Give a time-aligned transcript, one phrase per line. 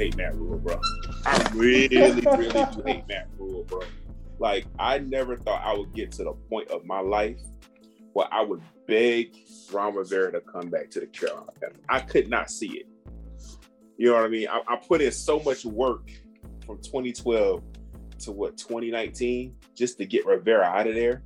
[0.00, 0.80] hate Matt Rhule, bro.
[1.26, 3.82] I really, really do hate Matt Rhule, bro.
[4.38, 7.38] Like I never thought I would get to the point of my life
[8.14, 9.36] where I would beg
[9.70, 11.82] Ron Rivera to come back to the Carolina Panthers.
[11.90, 12.86] I could not see it.
[13.98, 14.48] You know what I mean?
[14.48, 16.10] I, I put in so much work
[16.64, 17.62] from 2012
[18.20, 21.22] to what 2019 just to get Rivera out of there,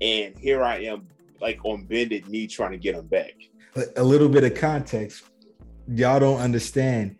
[0.00, 1.06] and here I am,
[1.40, 3.34] like on bended knee, trying to get him back.
[3.96, 5.22] A little bit of context,
[5.86, 7.16] y'all don't understand.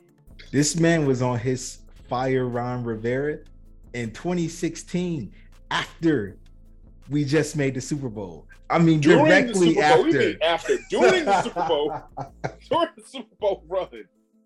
[0.55, 3.41] This man was on his fire Ron Rivera
[3.93, 5.35] in 2016
[5.73, 6.37] after
[7.11, 8.47] we just made the Super Bowl.
[8.71, 10.45] I mean, During directly Bowl, after.
[10.45, 12.01] after during the Super Bowl,
[12.71, 13.89] during the Super Bowl run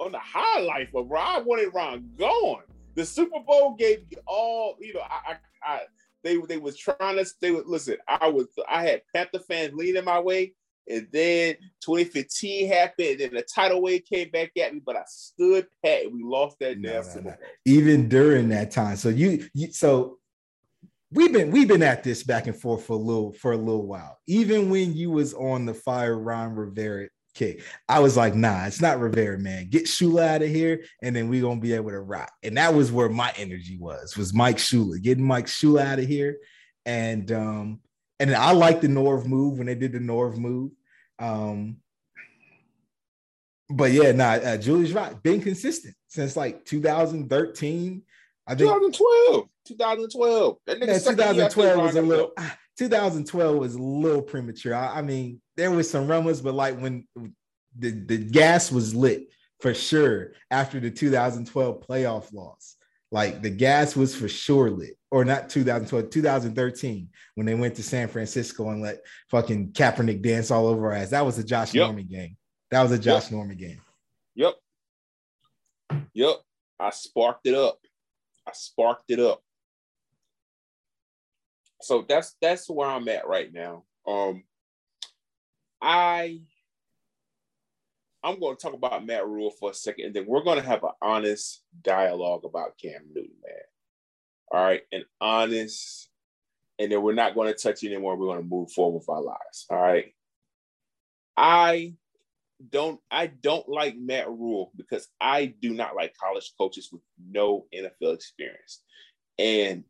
[0.01, 2.63] on the highlight of Ron wanted Ron gone.
[2.95, 5.01] The Super Bowl gave me all you know.
[5.01, 5.81] I, I, I
[6.23, 7.99] they they was trying to they would listen.
[8.09, 10.55] I was I had Panther fans leaning my way,
[10.89, 15.03] and then 2015 happened, and then the tidal wave came back at me, but I
[15.07, 17.37] stood pat, and we lost that No, damn no, no.
[17.65, 18.97] Even during that time.
[18.97, 20.19] So you, you so
[21.11, 23.87] we've been we've been at this back and forth for a little for a little
[23.87, 24.19] while.
[24.27, 28.81] Even when you was on the fire Ron Rivera kick, I was like, nah, it's
[28.81, 29.69] not Rivera, man.
[29.71, 32.33] Get Shula out of here, and then we gonna be able to rock.
[32.43, 36.07] And that was where my energy was, was Mike Shula, getting Mike Shula out of
[36.07, 36.39] here.
[36.87, 37.81] And um,
[38.21, 40.73] and I like the Norv move when they did the Norv move.
[41.19, 41.79] Um,
[43.71, 48.03] but yeah, nah, uh, Julius Rock been consistent since like 2013.
[48.47, 50.57] I think 2012, 2012.
[50.67, 52.33] That nigga yeah, second year after 2012 was a little.
[52.79, 54.75] 2012 was a little premature.
[54.75, 57.07] I, I mean, there was some rumors, but like when
[57.77, 59.29] the, the gas was lit
[59.61, 62.77] for sure after the 2012 playoff loss.
[63.11, 67.83] Like the gas was for sure lit, or not 2012, 2013 when they went to
[67.83, 71.11] San Francisco and let fucking Kaepernick dance all over our ass.
[71.11, 71.87] That was a Josh Yep.
[71.87, 72.37] Norman game.
[72.71, 73.81] That was a Josh Norman game.
[74.35, 74.55] Yep.
[76.13, 76.37] Yep.
[76.79, 77.79] I sparked it up.
[78.47, 79.43] I sparked it up.
[81.81, 83.85] So that's that's where I'm at right now.
[84.07, 84.43] Um
[85.81, 86.41] I
[88.23, 90.67] I'm going to talk about Matt Rhule for a second, and then we're going to
[90.67, 93.55] have an honest dialogue about Cam Newton, man.
[94.53, 96.09] All right, and honest,
[96.79, 98.17] and then we're not going to touch anymore.
[98.17, 99.67] We're going to move forward with our lives.
[99.71, 100.15] All right.
[101.37, 101.95] I
[102.71, 107.67] don't I don't like Matt Rhule because I do not like college coaches with no
[107.75, 108.83] NFL experience.
[109.39, 109.85] And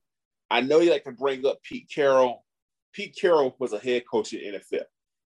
[0.51, 2.45] I know you like to bring up Pete Carroll.
[2.93, 4.85] Pete Carroll was a head coach in NFL.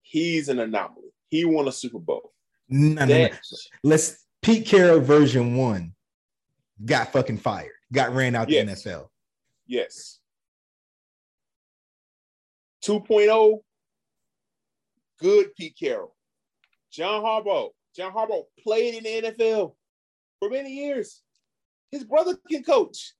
[0.02, 1.12] He's an anomaly.
[1.28, 2.32] He won a Super Bowl.
[2.68, 3.28] No, no, no.
[3.84, 5.94] Let's Pete Carroll version one
[6.84, 8.82] got fucking fired, got ran out Yes.
[8.82, 9.08] the NFL.
[9.66, 10.18] Yes.
[12.84, 13.60] 2.0,
[15.18, 16.14] good Pete Carroll.
[16.90, 17.70] John Harbaugh.
[17.94, 19.74] John Harbaugh played in the NFL
[20.38, 21.22] for many years.
[21.90, 23.12] His brother can coach.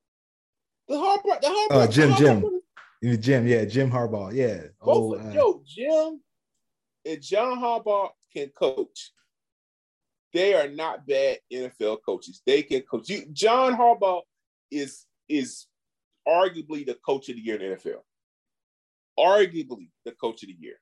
[0.88, 2.60] The Harbaugh, the Harbaugh, Oh, Jim, Jim.
[3.02, 4.62] In the gym, yeah, Jim Harbaugh, yeah.
[4.80, 6.20] Both Oh, uh, yo, Jim
[7.04, 9.12] and John Harbaugh can coach.
[10.32, 12.42] They are not bad NFL coaches.
[12.46, 13.08] They can coach.
[13.08, 14.22] You, John Harbaugh
[14.70, 15.66] is is
[16.26, 18.02] arguably the coach of the year in the NFL.
[19.18, 20.80] Arguably the coach of the year.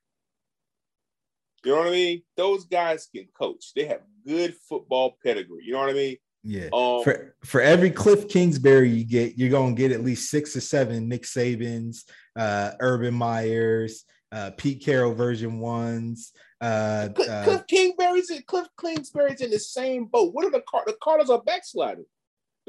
[1.63, 2.23] You know what I mean?
[2.37, 3.73] Those guys can coach.
[3.75, 5.63] They have good football pedigree.
[5.65, 6.17] You know what I mean?
[6.43, 6.69] yeah.
[6.71, 10.61] Um, for for every Cliff Kingsbury you get, you're gonna get at least six or
[10.61, 12.03] seven Nick Sabans,
[12.37, 16.31] uh, Urban Meyers, uh, Pete Carroll version ones.
[16.61, 20.33] Uh, Cliff, uh, Cliff Kingsbury's in Cliff Kingsbury's in the same boat.
[20.33, 22.05] What are the Car- the Cardinals are backsliding?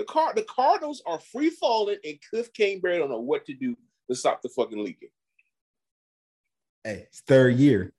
[0.00, 3.76] The car the Cardinals are free falling, and Cliff Kingsbury don't know what to do
[4.08, 5.10] to stop the fucking leaking.
[6.82, 7.92] hey, it's third year.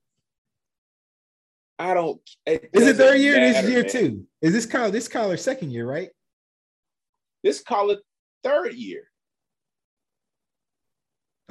[1.77, 2.19] I don't.
[2.47, 3.35] Is it third year?
[3.35, 3.91] matter, this year man.
[3.91, 4.27] too.
[4.41, 4.89] Is this Kyle?
[4.89, 6.09] This Kyler's second year, right?
[7.43, 7.99] This college
[8.43, 9.03] third year.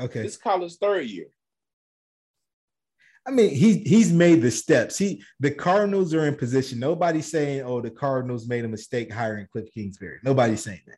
[0.01, 0.23] Okay.
[0.23, 1.29] This college third year.
[3.31, 4.99] I mean, he he's made the steps.
[4.99, 6.81] He the Cardinals are in position.
[6.81, 10.97] Nobody's saying, "Oh, the Cardinals made a mistake hiring Cliff Kingsbury." Nobody's saying that.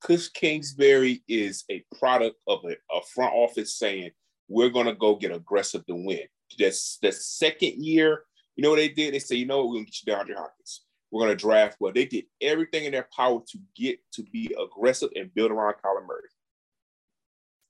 [0.00, 4.12] Cliff Kingsbury is a product of a, a front office saying
[4.48, 6.22] we're gonna go get aggressive to win.
[6.58, 8.24] That's the second year.
[8.56, 9.12] You know what they did?
[9.12, 10.86] They say, you know what, we're gonna get you DeAndre Hopkins.
[11.10, 11.92] We're gonna draft well.
[11.92, 16.06] They did everything in their power to get to be aggressive and build around Kyler
[16.06, 16.28] Murray.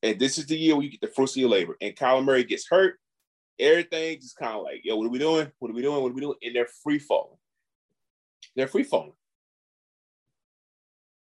[0.04, 1.76] And this is the year where you get the fruits of your labor.
[1.80, 3.00] And Kyler Murray gets hurt.
[3.58, 5.50] Everything just kind of like, yo, what are we doing?
[5.58, 6.02] What are we doing?
[6.02, 6.36] What are we doing?
[6.42, 7.38] And they're free falling.
[8.56, 9.12] They're free falling.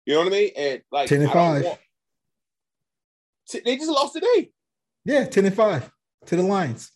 [0.07, 0.51] You know what I mean?
[0.57, 1.65] And like 10 and 5.
[1.65, 1.79] want-
[3.65, 4.51] They just lost today.
[5.09, 5.91] Yeah, ten and five
[6.27, 6.93] to the Lions.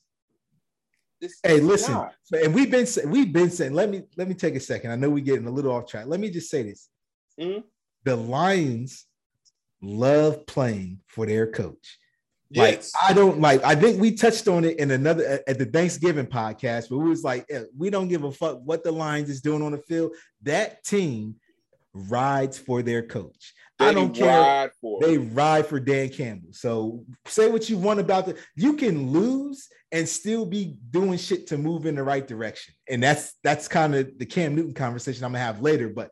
[1.18, 2.14] This, hey, listen, not.
[2.32, 3.72] and we've been we've been saying.
[3.72, 4.90] Let me let me take a second.
[4.90, 6.06] I know we're getting a little off track.
[6.06, 6.90] Let me just say this:
[7.40, 7.60] mm-hmm.
[8.04, 9.06] the Lions
[9.80, 11.98] love playing for their coach.
[12.52, 12.92] Yes.
[12.94, 13.64] Like I don't like.
[13.64, 17.24] I think we touched on it in another at the Thanksgiving podcast, but we was
[17.24, 20.12] like, eh, we don't give a fuck what the Lions is doing on the field.
[20.42, 21.36] That team
[21.94, 23.54] rides for their coach.
[23.78, 24.70] They I don't care.
[25.00, 26.52] they ride for Dan Campbell.
[26.52, 28.36] So say what you want about the.
[28.54, 33.02] You can lose and still be doing shit to move in the right direction, and
[33.02, 35.88] that's that's kind of the Cam Newton conversation I'm gonna have later.
[35.88, 36.10] But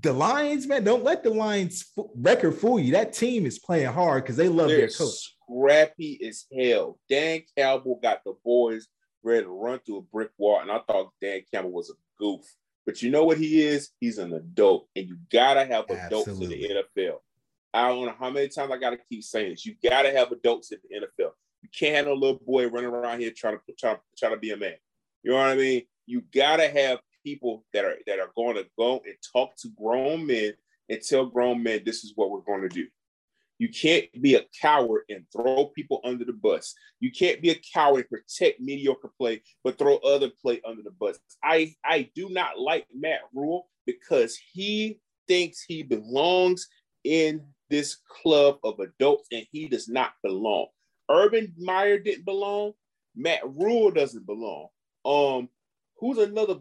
[0.00, 2.92] the Lions, man, don't let the Lions record fool you.
[2.92, 5.35] That team is playing hard because they love They're their coach.
[5.48, 6.98] Scrappy as hell.
[7.08, 8.88] Dan Campbell got the boys
[9.22, 12.44] ready to run through a brick wall, and I thought Dan Campbell was a goof.
[12.84, 13.90] But you know what he is?
[14.00, 16.70] He's an adult, and you gotta have adults Absolutely.
[16.70, 17.16] in the NFL.
[17.74, 19.66] I don't know how many times I gotta keep saying this.
[19.66, 21.32] You gotta have adults in the NFL.
[21.62, 24.52] You can't have a little boy running around here trying to try, try to be
[24.52, 24.76] a man.
[25.22, 25.82] You know what I mean?
[26.06, 30.24] You gotta have people that are that are going to go and talk to grown
[30.24, 30.52] men
[30.88, 32.86] and tell grown men this is what we're going to do.
[33.58, 36.74] You can't be a coward and throw people under the bus.
[37.00, 40.90] You can't be a coward and protect mediocre play, but throw other play under the
[40.90, 41.18] bus.
[41.42, 46.68] I, I do not like Matt Rhule because he thinks he belongs
[47.04, 50.66] in this club of adults and he does not belong.
[51.10, 52.72] Urban Meyer didn't belong.
[53.14, 54.68] Matt Rhule doesn't belong.
[55.04, 55.48] Um,
[55.98, 56.56] who's another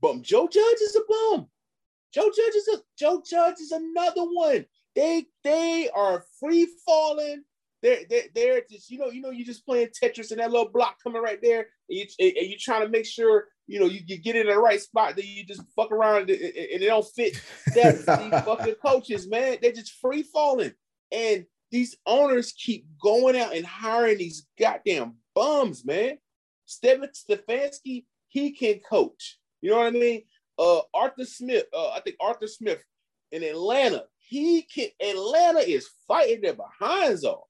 [0.00, 0.22] bum?
[0.22, 1.46] Joe Judge is a bum.
[2.12, 4.66] Joe Judge is a Joe Judge is another one.
[4.94, 7.44] They they are free falling.
[7.82, 10.70] They're, they're, they're just, you know, you know, you're just playing Tetris and that little
[10.70, 14.00] block coming right there, and, you, and you're trying to make sure, you know, you,
[14.06, 17.04] you get in the right spot that you just fuck around and, and it don't
[17.04, 17.40] fit.
[17.74, 19.58] That's these fucking coaches, man.
[19.60, 20.72] They're just free falling.
[21.10, 26.18] And these owners keep going out and hiring these goddamn bums, man.
[26.66, 29.38] Stephen Stefanski, he can coach.
[29.60, 30.22] You know what I mean?
[30.58, 32.82] Uh, Arthur Smith, uh, I think Arthur Smith
[33.32, 37.46] in Atlanta, he can Atlanta is fighting their behinds off.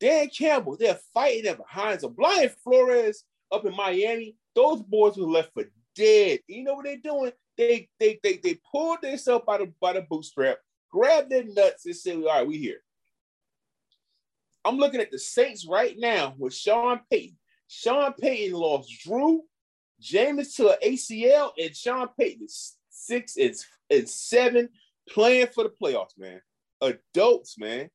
[0.00, 2.16] Dan Campbell, they're fighting their behinds off.
[2.16, 5.64] Brian Flores up in Miami, those boys were left for
[5.94, 6.40] dead.
[6.46, 7.32] You know what they're doing?
[7.58, 10.56] They they they they pulled themselves by the by the bootstrap,
[10.90, 12.82] grabbed their nuts, and said, "All right, we here."
[14.64, 17.36] I'm looking at the Saints right now with Sean Payton.
[17.68, 19.42] Sean Payton lost Drew,
[20.02, 23.54] Jameis to an ACL, and Sean Payton is six, and,
[23.90, 24.70] it's seven
[25.08, 26.40] playing for the playoffs, man.
[26.80, 27.88] Adults, man.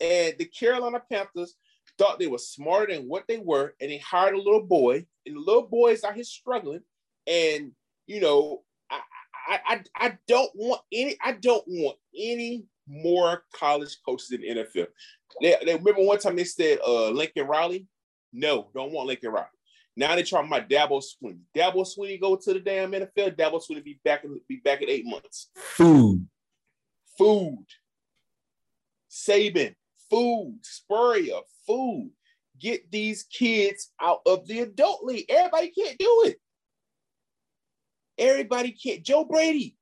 [0.00, 1.56] And the Carolina Panthers
[1.98, 5.36] thought they were smarter than what they were, and they hired a little boy, and
[5.36, 6.80] the little boy is out here struggling.
[7.26, 7.72] And
[8.06, 9.00] you know, I,
[9.48, 14.48] I, I, I don't want any, I don't want any more college coaches in the
[14.48, 14.86] NFL.
[15.40, 17.86] They, they remember one time they said uh Lincoln Riley.
[18.32, 19.46] No, don't want Lincoln Riley.
[19.96, 21.40] Now they talking my Dabo Swinney.
[21.54, 23.36] Dabo Swinney go to the damn NFL.
[23.36, 25.50] Dabo Swinney be back in be back in eight months.
[25.56, 26.26] Food,
[27.18, 27.66] food.
[29.10, 29.74] Saban,
[30.08, 30.58] food.
[30.62, 32.10] Spurrier, food.
[32.58, 35.26] Get these kids out of the adult league.
[35.28, 36.36] Everybody can't do it.
[38.18, 39.02] Everybody can't.
[39.02, 39.76] Joe Brady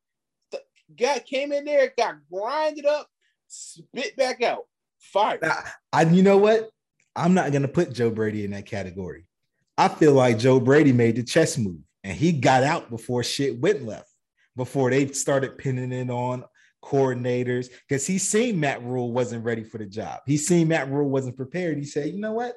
[0.97, 3.09] got came in there, got grinded up,
[3.49, 4.65] spit back out,
[4.99, 5.45] fired.
[5.93, 6.71] I, you know what?
[7.17, 9.28] I'm not gonna put Joe Brady in that category.
[9.79, 13.61] I feel like Joe Brady made the chess move and he got out before shit
[13.61, 14.11] went left,
[14.57, 16.45] before they started pinning it on
[16.83, 20.21] coordinators, because he seen Matt Rhule wasn't ready for the job.
[20.27, 21.79] He seen Matt Rhule wasn't prepared.
[21.79, 22.57] He said, you know what?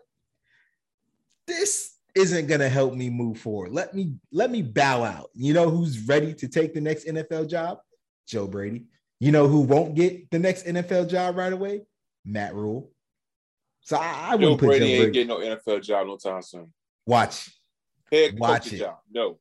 [1.46, 3.72] This isn't gonna help me move forward.
[3.72, 5.30] Let me let me bow out.
[5.36, 7.80] You know who's ready to take the next NFL job?
[8.28, 8.86] Joe Brady.
[9.20, 11.84] You know who won't get the next NFL job right away?
[12.26, 12.92] Matt Rhule.
[13.82, 16.18] So I, I wouldn't Joe put Brady Joe Brady ain't getting no NFL job no
[16.18, 16.74] time soon.
[17.06, 17.50] Watch.
[18.12, 18.82] Head Watch coaching it.
[18.82, 18.98] job.
[19.12, 19.40] No.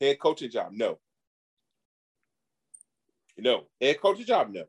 [0.00, 0.72] Head coaching job.
[0.72, 0.98] No.
[3.36, 3.64] No.
[3.80, 4.50] Head coaching job.
[4.52, 4.64] No.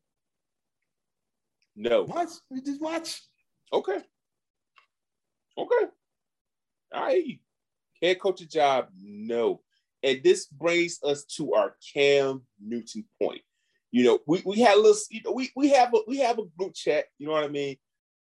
[1.75, 2.03] No.
[2.03, 2.29] Watch.
[2.65, 3.21] Just watch.
[3.71, 4.00] Okay.
[5.57, 5.86] Okay.
[6.93, 7.39] All right.
[8.01, 8.88] Head coaching job.
[9.01, 9.62] No.
[10.01, 13.41] And this brings us to our Cam Newton point.
[13.91, 16.38] You know, we, we had a little, you know, we, we have a we have
[16.39, 17.75] a group chat, you know what I mean?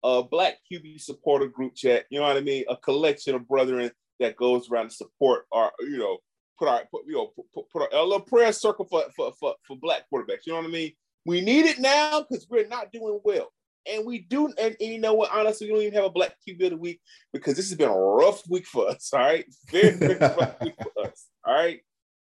[0.05, 2.05] A Black QB supporter group chat.
[2.09, 2.63] You know what I mean?
[2.69, 6.19] A collection of brethren that goes around to support our, you know,
[6.59, 9.75] put our, put, you know, put, put a little prayer circle for, for, for, for
[9.77, 10.45] Black quarterbacks.
[10.45, 10.91] You know what I mean?
[11.25, 13.51] We need it now because we're not doing well.
[13.91, 15.31] And we do, and, and, you know what?
[15.31, 17.01] Honestly, we don't even have a black QB of the week
[17.33, 19.11] because this has been a rough week for us.
[19.13, 21.27] All right, very, very rough week for us.
[21.45, 21.81] All right.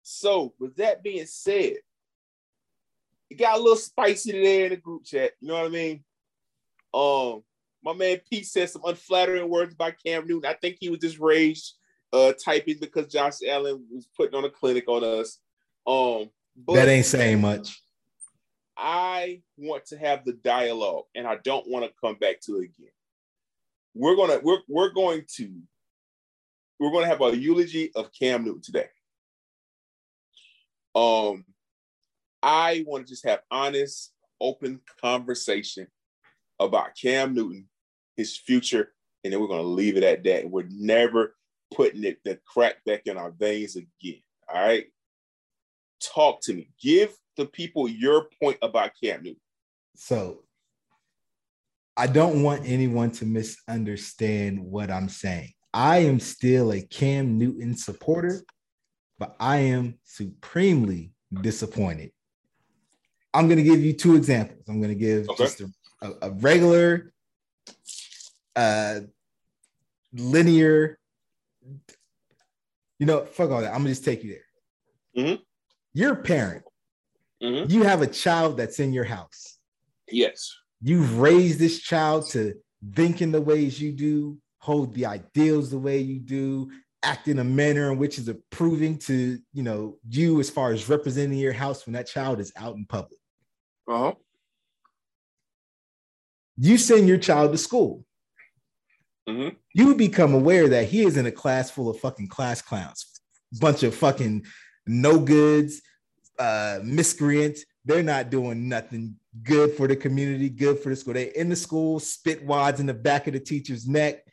[0.04, 1.76] So, with that being said,
[3.30, 5.32] it got a little spicy today in the group chat.
[5.40, 6.04] You know what I mean?
[6.94, 7.44] Um,
[7.86, 10.50] My man Pete said some unflattering words about Cam Newton.
[10.50, 11.74] I think he was just raged
[12.12, 15.40] uh, typing because Josh Allen was putting on a clinic on us.
[15.86, 16.32] Um,
[16.68, 17.80] that ain't saying much.
[18.76, 22.66] I want to have the dialogue, and I don't want to come back to it
[22.66, 22.92] again.
[23.94, 25.52] We're gonna we're we're going to
[26.80, 28.88] we're gonna have a eulogy of Cam Newton today.
[30.96, 31.46] Um,
[32.42, 34.12] I want to just have honest,
[34.42, 35.88] open conversation
[36.60, 37.68] about Cam Newton,
[38.16, 38.94] his future,
[39.24, 40.50] and then we're gonna leave it at that.
[40.50, 41.36] We're never
[41.74, 44.22] putting it the crack back in our veins again.
[44.54, 44.86] All right.
[46.02, 46.70] Talk to me.
[46.82, 49.42] Give the people your point about Cam Newton.
[49.96, 50.44] So
[51.98, 55.54] I don't want anyone to misunderstand what I'm saying.
[55.74, 58.42] I am still a Cam Newton supporter,
[59.18, 62.12] but I am supremely disappointed.
[63.34, 64.64] I'm going to give you two examples.
[64.70, 65.44] I'm going to give okay.
[65.44, 65.62] just
[66.02, 67.14] a, a regular,
[68.56, 69.02] uh,
[70.14, 70.98] linear.
[73.00, 73.72] You know, fuck all that.
[73.72, 75.26] I'm gonna just take you there.
[75.26, 75.42] Mm-hmm.
[75.94, 76.64] You're a parent.
[77.42, 77.72] Mm-hmm.
[77.72, 79.58] You have a child that's in your house.
[80.10, 80.54] Yes.
[80.82, 82.54] You've raised this child to
[82.94, 86.70] think in the ways you do, hold the ideals the way you do,
[87.04, 90.90] act in a manner in which is approving to you know you as far as
[90.90, 93.20] representing your house when that child is out in public.
[93.88, 94.14] Uh-huh.
[96.58, 98.04] You send your child to school.
[99.28, 99.56] Mm-hmm.
[99.74, 103.06] You become aware that he is in a class full of fucking class clowns,
[103.60, 104.46] bunch of fucking
[104.86, 105.82] no goods,
[106.40, 107.66] uh, miscreants.
[107.86, 111.14] They're not doing nothing good for the community, good for the school.
[111.14, 114.24] They in the school, spit wads in the back of the teacher's neck,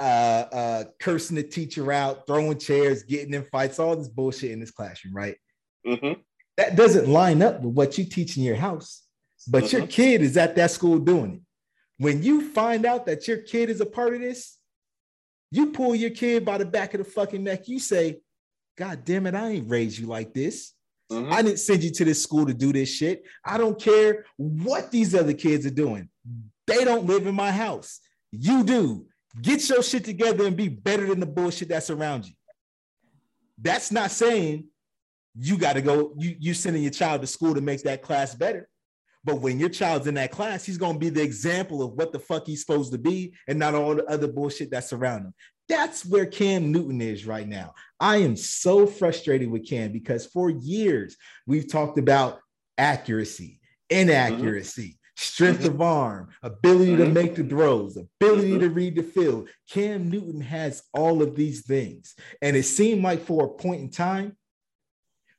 [0.00, 4.60] uh, uh, cursing the teacher out, throwing chairs, getting in fights, all this bullshit in
[4.60, 5.36] this classroom, right?
[5.86, 6.20] Mm-hmm.
[6.56, 9.04] That doesn't line up with what you teach in your house,
[9.46, 9.76] but mm-hmm.
[9.76, 11.40] your kid is at that school doing it.
[11.98, 14.56] When you find out that your kid is a part of this,
[15.50, 17.68] you pull your kid by the back of the fucking neck.
[17.68, 18.20] You say,
[18.76, 20.72] God damn it, I ain't raised you like this.
[21.10, 21.32] Mm-hmm.
[21.32, 23.24] I didn't send you to this school to do this shit.
[23.44, 26.08] I don't care what these other kids are doing.
[26.66, 28.00] They don't live in my house.
[28.30, 29.06] You do.
[29.40, 32.34] Get your shit together and be better than the bullshit that's around you.
[33.60, 34.66] That's not saying
[35.34, 38.34] you got to go, you, you sending your child to school to make that class
[38.34, 38.68] better.
[39.28, 42.12] But when your child's in that class, he's going to be the example of what
[42.12, 45.34] the fuck he's supposed to be and not all the other bullshit that's around him.
[45.68, 47.74] That's where Cam Newton is right now.
[48.00, 51.14] I am so frustrated with Cam because for years
[51.46, 52.40] we've talked about
[52.78, 55.22] accuracy, inaccuracy, mm-hmm.
[55.22, 55.74] strength mm-hmm.
[55.74, 57.04] of arm, ability mm-hmm.
[57.04, 58.60] to make the throws, ability mm-hmm.
[58.60, 59.50] to read the field.
[59.68, 62.14] Cam Newton has all of these things.
[62.40, 64.38] And it seemed like for a point in time,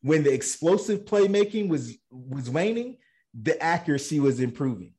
[0.04, 2.98] when the explosive playmaking was was waning,
[3.34, 4.94] the accuracy was improving.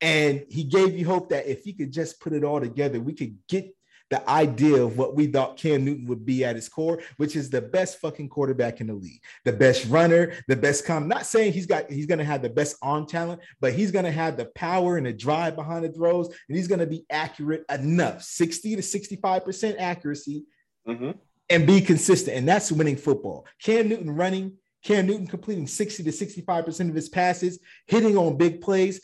[0.00, 3.12] And he gave you hope that if he could just put it all together, we
[3.12, 3.74] could get
[4.10, 7.48] the idea of what we thought Cam Newton would be at his core, which is
[7.48, 11.06] the best fucking quarterback in the league, the best runner, the best com.
[11.06, 14.36] Not saying he's got he's gonna have the best arm talent, but he's gonna have
[14.36, 18.76] the power and the drive behind the throws, and he's gonna be accurate enough, 60
[18.76, 20.44] to 65% accuracy,
[20.88, 21.12] mm-hmm.
[21.48, 22.36] and be consistent.
[22.36, 23.46] And that's winning football.
[23.62, 28.60] Cam Newton running Cam Newton completing 60 to 65% of his passes, hitting on big
[28.60, 29.00] plays.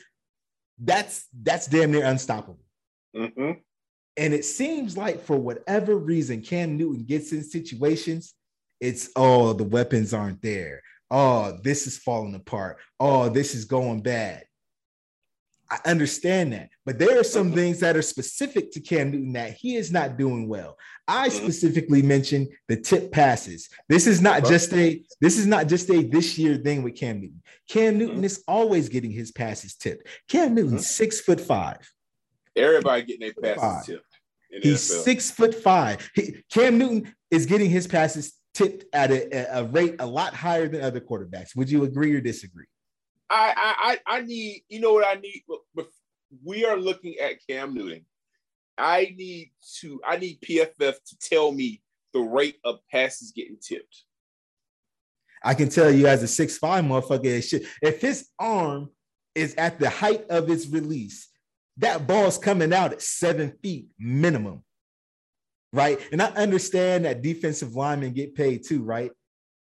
[0.79, 2.61] That's that's damn near unstoppable.
[3.15, 3.53] Mm-hmm.
[4.19, 8.35] And it seems like for whatever reason, Cam Newton gets in situations,
[8.81, 10.83] it's oh, the weapons aren't there.
[11.11, 12.79] Oh, this is falling apart.
[12.99, 14.45] Oh, this is going bad.
[15.71, 17.57] I understand that, but there are some mm-hmm.
[17.57, 20.79] things that are specific to Cam Newton that he is not doing well.
[21.09, 21.37] I mm-hmm.
[21.37, 23.69] specifically mentioned the tip passes.
[23.89, 27.21] This is not just a this is not just a this year thing with Cam
[27.21, 27.43] Newton.
[27.69, 28.25] Cam Newton mm-hmm.
[28.25, 30.07] is always getting his passes tipped.
[30.29, 31.79] Cam Newton six foot five.
[32.55, 34.05] Everybody getting their passes tipped.
[34.63, 36.09] He's six foot five.
[36.15, 40.69] He, Cam Newton is getting his passes tipped at a, a rate a lot higher
[40.69, 41.57] than other quarterbacks.
[41.57, 42.67] Would you agree or disagree?
[43.29, 45.43] I, I I need you know what I need.
[46.45, 48.05] We are looking at Cam Newton.
[48.79, 54.05] I need to I need PFF to tell me the rate of passes getting tipped.
[55.43, 58.91] I can tell you as a six five motherfucker, if his arm
[59.35, 61.29] is at the height of its release,
[61.79, 64.65] that ball's coming out at seven feet minimum,
[65.73, 65.99] right?
[66.11, 69.13] And I understand that defensive linemen get paid too, right?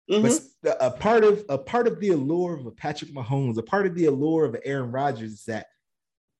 [0.09, 0.45] Mm-hmm.
[0.61, 3.87] But a part of a part of the allure of a Patrick Mahomes, a part
[3.87, 5.67] of the allure of Aaron Rodgers is that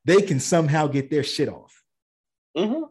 [0.04, 1.74] they can somehow get their shit off.
[2.56, 2.84] Mm-hmm.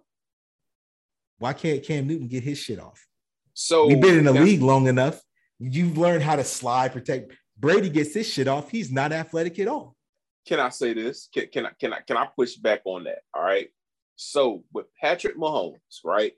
[1.39, 3.07] Why can't Cam Newton get his shit off?
[3.53, 5.21] So we've been in the league long enough.
[5.61, 7.33] You've learned how to slide, protect.
[7.57, 8.69] Brady gets his shit off.
[8.71, 9.97] He's not athletic at all.
[10.45, 11.29] can I say this?
[11.33, 13.21] Can, can I can I can I push back on that?
[13.33, 13.69] All right.
[14.17, 16.33] So with Patrick Mahomes, right?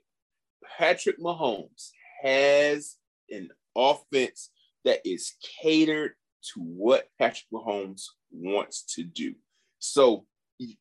[0.77, 1.89] Patrick Mahomes
[2.21, 2.97] has
[3.29, 4.49] an offense
[4.85, 6.13] that is catered
[6.53, 9.35] to what Patrick Mahomes wants to do.
[9.79, 10.25] So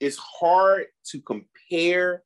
[0.00, 2.22] it's hard to compare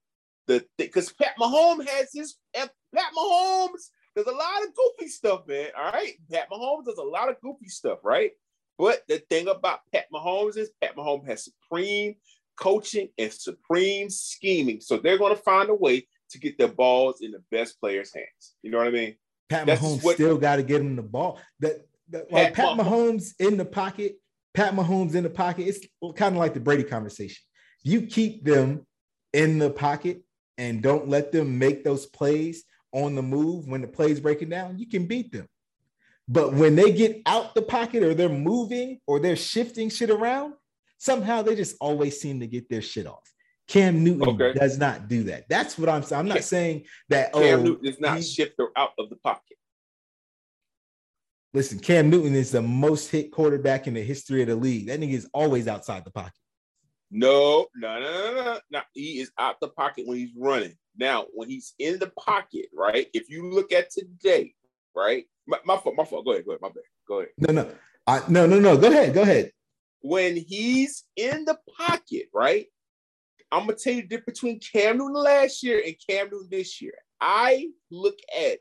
[0.46, 3.90] the because Pat Mahomes has his eh, Pat Mahomes.
[4.14, 5.68] There's a lot of goofy stuff, man.
[5.76, 8.32] All right, Pat Mahomes does a lot of goofy stuff, right?
[8.78, 12.16] But the thing about Pat Mahomes is Pat Mahomes has supreme
[12.58, 14.80] coaching and supreme scheming.
[14.80, 18.14] So they're going to find a way to get the balls in the best players'
[18.14, 18.54] hands.
[18.62, 19.16] You know what I mean?
[19.50, 21.40] Pat That's Mahomes what, still got to get him the ball.
[21.58, 24.16] That, that like Pat, Pat Mahomes in the pocket,
[24.54, 25.66] Pat Mahomes in the pocket.
[25.66, 25.84] It's
[26.16, 27.42] kind of like the Brady conversation.
[27.82, 28.86] You keep them
[29.32, 30.22] in the pocket
[30.56, 34.78] and don't let them make those plays on the move when the play's breaking down,
[34.78, 35.46] you can beat them.
[36.28, 40.54] But when they get out the pocket or they're moving or they're shifting shit around,
[40.98, 43.32] somehow they just always seem to get their shit off.
[43.70, 44.58] Cam Newton okay.
[44.58, 45.48] does not do that.
[45.48, 46.18] That's what I'm saying.
[46.18, 49.16] I'm not saying that Cam oh, Newton does not he, shift her out of the
[49.16, 49.56] pocket.
[51.54, 54.88] Listen, Cam Newton is the most hit quarterback in the history of the league.
[54.88, 56.32] That nigga is always outside the pocket.
[57.12, 58.80] No, no, no, no, no, no.
[58.92, 60.74] He is out the pocket when he's running.
[60.98, 63.06] Now, when he's in the pocket, right?
[63.14, 64.52] If you look at today,
[64.96, 65.26] right?
[65.46, 66.24] My, my fault, my fault.
[66.24, 66.60] Go ahead, go ahead.
[66.60, 66.82] My bad.
[67.06, 67.30] Go ahead.
[67.38, 67.70] No, no,
[68.08, 68.76] I, no, no, no.
[68.76, 69.52] Go ahead, go ahead.
[70.02, 72.66] When he's in the pocket, right?
[73.52, 76.80] I'm gonna tell you the difference between Cam Newton last year and Cam Newton this
[76.80, 76.94] year.
[77.20, 78.58] I look at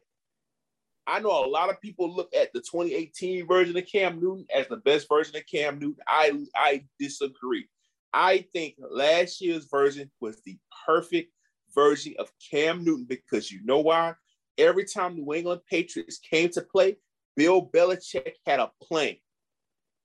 [1.08, 4.68] I know a lot of people look at the 2018 version of Cam Newton as
[4.68, 6.04] the best version of Cam Newton.
[6.08, 7.68] I I disagree.
[8.14, 11.32] I think last year's version was the perfect
[11.74, 14.14] version of Cam Newton because you know why?
[14.58, 16.98] Every time New England Patriots came to play,
[17.36, 19.16] Bill Belichick had a plan.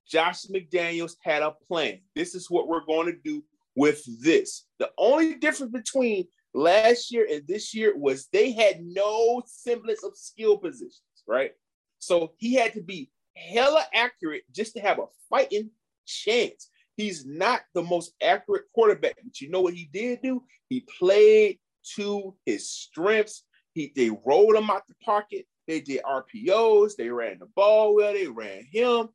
[0.08, 2.00] Josh McDaniels had a plan.
[2.14, 3.42] This is what we're going to do
[3.76, 4.66] with this.
[4.78, 10.16] The only difference between last year and this year was they had no semblance of
[10.16, 11.52] skill positions, right?
[11.98, 15.70] So he had to be hella accurate just to have a fighting
[16.06, 16.70] chance.
[16.96, 20.44] He's not the most accurate quarterback, but you know what he did do?
[20.68, 21.58] He played
[21.96, 23.42] to his strengths.
[23.72, 25.46] He they rolled him out the pocket.
[25.66, 26.94] They did RPOs.
[26.96, 28.12] They ran the ball well.
[28.12, 29.08] They ran him.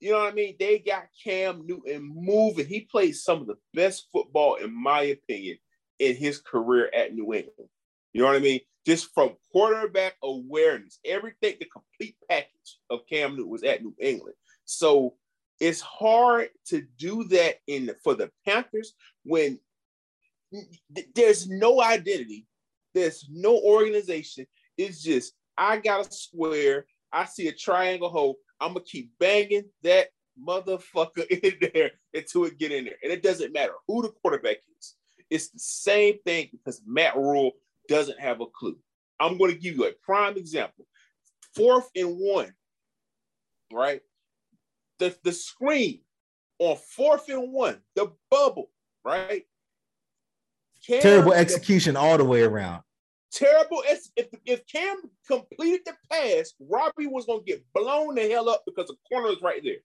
[0.00, 0.56] You know what I mean?
[0.58, 2.66] They got Cam Newton moving.
[2.66, 5.56] He played some of the best football, in my opinion,
[5.98, 7.70] in his career at New England.
[8.12, 8.60] You know what I mean?
[8.86, 14.34] Just from quarterback awareness, everything, the complete package of Cam Newton was at New England.
[14.64, 15.14] So
[15.60, 19.58] it's hard to do that in for the Panthers when
[21.14, 22.46] there's no identity,
[22.94, 24.46] there's no organization.
[24.76, 28.36] It's just I got a square, I see a triangle hole.
[28.60, 30.08] I'm gonna keep banging that
[30.42, 34.58] motherfucker in there until it get in there, and it doesn't matter who the quarterback
[34.78, 34.94] is.
[35.30, 37.52] It's the same thing because Matt Rhule
[37.88, 38.78] doesn't have a clue.
[39.18, 40.86] I'm going to give you a prime example.
[41.54, 42.52] Fourth and one,
[43.72, 44.02] right?
[44.98, 46.00] The, the screen
[46.58, 48.70] on fourth and one, the bubble,
[49.04, 49.44] right?
[50.86, 52.82] Cam, terrible execution all the way around.
[53.36, 53.82] Terrible.
[53.86, 54.08] If,
[54.46, 54.96] if Cam
[55.28, 59.28] completed the pass, Robbie was going to get blown the hell up because the corner
[59.28, 59.76] is right there.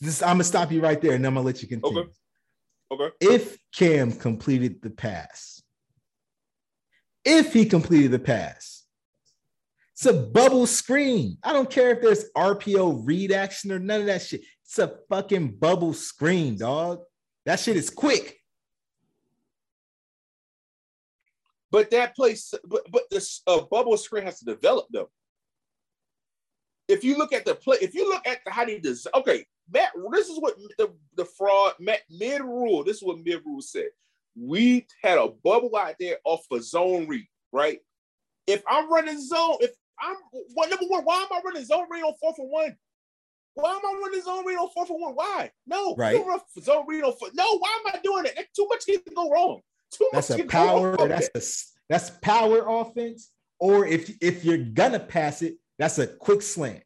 [0.00, 2.00] This, I'm going to stop you right there and I'm going to let you continue.
[2.00, 2.10] Okay.
[2.92, 3.10] Okay.
[3.20, 5.62] If Cam completed the pass,
[7.26, 8.84] if he completed the pass,
[9.92, 11.36] it's a bubble screen.
[11.42, 14.42] I don't care if there's RPO read action or none of that shit.
[14.64, 17.02] It's a fucking bubble screen, dog.
[17.44, 18.38] That shit is quick.
[21.72, 25.08] But that place, but but this uh, bubble screen has to develop though.
[26.86, 29.46] If you look at the play, if you look at the, how they design, okay,
[29.72, 33.62] Matt, this is what the, the fraud, Matt, mid rule, this is what mid rule
[33.62, 33.88] said.
[34.38, 37.78] We had a bubble out there off a zone read, right?
[38.46, 40.16] If I'm running zone, if I'm
[40.52, 42.76] what number one, why am I running zone read on fourth and one?
[43.54, 45.14] Why am I running zone read on fourth and one?
[45.14, 45.50] Why?
[45.66, 46.22] No, right.
[46.60, 47.28] zone read on four.
[47.32, 48.52] No, why am I doing that?
[48.54, 49.62] Too much can go wrong.
[49.92, 50.96] Too that's a power.
[51.08, 51.42] That's a
[51.88, 53.30] that's power offense.
[53.58, 56.82] Or if if you're gonna pass it, that's a quick slant.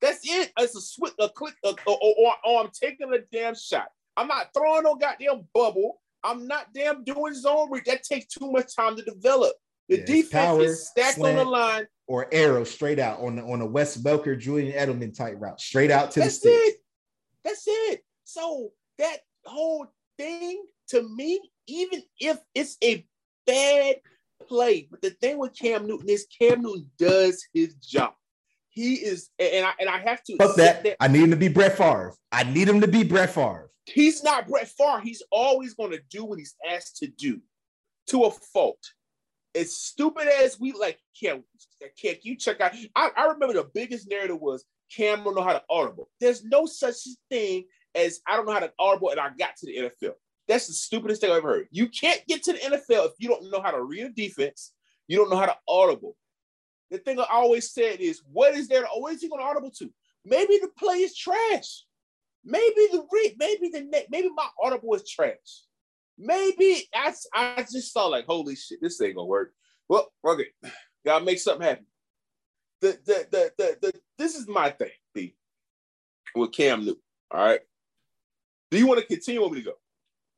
[0.00, 0.52] That's it.
[0.58, 3.86] It's a switch, a click, a, or, or, or I'm taking a damn shot.
[4.16, 6.00] I'm not throwing no goddamn bubble.
[6.24, 7.84] I'm not damn doing zone read.
[7.86, 9.52] That takes too much time to develop.
[9.88, 11.86] The defense power, is stacked on the line.
[12.06, 15.90] Or arrow straight out on the on a Wes Welker, Julian Edelman type route, straight
[15.90, 16.68] out to That's the sticks.
[16.68, 16.76] It.
[17.44, 18.00] That's it.
[18.24, 19.86] So that whole
[20.18, 23.04] thing to me, even if it's a
[23.46, 23.96] bad
[24.46, 28.12] play, but the thing with Cam Newton is Cam Newton does his job.
[28.68, 30.36] He is, and I and I have to.
[30.36, 30.96] Fuck that.
[31.00, 32.14] I need him to be Brett Favre.
[32.30, 33.70] I need him to be Brett Favre.
[33.84, 35.00] He's not Brett Favre.
[35.00, 37.40] He's always going to do what he's asked to do,
[38.08, 38.78] to a fault.
[39.54, 41.42] As stupid as we like, can't
[42.00, 42.72] can't you check out?
[42.96, 46.08] I, I remember the biggest narrative was Cam don't know how to audible.
[46.20, 46.96] There's no such
[47.30, 50.14] thing as I don't know how to audible and I got to the NFL.
[50.52, 51.68] That's the stupidest thing I've ever heard.
[51.70, 54.74] You can't get to the NFL if you don't know how to read a defense.
[55.08, 56.14] You don't know how to audible.
[56.90, 58.84] The thing I always said is, what is there?
[58.94, 59.90] What is he going to audible to?
[60.26, 61.84] Maybe the play is trash.
[62.44, 65.62] Maybe the read, maybe the maybe my audible is trash.
[66.18, 69.54] Maybe I, I just saw like, holy shit, this ain't gonna work.
[69.88, 70.48] Well, okay,
[71.06, 71.86] gotta make something happen.
[72.82, 75.34] The the the the, the this is my thing, B,
[76.34, 77.00] with Cam Newton.
[77.30, 77.60] All right.
[78.70, 79.74] Do you want to continue with me to go?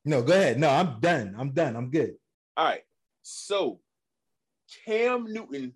[0.05, 0.59] No, go ahead.
[0.59, 1.35] No, I'm done.
[1.37, 1.75] I'm done.
[1.75, 2.15] I'm good.
[2.55, 2.83] All right.
[3.23, 3.79] So
[4.85, 5.73] Cam Newton,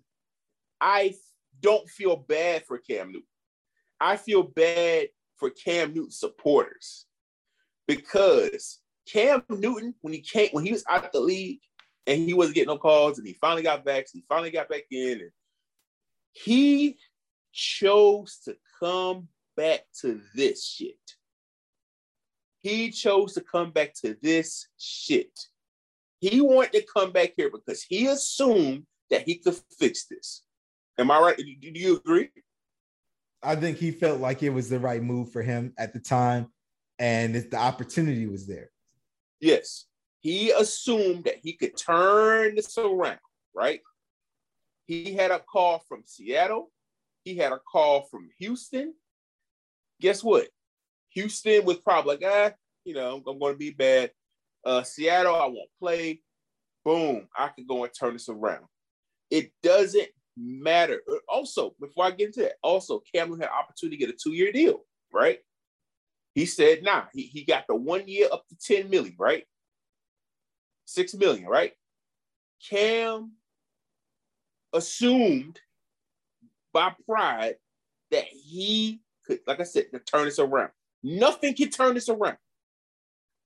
[0.80, 1.14] I
[1.60, 3.26] don't feel bad for Cam Newton.
[4.00, 7.06] I feel bad for Cam Newton supporters
[7.88, 11.60] because Cam Newton, when he came, when he was out of the league
[12.06, 14.84] and he wasn't getting no calls, and he finally got back, he finally got back
[14.90, 15.30] in, and
[16.32, 16.96] he
[17.52, 20.96] chose to come back to this shit.
[22.60, 25.38] He chose to come back to this shit.
[26.20, 30.42] He wanted to come back here because he assumed that he could fix this.
[30.98, 31.36] Am I right?
[31.36, 32.28] Do you agree?
[33.42, 36.48] I think he felt like it was the right move for him at the time,
[36.98, 38.70] and that the opportunity was there.
[39.40, 39.86] Yes,
[40.20, 43.18] he assumed that he could turn this around.
[43.54, 43.80] Right?
[44.84, 46.70] He had a call from Seattle.
[47.24, 48.94] He had a call from Houston.
[50.00, 50.48] Guess what?
[51.10, 52.52] Houston was probably like, ah,
[52.84, 54.10] you know, I'm going to be bad.
[54.64, 56.22] Uh, Seattle, I won't play.
[56.84, 58.64] Boom, I can go and turn this around.
[59.30, 61.00] It doesn't matter.
[61.10, 64.52] Uh, also, before I get into that, also Cameron had opportunity to get a two-year
[64.52, 65.38] deal, right?
[66.34, 69.44] He said, nah, he, he got the one year up to 10 million, right?
[70.86, 71.72] Six million, right?
[72.68, 73.32] Cam
[74.72, 75.60] assumed
[76.72, 77.56] by pride
[78.10, 80.70] that he could, like I said, to turn this around.
[81.02, 82.36] Nothing can turn this around.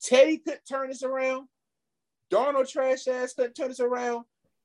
[0.03, 1.49] Teddy could turn this around.
[2.33, 4.25] Darnold trash ass couldn't turn this around.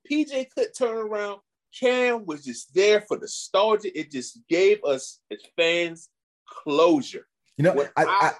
[0.09, 1.39] PJ could turn around.
[1.77, 3.97] Cam was just there for the nostalgia.
[3.97, 6.09] It just gave us as fans
[6.47, 7.27] closure.
[7.57, 8.31] You know, I, I, I,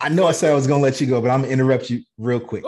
[0.00, 2.02] I know I said I was gonna let you go, but I'm gonna interrupt you
[2.18, 2.64] real quick.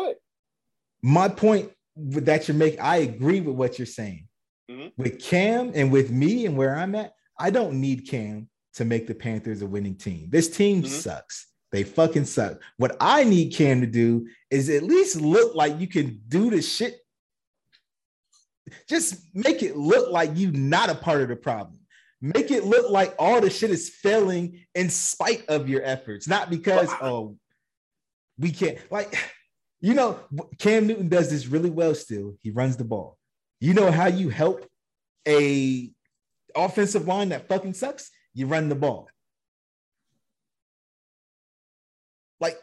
[1.03, 4.27] My point that you're making, I agree with what you're saying.
[4.71, 4.89] Mm-hmm.
[5.01, 9.07] With Cam and with me and where I'm at, I don't need Cam to make
[9.07, 10.29] the Panthers a winning team.
[10.31, 10.93] This team mm-hmm.
[10.93, 11.47] sucks.
[11.73, 12.61] They fucking suck.
[12.79, 16.63] What I need Cam to do is at least look like you can do the
[16.63, 16.99] shit.
[18.89, 21.79] Just make it look like you not a part of the problem.
[22.21, 26.51] Make it look like all the shit is failing in spite of your efforts, not
[26.51, 27.37] because oh
[28.39, 29.17] we can't like
[29.81, 30.19] you know
[30.59, 32.37] Cam Newton does this really well still.
[32.43, 33.17] He runs the ball.
[33.61, 34.67] You know how you help
[35.27, 35.91] a
[36.55, 38.11] offensive line that fucking sucks?
[38.35, 39.09] You run the ball.
[42.41, 42.59] Like,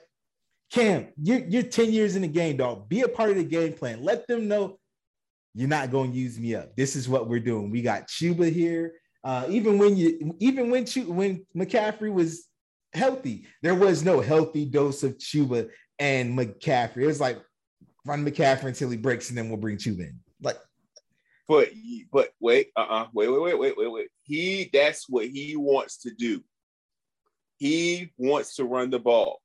[0.71, 2.89] Cam, you're, you're 10 years in the game, dog.
[2.89, 4.03] Be a part of the game plan.
[4.03, 4.80] Let them know
[5.53, 6.75] you're not going to use me up.
[6.75, 7.71] This is what we're doing.
[7.71, 8.93] We got Chuba here.
[9.23, 12.47] Uh, even when you, even when when McCaffrey was
[12.93, 17.03] healthy, there was no healthy dose of Chuba and McCaffrey.
[17.03, 17.41] It was like
[18.06, 20.19] run McCaffrey until he breaks, and then we'll bring Chuba in.
[20.41, 20.58] Like,
[21.47, 21.69] but
[22.12, 24.08] but wait, uh, uh-uh, wait, wait, wait, wait, wait, wait.
[24.27, 26.43] He that's what he wants to do.
[27.57, 29.41] He wants to run the ball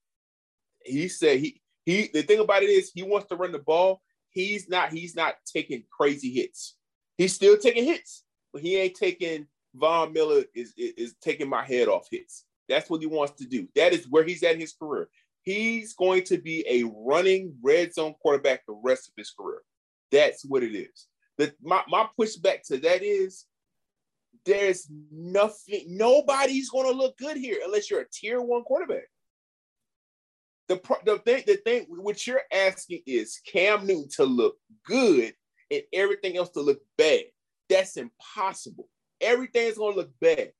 [0.84, 4.02] he said he he the thing about it is he wants to run the ball.
[4.30, 6.76] He's not he's not taking crazy hits.
[7.18, 11.64] He's still taking hits, but he ain't taking Von Miller is, is, is taking my
[11.64, 12.44] head off hits.
[12.68, 13.68] That's what he wants to do.
[13.74, 15.08] That is where he's at in his career.
[15.42, 19.60] He's going to be a running red zone quarterback the rest of his career.
[20.10, 21.06] That's what it is.
[21.38, 23.46] The, my, my pushback to that is
[24.44, 29.08] there's nothing, nobody's going to look good here unless you're a tier one quarterback.
[30.68, 35.34] The, the thing, the thing, what you're asking is Cam Newton to look good
[35.70, 37.24] and everything else to look bad.
[37.68, 38.88] That's impossible.
[39.20, 40.52] Everything's gonna look bad.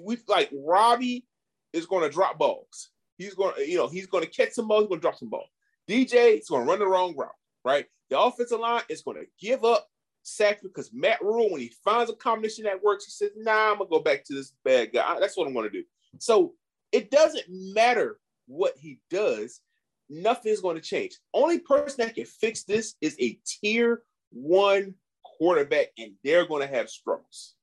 [0.00, 1.26] We like Robbie
[1.72, 2.90] is gonna drop balls.
[3.18, 5.48] He's gonna, you know, he's gonna catch some balls, he's gonna drop some balls.
[5.88, 7.30] DJ is gonna run the wrong route,
[7.64, 7.86] right?
[8.08, 9.86] The offensive line is gonna give up
[10.22, 13.78] sacks because Matt Rhule, when he finds a combination that works, he says, nah, I'm
[13.78, 15.18] gonna go back to this bad guy.
[15.20, 15.84] That's what I'm gonna do.
[16.18, 16.54] So
[16.92, 19.60] it doesn't matter what he does,
[20.08, 21.16] nothing's going to change.
[21.32, 24.02] Only person that can fix this is a tier
[24.32, 27.54] one quarterback, and they're going to have struggles.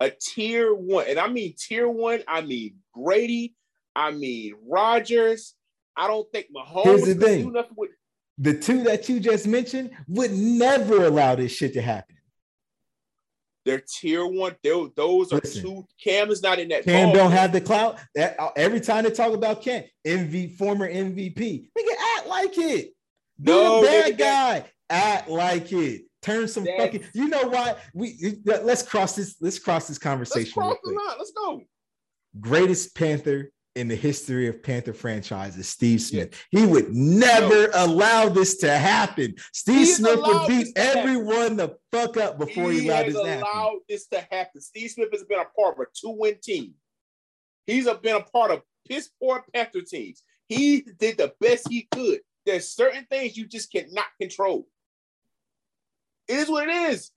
[0.00, 3.54] a tier one, and I mean tier one, I mean Brady,
[3.94, 5.54] I mean Rodgers.
[5.96, 7.44] I don't think Mahomes Here's the thing.
[7.44, 7.90] do nothing with
[8.42, 12.16] The two that you just mentioned would never allow this shit to happen.
[13.64, 14.56] They're tier one.
[14.64, 15.62] Those, those are Listen.
[15.62, 15.86] two.
[16.02, 16.82] Cam is not in that.
[16.84, 18.00] Cam ball don't have the clout.
[18.16, 21.36] That, uh, every time they talk about Cam, MV former MVP,
[21.78, 22.86] nigga act like it.
[23.40, 24.64] Be No, a bad nigga, guy.
[24.90, 26.02] Act like it.
[26.22, 27.04] Turn some That's- fucking.
[27.14, 27.76] You know why?
[27.94, 29.36] We let's cross this.
[29.40, 30.52] Let's cross this Let's conversation.
[30.52, 31.16] cross the line.
[31.18, 31.62] Let's go.
[32.40, 36.34] Greatest Panther in the history of Panther franchises, Steve Smith.
[36.50, 39.34] He would never allow this to happen.
[39.52, 40.98] Steve He's Smith would beat happen.
[40.98, 43.80] everyone the fuck up before he, he allowed this to happen.
[43.88, 44.60] this to happen.
[44.60, 46.74] Steve Smith has been a part of a two-win team.
[47.66, 50.22] He's been a part of piss poor Panther teams.
[50.48, 52.20] He did the best he could.
[52.44, 54.66] There's certain things you just cannot control.
[56.28, 57.10] It is what it is.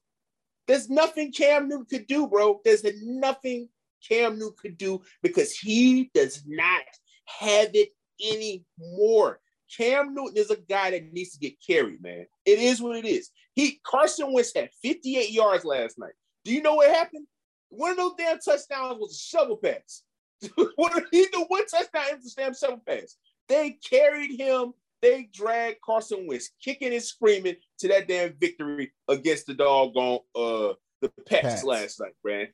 [0.68, 2.62] There's nothing Cam Newton could do, bro.
[2.64, 3.70] There's nothing
[4.08, 6.82] Cam Newton could do because he does not
[7.26, 7.90] have it
[8.24, 9.40] anymore.
[9.76, 12.26] Cam Newton is a guy that needs to get carried, man.
[12.46, 13.30] It is what it is.
[13.56, 16.14] He Carson Wentz had 58 yards last night.
[16.44, 17.26] Do you know what happened?
[17.70, 20.04] One of those damn touchdowns was a shovel pass.
[20.76, 23.16] what he the one touchdown was a damn shovel pass.
[23.50, 24.74] They carried him.
[25.02, 30.74] They dragged Carson Wentz, kicking and screaming to that damn victory against the doggone uh
[31.02, 31.64] the Pats, Pats.
[31.64, 32.48] last night, man.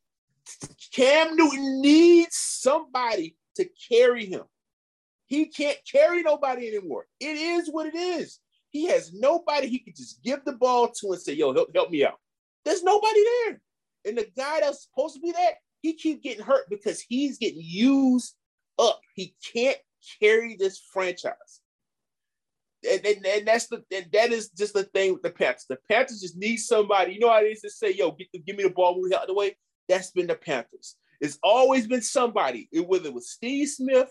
[0.93, 4.43] Cam Newton needs somebody to carry him.
[5.25, 7.05] He can't carry nobody anymore.
[7.19, 8.39] It is what it is.
[8.69, 11.89] He has nobody he can just give the ball to and say, yo, help, help
[11.89, 12.19] me out.
[12.65, 13.61] There's nobody there.
[14.05, 17.61] And the guy that's supposed to be that, he keep getting hurt because he's getting
[17.63, 18.35] used
[18.79, 18.99] up.
[19.15, 19.77] He can't
[20.19, 21.61] carry this franchise.
[22.89, 25.65] And, and, and that's the and that is just the thing with the Panthers.
[25.69, 27.13] The Panthers just need somebody.
[27.13, 29.13] You know how it is to say, yo, get the, give me the ball, move
[29.13, 29.55] out of the way.
[29.91, 30.95] That's been the Panthers.
[31.19, 34.09] It's always been somebody, it- whether it was Steve Smith,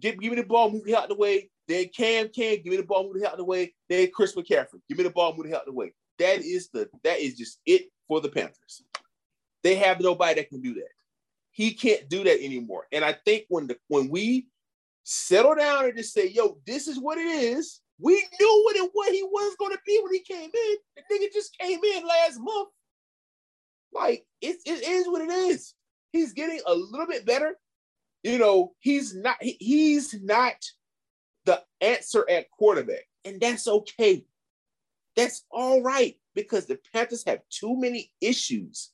[0.00, 1.50] give, give me the ball, move it out of the way.
[1.68, 3.74] Then Cam Cam, give me the ball, move it out of the way.
[3.88, 5.94] Then Chris McCaffrey, give me the ball, move it out of the way.
[6.18, 8.82] That is the that is just it for the Panthers.
[9.62, 10.90] They have nobody that can do that.
[11.52, 12.86] He can't do that anymore.
[12.90, 14.48] And I think when the when we
[15.04, 17.80] settle down and just say, yo, this is what it is.
[18.00, 20.76] We knew what it what he was going to be when he came in.
[20.96, 22.68] The nigga just came in last month.
[23.98, 25.74] Like it, it is what it is.
[26.12, 27.56] He's getting a little bit better.
[28.22, 30.56] You know, he's not he- he's not
[31.44, 34.24] the answer at quarterback, and that's okay.
[35.16, 38.90] That's all right because the Panthers have too many issues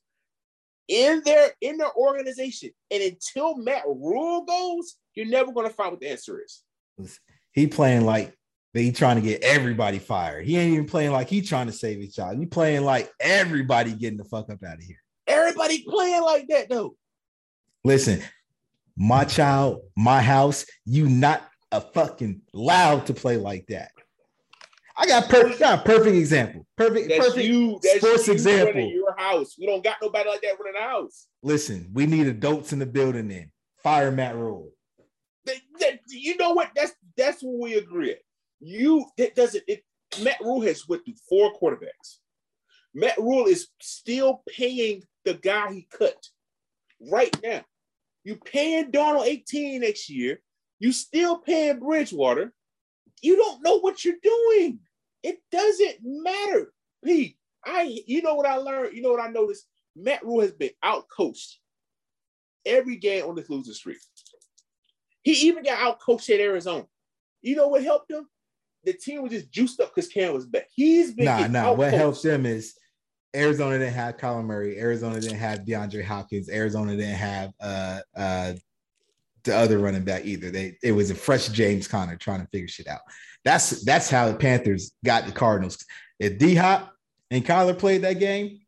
[0.88, 5.92] in their in their organization, and until Matt Rhule goes, you're never going to find
[5.92, 6.62] what the answer is.
[7.52, 8.36] He playing like
[8.82, 10.44] he trying to get everybody fired.
[10.44, 12.38] He ain't even playing like he trying to save his job.
[12.38, 14.96] He playing like everybody getting the fuck up out of here.
[15.26, 16.96] Everybody playing like that though.
[17.84, 18.22] Listen,
[18.96, 23.90] my child, my house, you not a fucking allowed to play like that.
[24.96, 26.66] I got perfect, got a perfect example.
[26.76, 27.80] Perfect, That's perfect you.
[27.82, 28.80] That's sports you example.
[28.88, 29.56] your house.
[29.58, 31.26] We don't got nobody like that running the house.
[31.42, 33.28] Listen, we need adults in the building.
[33.28, 33.50] Then
[33.82, 34.70] fire Matt Rhule.
[35.46, 36.70] That- that- you know what?
[36.76, 38.16] That's that's what we agree.
[38.64, 39.62] You that doesn't.
[39.68, 39.84] It,
[40.22, 42.18] Matt Rhule has went through four quarterbacks.
[42.94, 46.16] Matt Rhule is still paying the guy he cut
[47.10, 47.62] right now.
[48.22, 50.40] You paying Darnold 18 next year.
[50.78, 52.54] You still paying Bridgewater.
[53.20, 54.78] You don't know what you're doing.
[55.22, 56.72] It doesn't matter,
[57.04, 57.36] Pete.
[57.64, 58.96] I you know what I learned.
[58.96, 59.66] You know what I noticed.
[59.94, 61.56] Matt Rhule has been outcoached
[62.64, 63.98] every game on this losing streak.
[65.22, 66.86] He even got outcoached at Arizona.
[67.42, 68.26] You know what helped him?
[68.84, 70.66] The team was just juiced up because Cam was back.
[70.74, 71.72] He's been Nah, nah.
[71.72, 72.74] What helps them is
[73.34, 74.78] Arizona didn't have Kyler Murray.
[74.78, 76.48] Arizona didn't have DeAndre Hopkins.
[76.48, 78.52] Arizona didn't have uh uh
[79.44, 80.50] the other running back either.
[80.50, 83.00] They it was a fresh James Conner trying to figure shit out.
[83.44, 85.84] That's that's how the Panthers got the Cardinals.
[86.18, 86.94] If D Hop
[87.30, 88.60] and Kyler played that game,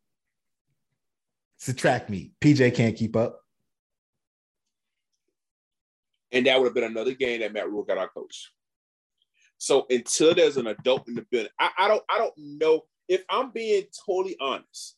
[1.57, 2.33] subtract me.
[2.41, 3.41] PJ can't keep up.
[6.31, 8.51] and that would have been another game that Matt Rhule got our coach.
[9.57, 13.23] So until there's an adult in the building, I, I don't I don't know if
[13.29, 14.97] I'm being totally honest.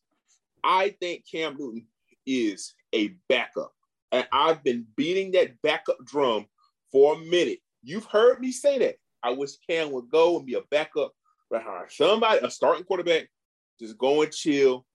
[0.64, 1.86] I think Cam Newton
[2.26, 3.74] is a backup,
[4.12, 6.46] and I've been beating that backup drum
[6.92, 7.60] for a minute.
[7.82, 8.96] You've heard me say that.
[9.24, 11.14] I wish Cam would go and be a backup
[11.50, 13.30] behind somebody, a starting quarterback.
[13.80, 14.86] Just go and chill,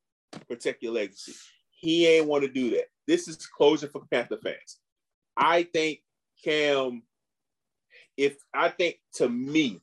[0.48, 1.32] protect your legacy.
[1.70, 2.86] He ain't want to do that.
[3.06, 4.78] This is closure for Panther fans.
[5.36, 6.00] I think
[6.42, 7.02] Cam,
[8.16, 9.80] if I think to me,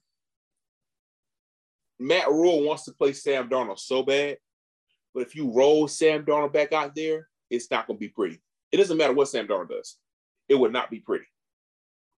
[1.99, 4.37] Matt Rhule wants to play Sam Darnold so bad,
[5.13, 8.41] but if you roll Sam Darnold back out there, it's not going to be pretty.
[8.71, 9.97] It doesn't matter what Sam Darnold does.
[10.49, 11.25] It would not be pretty.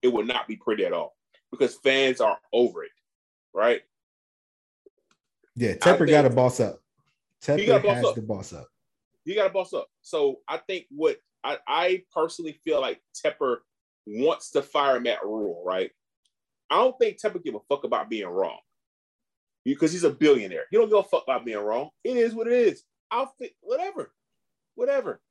[0.02, 1.16] It would not be pretty at all
[1.52, 2.92] because fans are over it,
[3.54, 3.82] right?
[5.56, 6.80] Yeah, Tepper got to boss up.
[7.44, 8.16] Tepper boss has up.
[8.16, 8.68] to boss up.
[9.26, 9.88] He got to boss up.
[10.02, 13.58] So I think what I, I personally feel like Tepper
[14.06, 15.92] wants to fire Matt Rhule, right?
[16.70, 18.60] I don't think Tepper give a fuck about being wrong
[19.66, 20.66] because he's a billionaire.
[20.72, 21.90] He don't give a fuck about being wrong.
[22.04, 22.84] It is what it is.
[23.12, 24.12] I'll fit whatever,
[24.76, 25.22] whatever.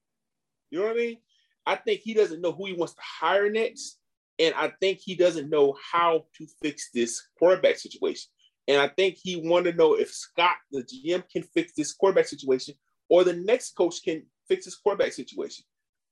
[0.70, 1.18] You know what I mean?
[1.66, 3.98] I think he doesn't know who he wants to hire next,
[4.38, 8.30] and I think he doesn't know how to fix this quarterback situation.
[8.68, 12.26] And I think he wanted to know if Scott, the GM, can fix this quarterback
[12.26, 12.74] situation,
[13.08, 15.64] or the next coach can fix this quarterback situation.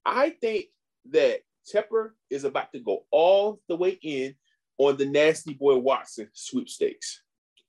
[0.04, 0.66] I think
[1.10, 1.40] that
[1.72, 4.34] Tepper is about to go all the way in
[4.80, 7.22] on the nasty boy Watson sweepstakes,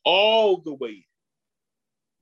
[0.05, 1.05] all the way.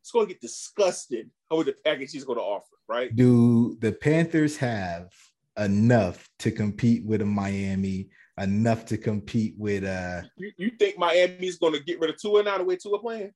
[0.02, 3.16] It's going to get disgusting with the package he's going to offer, right?
[3.16, 5.12] Do the Panthers have
[5.60, 11.60] enough to compete with a Miami, enough to compete with uh you, you think Miami's
[11.60, 13.32] going to get rid of Tua now the way Tua playing?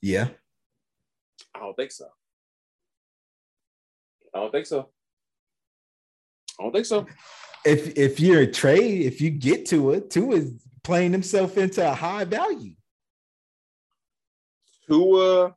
[0.00, 0.28] Yeah.
[1.56, 2.06] I don't think so.
[4.32, 4.90] I don't think so.
[6.58, 7.06] I don't think so.
[7.64, 11.88] If if you're a trade, if you get to it, Tua is playing himself into
[11.88, 12.74] a high value.
[14.88, 15.54] Tua,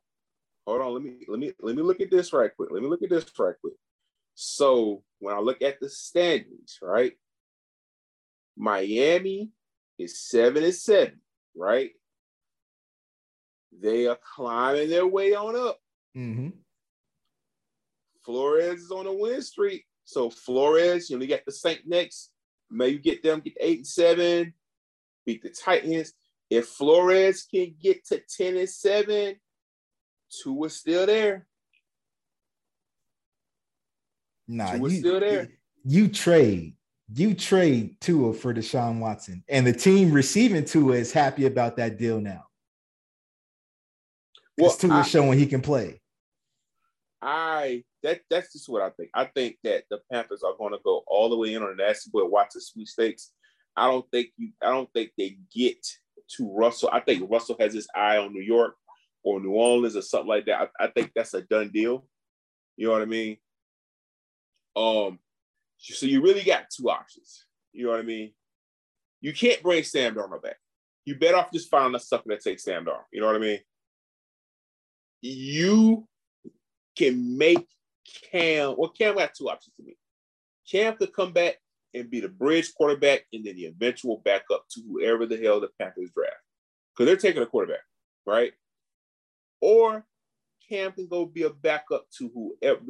[0.66, 2.70] hold on, let me let me let me look at this right quick.
[2.70, 3.74] Let me look at this right quick.
[4.34, 7.12] So when I look at the standings, right?
[8.56, 9.50] Miami
[9.98, 11.20] is seven and seven,
[11.56, 11.90] right?
[13.80, 15.78] They are climbing their way on up.
[16.16, 16.48] Mm-hmm.
[18.24, 19.84] Flores is on a win streak.
[20.08, 22.30] So Flores, you know, you got the Saint next.
[22.70, 24.54] Maybe get them get eight and seven,
[25.26, 26.14] beat the Titans.
[26.48, 29.36] If Flores can get to 10 and 7,
[30.42, 31.46] Tua is still there.
[34.46, 35.50] Nah, two you, still there.
[35.84, 36.74] You trade,
[37.12, 41.98] you trade Tua for Deshaun Watson, and the team receiving Tua is happy about that
[41.98, 42.46] deal now.
[44.56, 45.97] Well, Tua is showing he can play.
[47.20, 49.10] I that that's just what I think.
[49.14, 51.84] I think that the Panthers are going to go all the way in on the
[51.84, 53.32] nasty boy Watson sweepstakes.
[53.76, 54.50] I don't think you.
[54.62, 55.84] I don't think they get
[56.36, 56.90] to Russell.
[56.92, 58.74] I think Russell has his eye on New York
[59.24, 60.70] or New Orleans or something like that.
[60.80, 62.06] I, I think that's a done deal.
[62.76, 63.38] You know what I mean?
[64.76, 65.18] Um,
[65.78, 67.44] so you really got two options.
[67.72, 68.32] You know what I mean?
[69.20, 70.56] You can't bring Sam Darnold back.
[71.04, 73.04] You better off just finding a sucker that takes Sam Darnold.
[73.12, 73.60] You know what I mean?
[75.20, 76.06] You
[76.98, 77.66] can make
[78.30, 78.74] Cam.
[78.76, 79.96] Well, Cam got two options to me.
[80.70, 81.56] Cam could come back
[81.94, 85.68] and be the bridge quarterback and then the eventual backup to whoever the hell the
[85.78, 86.34] Panthers draft.
[86.92, 87.80] Because they're taking a quarterback,
[88.26, 88.52] right?
[89.60, 90.04] Or
[90.68, 92.80] Cam can go be a backup to whoever,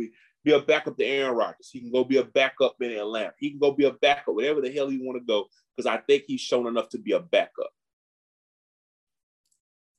[0.44, 1.70] be a backup to Aaron Rodgers.
[1.70, 3.32] He can go be a backup in Atlanta.
[3.38, 5.98] He can go be a backup, whatever the hell he want to go, because I
[5.98, 7.70] think he's shown enough to be a backup.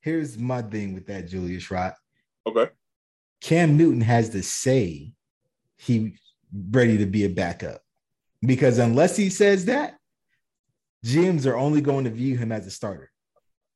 [0.02, 1.94] Here's my thing with that, Julius Rott.
[2.48, 2.70] Okay.
[3.42, 5.14] Cam Newton has to say
[5.78, 6.16] he
[6.72, 7.82] ready to be a backup.
[8.42, 9.98] Because unless he says that,
[11.06, 13.12] GMs are only going to view him as a starter.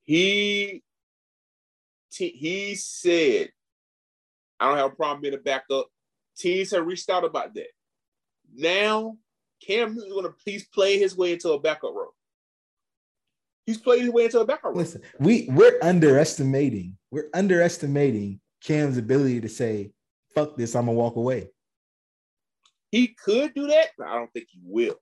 [0.04, 0.84] He
[2.16, 3.50] he said,
[4.60, 5.88] I don't have a problem being a backup.
[6.38, 7.70] Teams have reached out about that.
[8.56, 9.18] Now,
[9.66, 12.14] Cam Newton's going to please play his way into a backup role.
[13.66, 14.76] He's played his way into a backup role.
[14.76, 19.92] Listen, we we're underestimating, we're underestimating Cam's ability to say,
[20.34, 21.50] fuck this, I'm gonna walk away.
[22.92, 24.96] He could do that, but I don't think he will.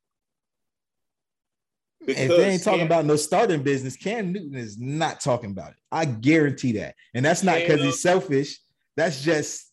[1.99, 5.51] Because if they ain't talking Cam, about no starting business, Cam Newton is not talking
[5.51, 5.77] about it.
[5.91, 6.95] I guarantee that.
[7.13, 8.59] And that's not because he's selfish.
[8.97, 9.71] That's just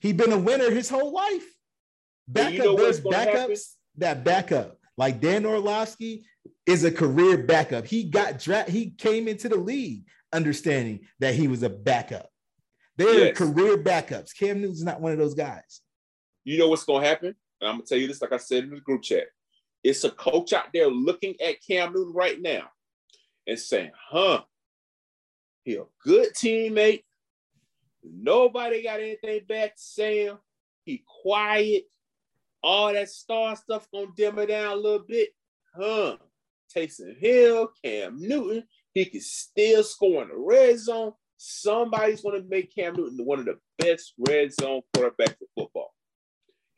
[0.00, 1.44] he's been a winner his whole life.
[2.26, 3.56] Backup, you know there's backups happen?
[3.98, 4.78] that backup.
[4.96, 6.24] Like Dan Orlovsky
[6.66, 7.86] is a career backup.
[7.86, 12.31] He got dra- he came into the league understanding that he was a backup.
[12.96, 13.38] They're yes.
[13.38, 14.36] career backups.
[14.38, 15.80] Cam Newton's not one of those guys.
[16.44, 17.34] You know what's gonna happen?
[17.60, 19.24] And I'm gonna tell you this, like I said in the group chat.
[19.82, 22.68] It's a coach out there looking at Cam Newton right now
[23.46, 24.42] and saying, huh,
[25.64, 27.02] he a good teammate.
[28.04, 30.38] Nobody got anything bad to say him.
[30.84, 31.84] He quiet.
[32.62, 35.30] All that star stuff gonna dim it down a little bit.
[35.74, 36.16] Huh.
[36.74, 38.64] Taysom Hill, Cam Newton,
[38.94, 41.12] he can still score in the red zone.
[41.44, 45.92] Somebody's gonna make Cam Newton one of the best red zone quarterbacks in football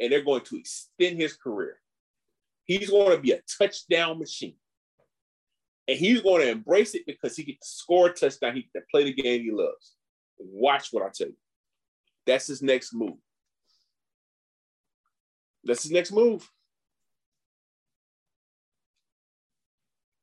[0.01, 1.79] and they're going to extend his career.
[2.65, 4.57] He's going to be a touchdown machine.
[5.87, 8.55] And he's going to embrace it because he to score a touchdown.
[8.55, 9.97] He can play the game he loves.
[10.39, 11.37] Watch what I tell you.
[12.27, 13.19] That's his next move.
[15.63, 16.51] That's his next move.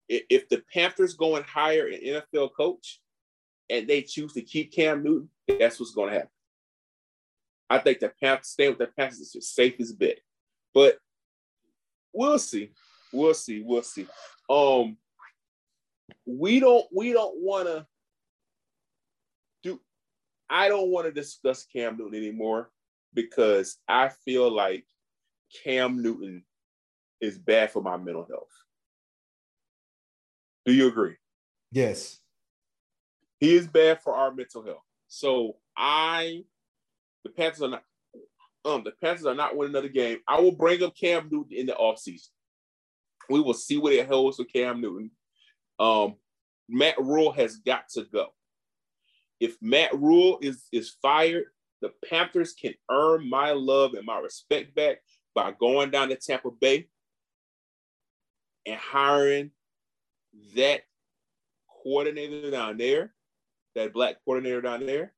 [0.10, 3.00] If the Panthers going hire an NFL coach
[3.72, 6.30] and they choose to keep Cam Newton, that's what's going to happen.
[7.70, 10.18] I think the Panthers stay with the Panthers is the safest bet,
[10.74, 10.98] but
[12.12, 12.72] we'll see.
[13.14, 13.64] We'll see.
[13.66, 14.08] We'll see.
[14.50, 14.98] Um,
[16.26, 17.88] we don't we don't want to
[19.64, 19.80] do.
[20.50, 22.72] I don't want to discuss Cam Newton anymore
[23.14, 24.86] because I feel like
[25.64, 26.44] Cam Newton
[27.22, 28.52] is bad for my mental health.
[30.66, 31.16] Do you agree?
[31.72, 32.21] Yes.
[33.42, 34.84] He is bad for our mental health.
[35.08, 36.44] So I,
[37.24, 37.84] the Panthers are not,
[38.64, 40.20] um, the Panthers are not winning another game.
[40.28, 42.30] I will bring up Cam Newton in the offseason.
[43.30, 45.10] We will see what it holds for Cam Newton.
[45.80, 46.16] Um,
[46.70, 48.28] Matt Rhule has got to go.
[49.40, 51.46] If Matt Rhule is is fired,
[51.82, 54.98] the Panthers can earn my love and my respect back
[55.34, 56.90] by going down to Tampa Bay
[58.68, 59.50] and hiring
[60.56, 60.82] that
[61.84, 63.14] coordinator down there,
[63.76, 65.14] that black coordinator down there,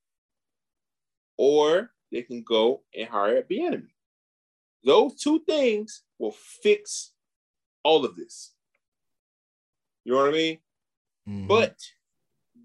[1.38, 3.88] or they can go and hire a Bieniemy.
[4.84, 7.12] Those two things will fix
[7.84, 8.54] all of this.
[10.04, 10.58] You know what I mean?
[11.28, 11.48] Mm-hmm.
[11.48, 11.76] But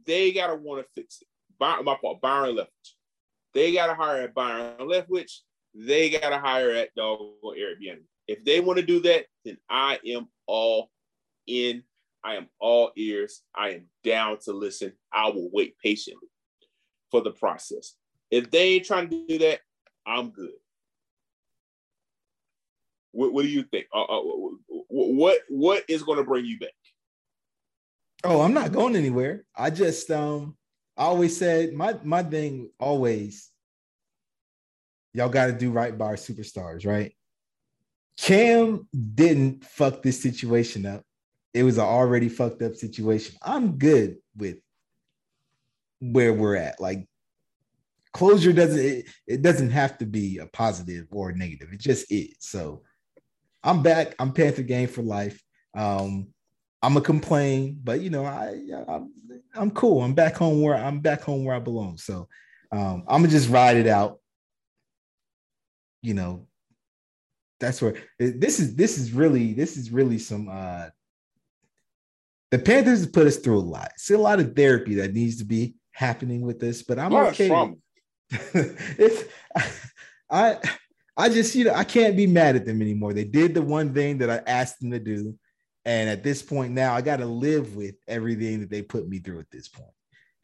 [0.06, 1.28] they gotta want to fix it.
[1.58, 2.94] By, my fault, Byron Leftwich.
[3.54, 5.40] They gotta hire a Byron Leftwich.
[5.74, 8.02] They gotta hire at dog or Airbnb.
[8.26, 10.90] If they want to do that, then I am all
[11.46, 11.82] in.
[12.28, 13.42] I am all ears.
[13.54, 14.92] I am down to listen.
[15.10, 16.28] I will wait patiently
[17.10, 17.94] for the process.
[18.30, 19.60] If they ain't trying to do that,
[20.06, 20.52] I'm good.
[23.12, 23.86] What, what do you think?
[23.94, 24.20] Uh, uh,
[24.90, 26.74] what what is going to bring you back?
[28.24, 29.44] Oh, I'm not going anywhere.
[29.56, 30.54] I just um
[30.98, 33.50] I always said my my thing always
[35.14, 37.14] y'all got to do right by our superstars, right?
[38.18, 41.04] Cam didn't fuck this situation up.
[41.54, 43.36] It was an already fucked up situation.
[43.42, 44.58] I'm good with
[46.00, 46.80] where we're at.
[46.80, 47.08] Like
[48.12, 51.72] closure doesn't it, it doesn't have to be a positive or a negative.
[51.72, 52.36] It just is.
[52.40, 52.82] So
[53.62, 54.14] I'm back.
[54.18, 55.42] I'm Panther game for life.
[55.76, 56.28] Um,
[56.82, 59.12] I'm gonna complain, but you know, I I'm,
[59.54, 60.02] I'm cool.
[60.02, 61.98] I'm back home where I'm back home where I belong.
[61.98, 62.28] So
[62.70, 64.20] um, I'm gonna just ride it out.
[66.02, 66.46] You know,
[67.58, 68.76] that's where this is.
[68.76, 70.48] This is really this is really some.
[70.48, 70.90] uh
[72.50, 73.92] The Panthers put us through a lot.
[73.96, 77.74] See a lot of therapy that needs to be happening with this, but I'm okay.
[78.30, 79.32] if
[80.30, 80.58] I
[81.16, 83.12] I just you know I can't be mad at them anymore.
[83.12, 85.38] They did the one thing that I asked them to do.
[85.84, 89.20] And at this point now, I got to live with everything that they put me
[89.20, 89.88] through at this point.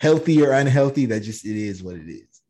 [0.01, 2.41] Healthy or unhealthy, that just it is what it is.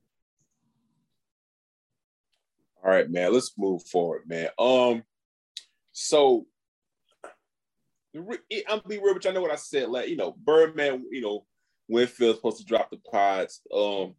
[2.82, 3.32] All right, man.
[3.32, 4.48] Let's move forward, man.
[4.58, 5.02] Um,
[5.92, 6.46] so
[8.14, 9.88] I'm be real, but I know what I said.
[9.88, 11.46] Like, you know, Birdman, you know,
[11.88, 13.60] Winfield's supposed to drop the pods.
[13.74, 14.14] Um,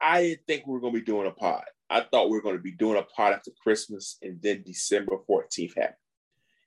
[0.00, 1.64] I didn't think we were gonna be doing a pod.
[1.88, 5.76] I thought we were gonna be doing a pod after Christmas, and then December 14th
[5.76, 5.96] happened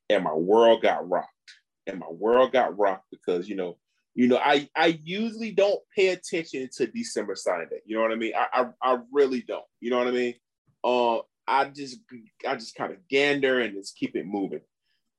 [0.09, 1.30] and my world got rocked.
[1.88, 3.78] And my world got rocked because you know,
[4.15, 7.82] you know, I I usually don't pay attention to December signing day.
[7.86, 8.34] You know what I mean?
[8.36, 8.47] I
[8.82, 9.65] I, I really don't.
[9.82, 10.34] You know what I mean?
[10.84, 11.99] Uh, I just
[12.47, 14.61] I just kind of gander and just keep it moving.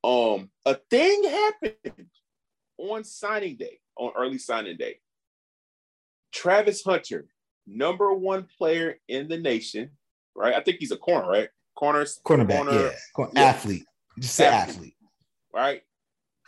[0.03, 2.09] Um, a thing happened
[2.77, 4.99] on signing day, on early signing day.
[6.31, 7.27] Travis Hunter,
[7.65, 9.91] number one player in the nation,
[10.35, 10.53] right?
[10.53, 11.49] I think he's a corner, right?
[11.75, 13.25] Corners, cornerback, corner, yeah.
[13.33, 13.41] yeah.
[13.43, 13.85] athlete.
[14.19, 14.95] Just say athlete, athlete.
[15.53, 15.81] Right?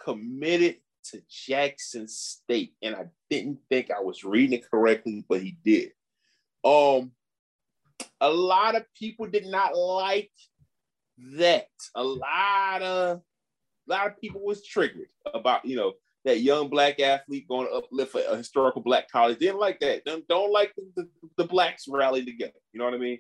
[0.04, 2.74] Committed to Jackson State.
[2.82, 5.92] And I didn't think I was reading it correctly, but he did.
[6.64, 7.12] Um,
[8.22, 10.32] a lot of people did not like
[11.38, 11.68] that.
[11.96, 13.22] A lot of
[13.90, 15.94] a lot of people was triggered about, you know,
[16.26, 19.40] that young black athlete going to uplift a, historical black college.
[19.40, 20.04] Didn't like that.
[20.06, 22.60] Don't, don't like the, the, the blacks rally together.
[22.74, 23.20] You know what I mean?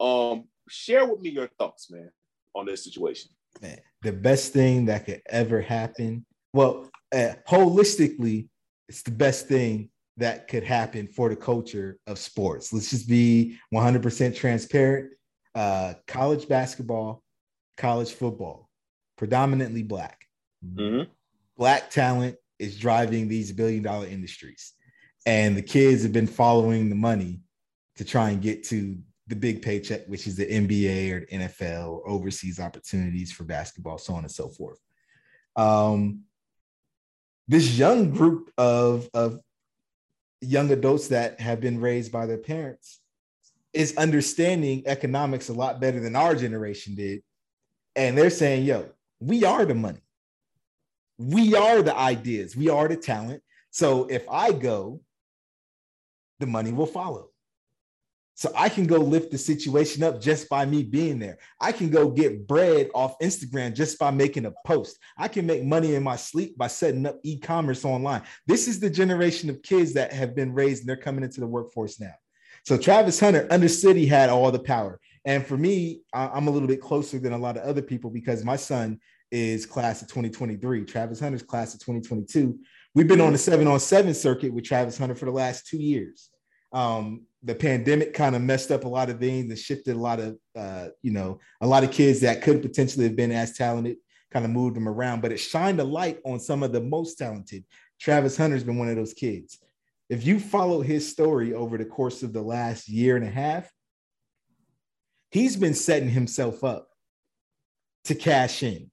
[0.00, 2.10] Um, share with me your thoughts, man,
[2.54, 6.24] on this situation man, the best thing that could ever happen.
[6.52, 8.48] Well, uh, holistically,
[8.88, 12.72] it's the best thing that could happen for the culture of sports.
[12.72, 15.12] Let's just be 100% transparent.
[15.54, 17.22] Uh, college basketball,
[17.76, 18.63] college football,
[19.16, 20.26] predominantly black.
[20.64, 21.10] Mm-hmm.
[21.56, 24.72] Black talent is driving these billion dollar industries.
[25.26, 27.40] And the kids have been following the money
[27.96, 31.88] to try and get to the big paycheck, which is the NBA or the NFL
[31.88, 34.78] or overseas opportunities for basketball, so on and so forth.
[35.56, 36.22] Um,
[37.48, 39.40] this young group of, of
[40.40, 43.00] young adults that have been raised by their parents
[43.72, 47.22] is understanding economics a lot better than our generation did.
[47.96, 48.90] And they're saying, yo,
[49.24, 50.00] we are the money.
[51.18, 52.56] We are the ideas.
[52.56, 53.42] We are the talent.
[53.70, 55.00] So if I go,
[56.40, 57.30] the money will follow.
[58.36, 61.38] So I can go lift the situation up just by me being there.
[61.60, 64.98] I can go get bread off Instagram just by making a post.
[65.16, 68.22] I can make money in my sleep by setting up e-commerce online.
[68.46, 71.46] This is the generation of kids that have been raised and they're coming into the
[71.46, 72.14] workforce now.
[72.64, 74.98] So Travis Hunter understood he had all the power.
[75.24, 78.44] And for me, I'm a little bit closer than a lot of other people because
[78.44, 79.00] my son
[79.34, 80.84] is class of 2023.
[80.84, 82.56] Travis Hunter's class of 2022.
[82.94, 85.78] We've been on the seven on seven circuit with Travis Hunter for the last two
[85.78, 86.30] years.
[86.72, 90.20] Um, the pandemic kind of messed up a lot of things and shifted a lot
[90.20, 93.96] of uh, you know a lot of kids that could potentially have been as talented
[94.32, 97.16] kind of moved them around but it shined a light on some of the most
[97.16, 97.64] talented
[98.00, 99.60] travis hunter's been one of those kids
[100.08, 103.70] if you follow his story over the course of the last year and a half
[105.30, 106.88] he's been setting himself up
[108.02, 108.90] to cash in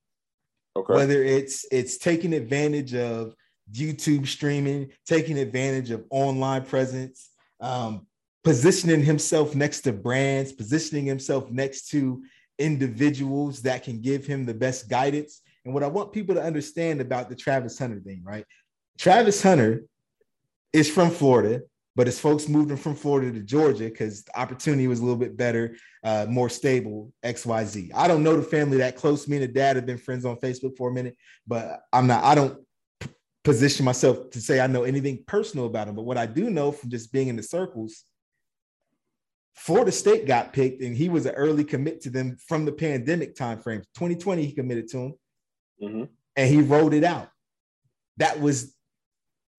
[0.76, 0.93] okay.
[0.93, 3.34] whether it's it's taking advantage of
[3.72, 7.30] youtube streaming taking advantage of online presence
[7.61, 8.05] um,
[8.43, 12.24] positioning himself next to brands, positioning himself next to
[12.59, 15.41] individuals that can give him the best guidance.
[15.63, 18.45] And what I want people to understand about the Travis Hunter thing, right?
[18.97, 19.84] Travis Hunter
[20.74, 21.63] is from Florida,
[22.01, 25.19] but his folks moved him from Florida to Georgia because the opportunity was a little
[25.19, 27.91] bit better, uh, more stable, XYZ.
[27.93, 29.27] I don't know the family that close.
[29.27, 32.23] Me and the dad have been friends on Facebook for a minute, but I'm not,
[32.23, 32.59] I don't
[33.43, 35.93] position myself to say I know anything personal about him.
[35.93, 38.03] But what I do know from just being in the circles
[39.53, 43.35] Florida State got picked, and he was an early commit to them from the pandemic
[43.35, 43.83] timeframe.
[43.93, 45.13] 2020, he committed to him,
[45.83, 46.03] mm-hmm.
[46.35, 47.29] and he wrote it out.
[48.17, 48.75] That was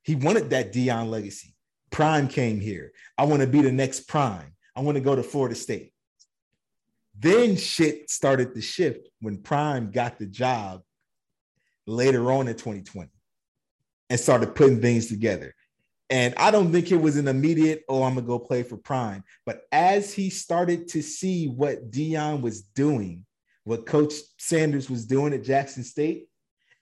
[0.03, 1.52] he wanted that Deion legacy.
[1.93, 2.93] Prime came here.
[3.17, 4.55] I want to be the next Prime.
[4.75, 5.93] I want to go to Florida State.
[7.19, 10.83] Then shit started to shift when Prime got the job
[11.87, 13.11] later on in 2020
[14.11, 15.55] and started putting things together.
[16.09, 19.23] And I don't think it was an immediate, oh, I'm gonna go play for Prime.
[19.47, 23.25] But as he started to see what Deion was doing,
[23.65, 26.29] what Coach Sanders was doing at Jackson State,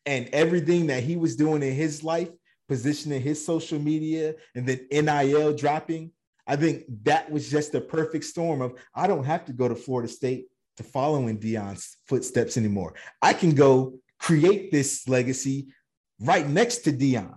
[0.07, 2.31] and everything that he was doing in his life,
[2.71, 6.13] positioning his social media, and then NIL dropping,
[6.47, 9.75] I think that was just a perfect storm of I don't have to go to
[9.75, 10.47] Florida State
[10.77, 12.95] to follow in Deion's footsteps anymore.
[13.21, 15.67] I can go create this legacy
[16.21, 17.35] right next to Deion.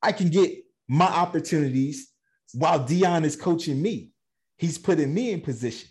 [0.00, 2.12] I can get my opportunities
[2.54, 4.12] while Deion is coaching me.
[4.58, 5.88] He's putting me in position.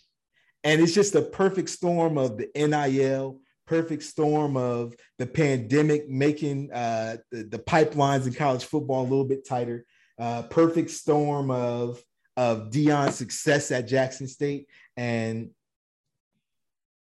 [0.64, 6.72] And it's just a perfect storm of the NIL, perfect storm of the pandemic making
[6.72, 9.86] uh, the, the, pipelines in college football a little bit tighter,
[10.18, 12.02] uh, perfect storm of,
[12.36, 14.68] of Deion's success at Jackson State.
[14.96, 15.52] And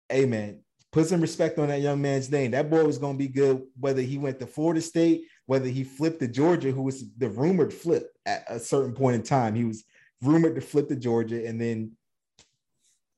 [0.08, 0.60] hey, man,
[0.92, 2.52] put some respect on that young man's name.
[2.52, 5.84] That boy was going to be good, whether he went to Florida State whether he
[5.84, 9.54] flipped to Georgia, who was the rumored flip at a certain point in time.
[9.54, 9.84] He was
[10.22, 11.92] rumored to flip to Georgia, and then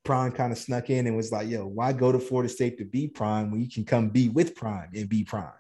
[0.05, 2.85] Prime kind of snuck in and was like, "Yo, why go to Florida State to
[2.85, 5.53] be Prime when you can come be with Prime and be Prime?"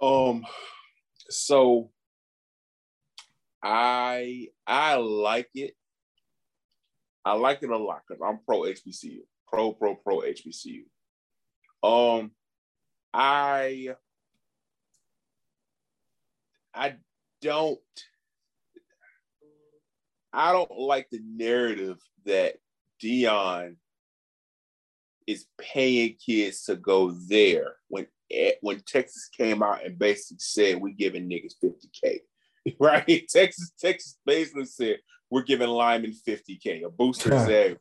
[0.00, 0.44] Um,
[1.28, 1.90] so
[3.62, 5.74] I I like it.
[7.24, 10.82] I like it a lot because I'm pro HBCU, pro pro pro HBCU.
[11.82, 12.32] Um,
[13.14, 13.94] I
[16.74, 16.96] I
[17.40, 17.80] don't
[20.32, 22.54] I don't like the narrative that
[23.02, 23.76] Deion
[25.26, 28.06] is paying kids to go there when
[28.62, 32.20] when Texas came out and basically said we're giving niggas 50k.
[32.78, 33.26] Right?
[33.28, 36.84] Texas, Texas basically said we're giving linemen 50k.
[36.84, 37.44] A booster huh.
[37.44, 37.78] said,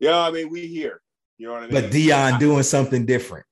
[0.00, 1.00] yeah, I mean, we here.
[1.38, 1.72] You know what I mean?
[1.72, 3.46] But Deion doing something different.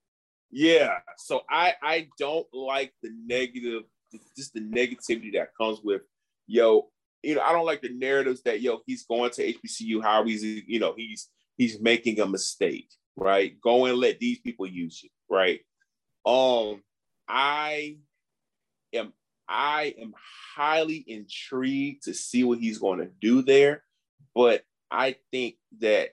[0.51, 0.99] Yeah.
[1.17, 3.83] So I I don't like the negative
[4.37, 6.01] just the negativity that comes with,
[6.45, 6.89] yo,
[7.23, 10.43] you know, I don't like the narratives that yo, he's going to HBCU, how he's,
[10.43, 13.59] you know, he's he's making a mistake, right?
[13.61, 15.61] Go and let these people use you, right?
[16.25, 16.83] Um,
[17.27, 17.97] I
[18.93, 19.13] am
[19.47, 20.13] I am
[20.55, 23.83] highly intrigued to see what he's going to do there,
[24.35, 26.11] but I think that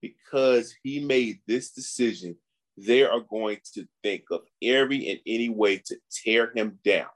[0.00, 2.36] because he made this decision
[2.76, 7.06] they are going to think of every and any way to tear him down.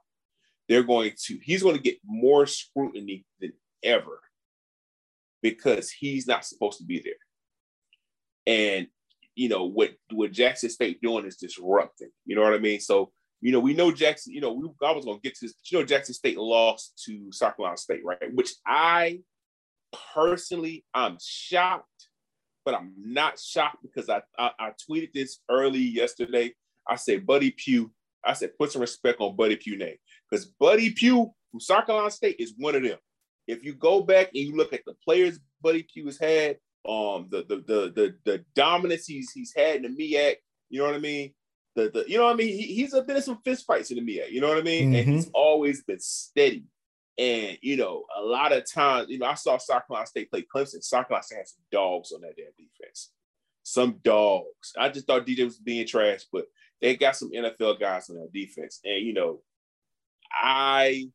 [0.69, 3.51] They're going to, he's going to get more scrutiny than
[3.83, 4.21] ever
[5.41, 7.13] because he's not supposed to be there.
[8.45, 8.87] And
[9.35, 12.09] you know what what Jackson State doing is disrupting.
[12.25, 12.79] You know what I mean?
[12.79, 13.11] So
[13.41, 14.33] you know we know Jackson.
[14.33, 15.55] You know we I was gonna get to this.
[15.71, 18.17] You know Jackson State lost to South Carolina State, right?
[18.33, 19.19] Which I
[20.13, 22.09] personally, I'm shocked,
[22.65, 26.53] but I'm not shocked because I, I, I tweeted this early yesterday.
[26.87, 27.89] I said, Buddy Pough,
[28.25, 29.95] I said, put some respect on Buddy Pough name
[30.29, 32.97] because Buddy Pough from South Carolina State is one of them.
[33.47, 36.57] If you go back and you look at the players Buddy Pough has had,
[36.87, 40.35] um, the the the the, the dominance he's he's had in the MEAC,
[40.69, 41.33] you know what I mean?
[41.75, 42.47] The, the you know what I mean?
[42.47, 44.91] He, he's been in some fist fights in the MEAC, you know what I mean?
[44.91, 44.95] Mm-hmm.
[44.95, 46.65] And he's always been steady.
[47.17, 50.43] And you know, a lot of times, you know, I saw South Carolina State play
[50.43, 50.83] Clemson.
[50.83, 53.11] South Carolina State had some dogs on that damn defense.
[53.63, 54.73] Some dogs.
[54.77, 56.45] I just thought DJ was being trash, but
[56.81, 58.79] they got some NFL guys on that defense.
[58.85, 59.41] And you know,
[60.31, 61.09] I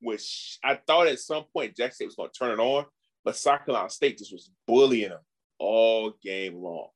[0.00, 2.86] was I thought at some point Jackson State was going to turn it on,
[3.24, 5.20] but South Carolina State just was bullying them
[5.58, 6.88] all game long.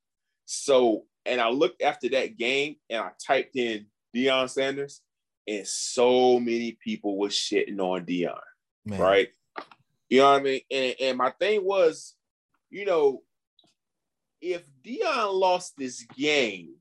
[0.45, 5.03] So, and I looked after that game and I typed in Deion Sanders
[5.47, 8.39] and so many people were shitting on Deion,
[8.85, 9.01] Man.
[9.01, 9.29] right?
[10.09, 10.61] You know what I mean?
[10.71, 12.15] And, and my thing was,
[12.71, 13.23] you know,
[14.41, 16.75] if Deion lost this game,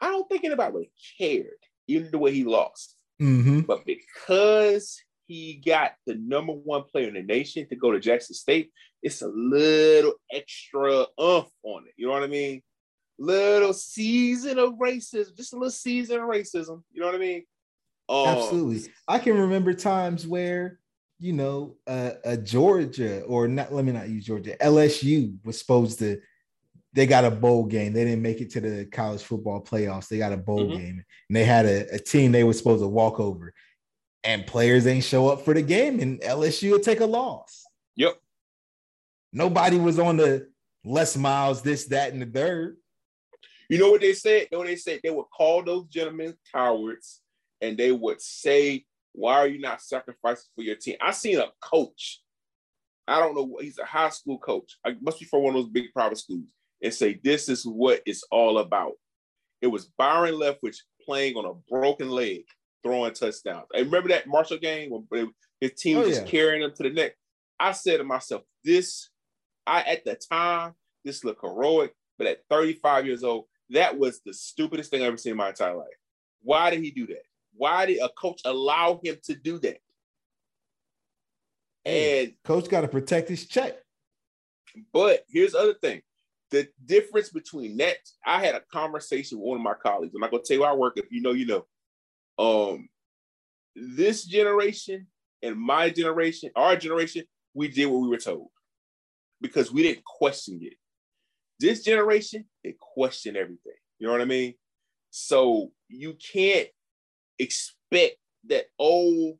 [0.00, 1.50] I don't think anybody would have cared,
[1.86, 2.96] even the way he lost.
[3.20, 3.60] Mm-hmm.
[3.60, 8.34] But because he got the number one player in the nation to go to Jackson
[8.34, 11.94] State, it's a little extra umph on it.
[11.96, 12.62] You know what I mean?
[13.18, 16.82] Little season of racism, just a little season of racism.
[16.92, 17.44] You know what I mean?
[18.08, 18.92] Um, Absolutely.
[19.06, 20.80] I can remember times where,
[21.18, 25.98] you know, uh, a Georgia or not, let me not use Georgia, LSU was supposed
[26.00, 26.20] to,
[26.92, 27.92] they got a bowl game.
[27.92, 30.08] They didn't make it to the college football playoffs.
[30.08, 30.76] They got a bowl mm-hmm.
[30.76, 33.54] game and they had a, a team they were supposed to walk over
[34.24, 37.64] and players ain't show up for the game and LSU will take a loss.
[37.96, 38.18] Yep.
[39.32, 40.48] Nobody was on the
[40.84, 42.76] Les Miles, this, that, and the third.
[43.68, 44.42] You know what they said?
[44.42, 45.00] You know what they said?
[45.02, 47.20] They would call those gentlemen cowards
[47.60, 50.96] and they would say, Why are you not sacrificing for your team?
[51.00, 52.20] I seen a coach.
[53.06, 53.58] I don't know.
[53.60, 54.76] He's a high school coach.
[54.84, 56.44] I must be from one of those big private schools
[56.82, 58.92] and say, This is what it's all about.
[59.60, 62.44] It was Byron Leftwich playing on a broken leg,
[62.82, 63.66] throwing touchdowns.
[63.74, 66.24] I remember that Marshall game when his team oh, was yeah.
[66.24, 67.12] carrying him to the neck.
[67.58, 69.10] I said to myself, This,
[69.66, 70.74] I at the time,
[71.04, 75.16] this looked heroic, but at 35 years old, that was the stupidest thing I ever
[75.16, 75.88] seen in my entire life.
[76.42, 77.22] Why did he do that?
[77.54, 79.78] Why did a coach allow him to do that?
[81.84, 83.76] And coach got to protect his check.
[84.92, 86.02] But here's the other thing.
[86.50, 90.14] The difference between that, I had a conversation with one of my colleagues.
[90.14, 90.94] I'm not gonna tell you where I work.
[90.96, 91.66] If you know, you know.
[92.38, 92.88] Um,
[93.76, 95.06] this generation
[95.42, 97.24] and my generation, our generation,
[97.54, 98.48] we did what we were told
[99.40, 100.74] because we didn't question it.
[101.58, 103.74] This generation, they question everything.
[103.98, 104.54] You know what I mean?
[105.10, 106.68] So you can't
[107.38, 108.16] expect
[108.48, 109.38] that old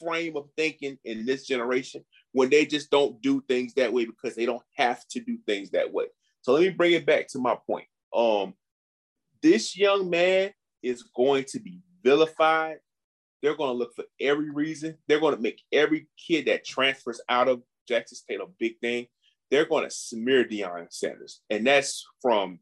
[0.00, 4.34] frame of thinking in this generation when they just don't do things that way because
[4.34, 6.06] they don't have to do things that way.
[6.42, 7.86] So let me bring it back to my point.
[8.14, 8.54] Um,
[9.42, 10.50] this young man
[10.82, 12.78] is going to be vilified.
[13.42, 14.96] They're going to look for every reason.
[15.08, 19.06] They're going to make every kid that transfers out of Jackson State a big thing.
[19.50, 22.60] They're going to smear Deion Sanders, and that's from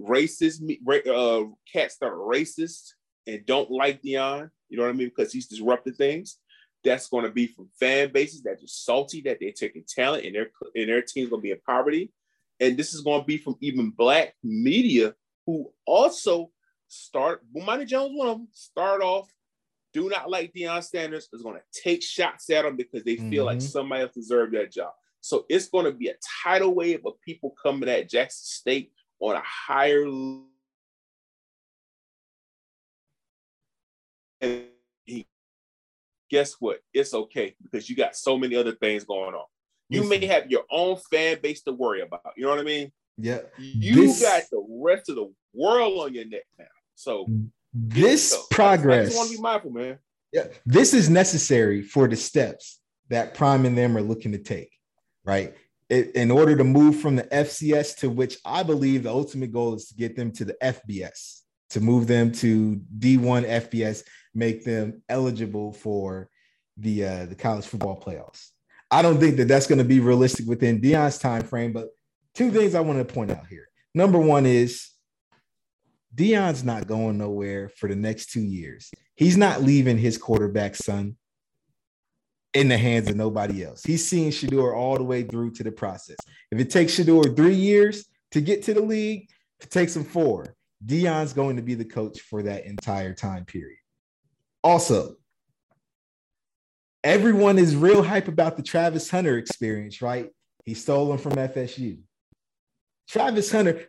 [0.00, 2.92] racist uh, cats that are racist
[3.26, 6.38] and don't like Deion, you know what I mean, because he's disrupting things.
[6.84, 10.34] That's going to be from fan bases that are salty that they're taking talent and
[10.34, 12.10] their and their team's going to be in poverty.
[12.62, 15.14] And this is going to be from even black media
[15.46, 16.50] who also
[16.88, 17.42] start.
[17.54, 19.28] Bomani Jones, one of them, start off
[19.92, 23.44] do not like Deion Sanders is going to take shots at him because they feel
[23.44, 23.58] mm-hmm.
[23.58, 24.92] like somebody else deserved that job.
[25.20, 29.36] So it's going to be a tidal wave of people coming at Jackson State on
[29.36, 30.04] a higher
[34.40, 34.64] and
[35.04, 35.26] he,
[36.28, 36.80] guess what?
[36.92, 39.44] It's okay because you got so many other things going on.
[39.92, 40.20] You Listen.
[40.20, 42.32] may have your own fan base to worry about.
[42.36, 42.92] You know what I mean?
[43.18, 43.40] Yeah.
[43.58, 46.64] You this, got the rest of the world on your neck now.
[46.94, 47.26] So
[47.74, 48.42] this so.
[48.50, 49.00] progress.
[49.00, 49.98] I just want to be mindful, man.
[50.32, 50.44] Yeah.
[50.64, 52.80] This is necessary for the steps
[53.10, 54.70] that Prime and them are looking to take,
[55.24, 55.54] right?
[55.90, 59.74] It, in order to move from the FCS to which I believe the ultimate goal
[59.74, 61.40] is to get them to the FBS,
[61.70, 66.28] to move them to D1 FBS make them eligible for
[66.76, 68.48] the uh, the college football playoffs.
[68.92, 71.72] I don't think that that's going to be realistic within Deion's time frame.
[71.72, 71.88] But
[72.34, 73.66] two things I want to point out here.
[73.94, 74.90] Number one is
[76.14, 78.90] Deion's not going nowhere for the next two years.
[79.16, 81.16] He's not leaving his quarterback son
[82.52, 83.82] in the hands of nobody else.
[83.82, 86.18] He's seeing Shedeur all the way through to the process.
[86.50, 89.26] If it takes Shedeur three years to get to the league,
[89.60, 93.78] it takes him four, Deion's going to be the coach for that entire time period.
[94.62, 95.16] Also,
[97.04, 100.30] everyone is real hype about the Travis Hunter experience, right?
[100.64, 101.98] He stole them from FSU.
[103.08, 103.88] Travis Hunter,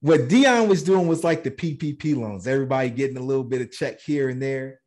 [0.00, 3.70] what Deion was doing was like the PPP loans, everybody getting a little bit of
[3.70, 4.80] check here and there.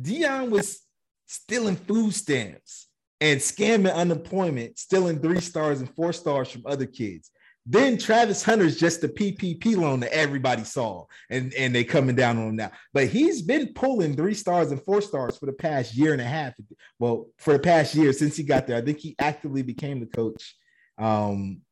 [0.00, 0.80] Deion was
[1.26, 2.88] stealing food stamps
[3.20, 7.30] and scamming unemployment, stealing three stars and four stars from other kids.
[7.68, 12.38] Then Travis Hunter's just the PPP loan that everybody saw, and, and they coming down
[12.38, 12.70] on him now.
[12.92, 16.26] But he's been pulling three stars and four stars for the past year and a
[16.26, 16.54] half.
[17.00, 20.06] Well, for the past year since he got there, I think he actively became the
[20.06, 20.54] coach.
[20.96, 21.62] Um,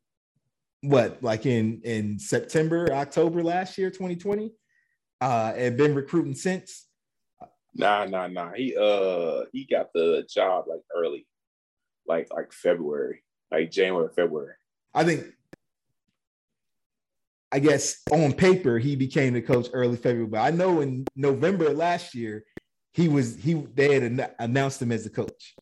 [0.80, 4.52] what like in in September, October last year, 2020,
[5.20, 6.86] uh, and been recruiting since.
[7.76, 8.52] Nah, nah, nah.
[8.52, 11.24] He uh he got the job like early,
[12.06, 13.22] like like February,
[13.52, 14.54] like January, February.
[14.92, 15.26] I think
[17.54, 21.72] I guess on paper he became the coach early February, but I know in November
[21.72, 22.44] last year
[22.92, 25.54] he was he they had announced him as the coach,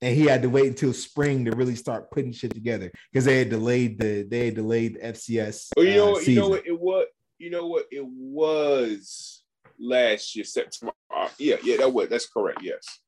[0.00, 3.40] and he had to wait until spring to really start putting shit together because they
[3.40, 5.70] had delayed the they had delayed the FCS.
[5.76, 7.06] Oh, you know, uh, you know what it was.
[7.38, 9.42] You know what it was
[9.80, 10.94] last year September.
[11.12, 12.60] Uh, yeah, yeah, that was that's correct.
[12.62, 13.00] Yes,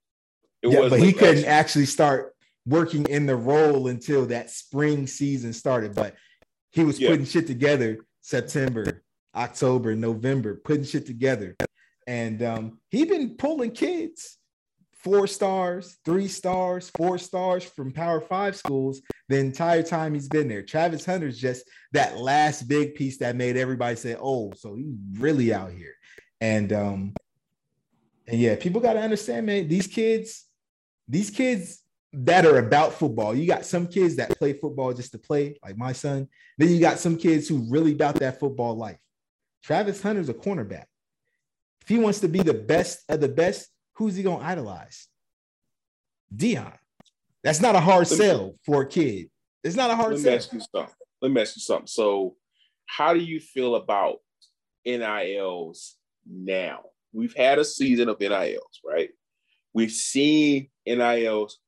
[0.64, 0.90] it yeah, was.
[0.90, 2.34] But he couldn't actually start
[2.66, 5.94] working in the role until that spring season started.
[5.94, 6.16] But
[6.70, 7.10] he was yeah.
[7.10, 9.02] putting shit together September,
[9.34, 11.56] October, November, putting shit together.
[12.06, 14.38] And um, he been pulling kids
[14.98, 20.48] four stars, three stars, four stars from Power Five schools the entire time he's been
[20.48, 20.62] there.
[20.62, 25.52] Travis Hunter's just that last big piece that made everybody say, "Oh, so he's really
[25.52, 25.94] out here."
[26.40, 27.14] And um,
[28.26, 29.68] and yeah, people got to understand, man.
[29.68, 30.44] These kids,
[31.06, 31.82] these kids
[32.12, 33.34] that are about football.
[33.34, 36.28] You got some kids that play football just to play, like my son.
[36.56, 38.98] Then you got some kids who really about that football life.
[39.62, 40.84] Travis Hunter's a cornerback.
[41.82, 45.08] If he wants to be the best of the best, who's he gonna idolize?
[46.34, 46.72] Deion.
[47.42, 49.30] That's not a hard sell for a kid.
[49.62, 50.30] It's not a hard let sell.
[50.30, 50.94] Me ask you something.
[51.20, 51.86] Let me ask you something.
[51.86, 52.36] So,
[52.86, 54.18] how do you feel about
[54.86, 55.96] NILs
[56.26, 56.80] now?
[57.12, 59.10] We've had a season of NILs, right?
[59.72, 61.58] We've seen NILs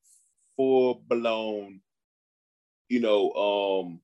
[0.60, 1.80] full blown,
[2.90, 4.00] you know, um,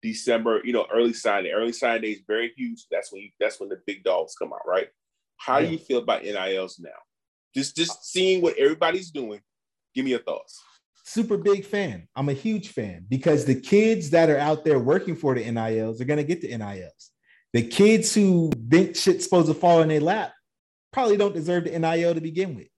[0.00, 1.50] December, you know, early signing.
[1.50, 2.86] Early signing day is very huge.
[2.88, 4.86] That's when you, that's when the big dogs come out, right?
[5.38, 5.66] How yeah.
[5.66, 6.90] do you feel about NILs now?
[7.52, 9.40] Just just seeing what everybody's doing.
[9.92, 10.62] Give me your thoughts.
[11.04, 12.06] Super big fan.
[12.14, 16.00] I'm a huge fan because the kids that are out there working for the NILs
[16.00, 17.10] are gonna get the NILs.
[17.52, 20.32] The kids who think shit's supposed to fall in their lap
[20.92, 22.68] probably don't deserve the NIL to begin with.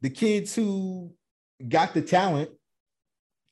[0.00, 1.12] The kids who
[1.68, 2.50] got the talent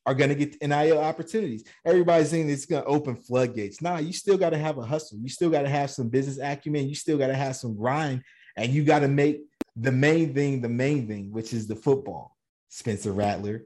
[0.08, 1.64] are going to get NIL opportunities.
[1.84, 3.82] Everybody's saying it's going to open floodgates.
[3.82, 5.18] Nah, you still got to have a hustle.
[5.18, 6.88] You still got to have some business acumen.
[6.88, 8.22] You still got to have some grind,
[8.56, 9.42] and you got to make
[9.76, 12.34] the main thing the main thing, which is the football.
[12.70, 13.64] Spencer Rattler,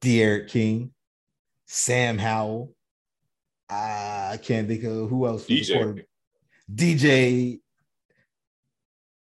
[0.00, 0.92] D'Eriq King,
[1.66, 2.74] Sam Howell.
[3.68, 5.46] I can't think of who else.
[5.46, 6.04] DJ.
[6.72, 7.60] DJ.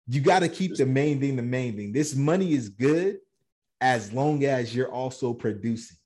[0.08, 1.94] You got to keep the main thing the main thing.
[1.94, 3.20] This money is good
[3.84, 5.98] as long as you're also producing.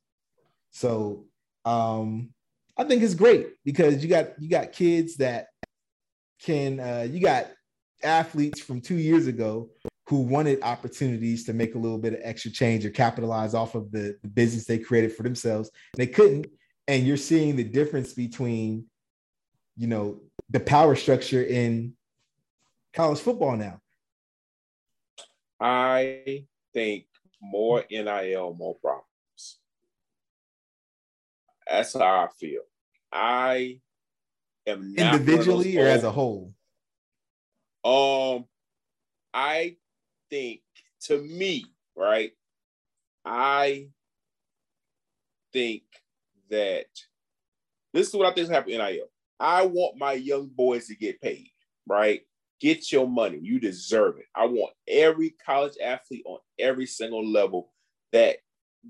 [0.72, 1.26] So
[1.64, 2.32] um,
[2.76, 5.50] I think it's great because you got you got kids that
[6.42, 7.52] can uh, you got
[8.04, 9.70] athletes from two years ago
[10.08, 13.92] who wanted opportunities to make a little bit of extra change or capitalize off of
[13.92, 15.70] the, the business they created for themselves.
[15.96, 16.48] They couldn't,
[16.88, 18.86] and you're seeing the difference between,
[19.76, 21.94] you know, the power structure in
[22.94, 23.82] college football now.
[25.60, 27.06] I think
[27.42, 29.60] more NIL, more problems.
[31.70, 32.62] That's how I feel.
[33.12, 33.80] I
[34.66, 36.54] am individually or as a whole.
[37.84, 38.46] Um,
[39.34, 39.78] I
[40.30, 40.62] think
[41.02, 41.66] to me,
[41.96, 42.32] right?
[43.26, 43.88] I
[45.54, 45.84] think
[46.50, 46.88] that
[47.94, 49.10] this is what I think is happening NIL.
[49.40, 51.52] I want my young boys to get paid,
[51.88, 52.22] right?
[52.60, 53.40] Get your money.
[53.42, 54.26] You deserve it.
[54.36, 57.72] I want every college athlete on every single level
[58.14, 58.38] that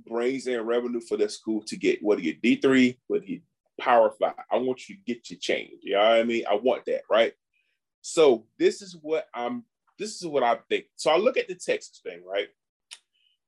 [0.05, 3.41] brings in revenue for their school to get whether you're D3, whether you
[3.80, 4.34] power five.
[4.51, 5.80] I want you to get your change.
[5.82, 6.43] You know what I mean?
[6.49, 7.34] I want that, right?
[8.01, 9.63] So this is what I'm
[9.99, 10.86] this is what I think.
[10.95, 12.47] So I look at the Texas thing, right?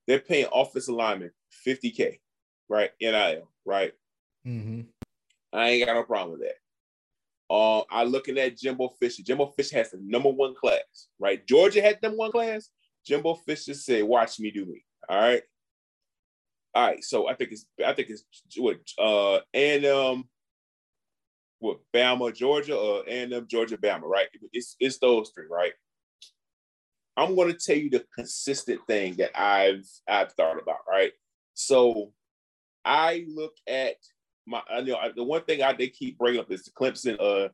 [0.07, 1.31] They're paying office linemen
[1.65, 2.19] 50K,
[2.67, 2.89] right?
[2.99, 3.93] NIL, right?
[4.45, 4.81] Mm-hmm.
[5.53, 6.55] I ain't got no problem with that.
[7.49, 9.23] Uh, I looking at Jimbo Fisher.
[9.23, 11.45] Jimbo Fisher has the number one class, right?
[11.47, 12.69] Georgia had number one class.
[13.05, 15.43] Jimbo Fisher said, "Watch me do me." All right,
[16.75, 17.03] all right.
[17.03, 18.23] So I think it's I think it's
[18.57, 20.29] what uh and um
[21.59, 24.27] what Bama, Georgia, or and um Georgia, Bama, right?
[24.53, 25.73] It's it's those three, right?
[27.17, 30.79] I'm going to tell you the consistent thing that I've I've thought about.
[30.87, 31.11] Right.
[31.53, 32.13] So
[32.85, 33.95] I look at
[34.49, 34.61] my.
[34.69, 37.49] I know the one thing I they keep bringing up is the Clemson uh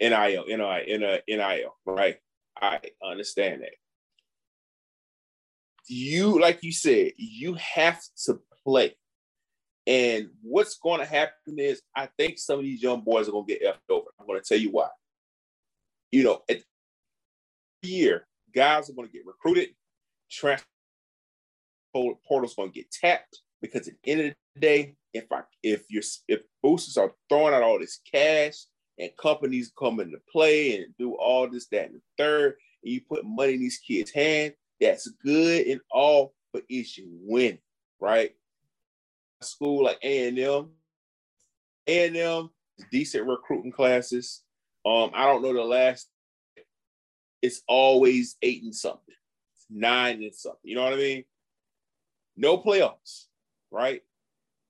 [0.00, 2.16] NIL, NIL, NIL, right?
[2.60, 3.74] I understand that.
[5.86, 8.94] You, like you said, you have to play.
[9.86, 13.46] And what's going to happen is, I think some of these young boys are going
[13.46, 14.06] to get effed over.
[14.18, 14.88] I'm going to tell you why.
[16.10, 16.62] You know, at
[17.82, 19.70] year, guys are going to get recruited,
[20.30, 20.64] transfer
[21.94, 25.84] portal's going to get tapped because at the end of the day, if I if
[25.90, 28.66] if boosters are throwing out all this cash
[28.98, 33.00] and companies come into play and do all this, that, and the third, and you
[33.08, 37.58] put money in these kids' hands, that's good and all, but it's you win,
[38.00, 38.32] right?
[39.40, 40.68] School like A&M,
[41.86, 42.50] A&M,
[42.92, 44.42] decent recruiting classes.
[44.84, 46.08] Um, I don't know the last,
[47.40, 49.14] it's always eight and something,
[49.70, 50.60] nine and something.
[50.64, 51.24] You know what I mean?
[52.36, 53.26] No playoffs,
[53.74, 54.00] right?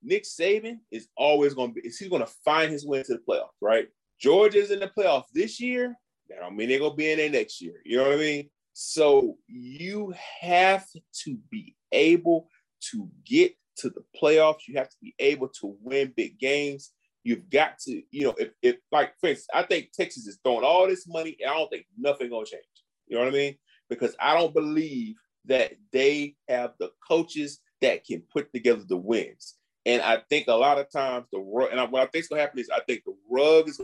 [0.03, 3.21] Nick Saban is always going to be, he's going to find his way to the
[3.29, 3.89] playoffs, right?
[4.21, 5.95] Georgia's in the playoffs this year.
[6.29, 7.75] That don't mean they're gonna be in there next year.
[7.85, 8.51] You know what I mean?
[8.73, 10.87] So you have
[11.25, 12.49] to be able
[12.93, 14.67] to get to the playoffs.
[14.67, 16.93] You have to be able to win big games.
[17.23, 20.65] You've got to, you know, if, if like for instance, I think Texas is throwing
[20.65, 22.63] all this money, and I don't think nothing gonna change.
[23.07, 23.57] You know what I mean?
[23.91, 29.55] Because I don't believe that they have the coaches that can put together the wins.
[29.87, 32.41] And I think a lot of times the rug, and what I think is gonna
[32.41, 33.81] happen is I think the rug is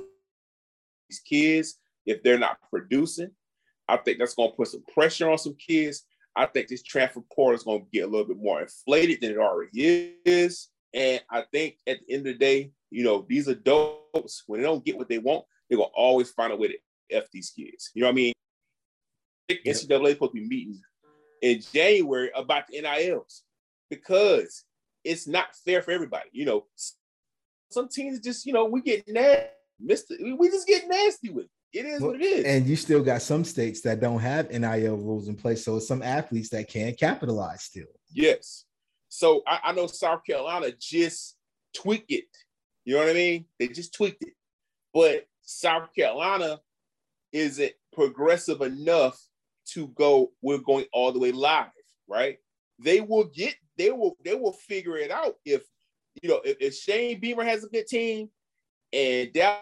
[1.08, 3.30] these kids if they're not producing.
[3.88, 6.04] I think that's going to put some pressure on some kids.
[6.36, 9.32] I think this transfer portal is going to get a little bit more inflated than
[9.32, 10.68] it already is.
[10.94, 14.66] And I think at the end of the day, you know, these adults, when they
[14.66, 16.78] don't get what they want, they're going to always find a way to
[17.10, 17.90] F these kids.
[17.94, 18.32] You know what I mean?
[19.50, 19.74] I think yep.
[19.74, 20.80] NCAA is supposed to be meeting
[21.42, 23.42] in January about the NILs
[23.90, 24.64] because
[25.04, 26.30] it's not fair for everybody.
[26.32, 26.66] You know,
[27.70, 29.48] some teams just, you know, we get nasty.
[29.82, 31.50] Mister, we just get nasty with it.
[31.72, 32.44] It is well, what it is.
[32.44, 35.64] And you still got some states that don't have NIL rules in place.
[35.64, 37.86] So some athletes that can capitalize still.
[38.12, 38.64] Yes.
[39.08, 41.36] So I, I know South Carolina just
[41.74, 42.24] tweaked it.
[42.84, 43.44] You know what I mean?
[43.58, 44.34] They just tweaked it.
[44.92, 46.58] But South Carolina
[47.32, 49.18] isn't progressive enough
[49.68, 51.68] to go, we're going all the way live,
[52.08, 52.38] right?
[52.78, 55.62] They will get, they will, they will figure it out if
[56.22, 58.28] you know if, if Shane Beamer has a good team
[58.92, 59.60] and Dallas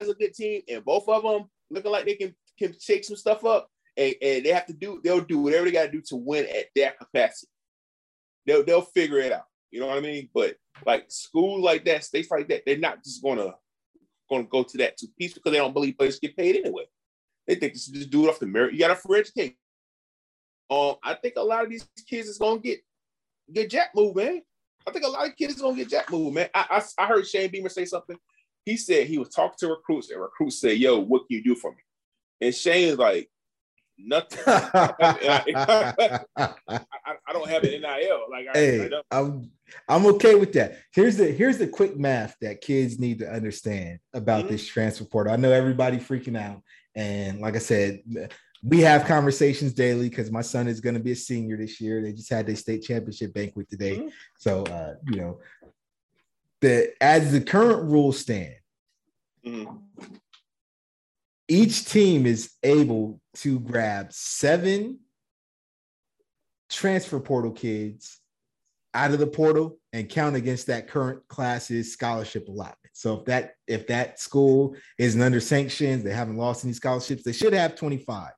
[0.00, 3.16] has a good team, and both of them looking like they can can shake some
[3.16, 6.02] stuff up, and, and they have to do they'll do whatever they got to do
[6.06, 7.50] to win at that capacity.
[8.46, 9.46] They'll they'll figure it out.
[9.70, 10.28] You know what I mean?
[10.34, 13.54] But like schools like that, states like that, they're not just gonna
[14.30, 16.84] gonna go to that two piece because they don't believe players get paid anyway.
[17.46, 18.72] They think this just do it off the merit.
[18.72, 19.56] You got a free education.
[20.70, 22.80] Um, I think a lot of these kids is gonna get
[23.52, 24.42] get jack move, man.
[24.86, 26.48] I think a lot of kids gonna get jack move, man.
[26.54, 28.16] I, I, I heard Shane Beamer say something
[28.64, 31.54] he said he was talking to recruits, and recruits said, "Yo, what can you do
[31.54, 31.78] for me?"
[32.40, 33.28] And Shane is like,
[33.98, 34.38] "Nothing.
[34.46, 38.20] I, I, don't have an NIL.
[38.30, 39.50] Like, hey, I, am
[39.88, 40.78] I'm okay with that.
[40.92, 44.52] Here's the here's the quick math that kids need to understand about mm-hmm.
[44.52, 45.32] this transfer portal.
[45.32, 46.62] I know everybody freaking out,
[46.94, 48.02] and like I said,
[48.62, 52.00] we have conversations daily because my son is going to be a senior this year.
[52.00, 54.08] They just had their state championship banquet today, mm-hmm.
[54.38, 55.40] so uh, you know
[56.60, 58.54] that as the current rules stand,
[59.44, 59.78] mm.
[61.48, 65.00] each team is able to grab seven
[66.70, 68.20] transfer portal kids
[68.94, 72.78] out of the portal and count against that current class's scholarship allotment.
[72.92, 77.32] So if that if that school isn't under sanctions, they haven't lost any scholarships, they
[77.32, 78.30] should have 25.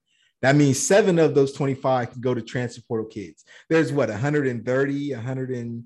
[0.44, 3.46] That means seven of those 25 can go to transfer portal kids.
[3.70, 5.84] There's what 130, 100 and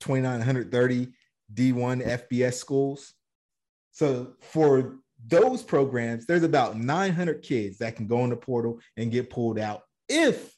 [0.00, 1.08] 2930
[1.54, 3.14] D1 FBS schools.
[3.92, 9.10] So for those programs, there's about 900 kids that can go in the portal and
[9.10, 10.54] get pulled out if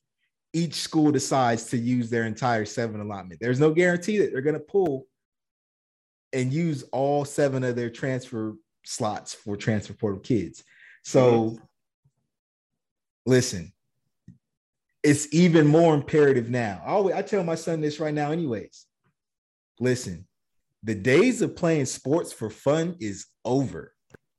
[0.53, 3.39] each school decides to use their entire seven allotment.
[3.41, 5.07] There's no guarantee that they're going to pull
[6.33, 10.65] and use all seven of their transfer slots for transfer portal kids.
[11.05, 11.61] So.
[13.27, 13.73] Listen,
[15.03, 16.83] it's even more imperative now.
[16.85, 18.87] I, always, I tell my son this right now, anyways
[19.83, 20.27] listen,
[20.83, 23.93] the days of playing sports for fun is over.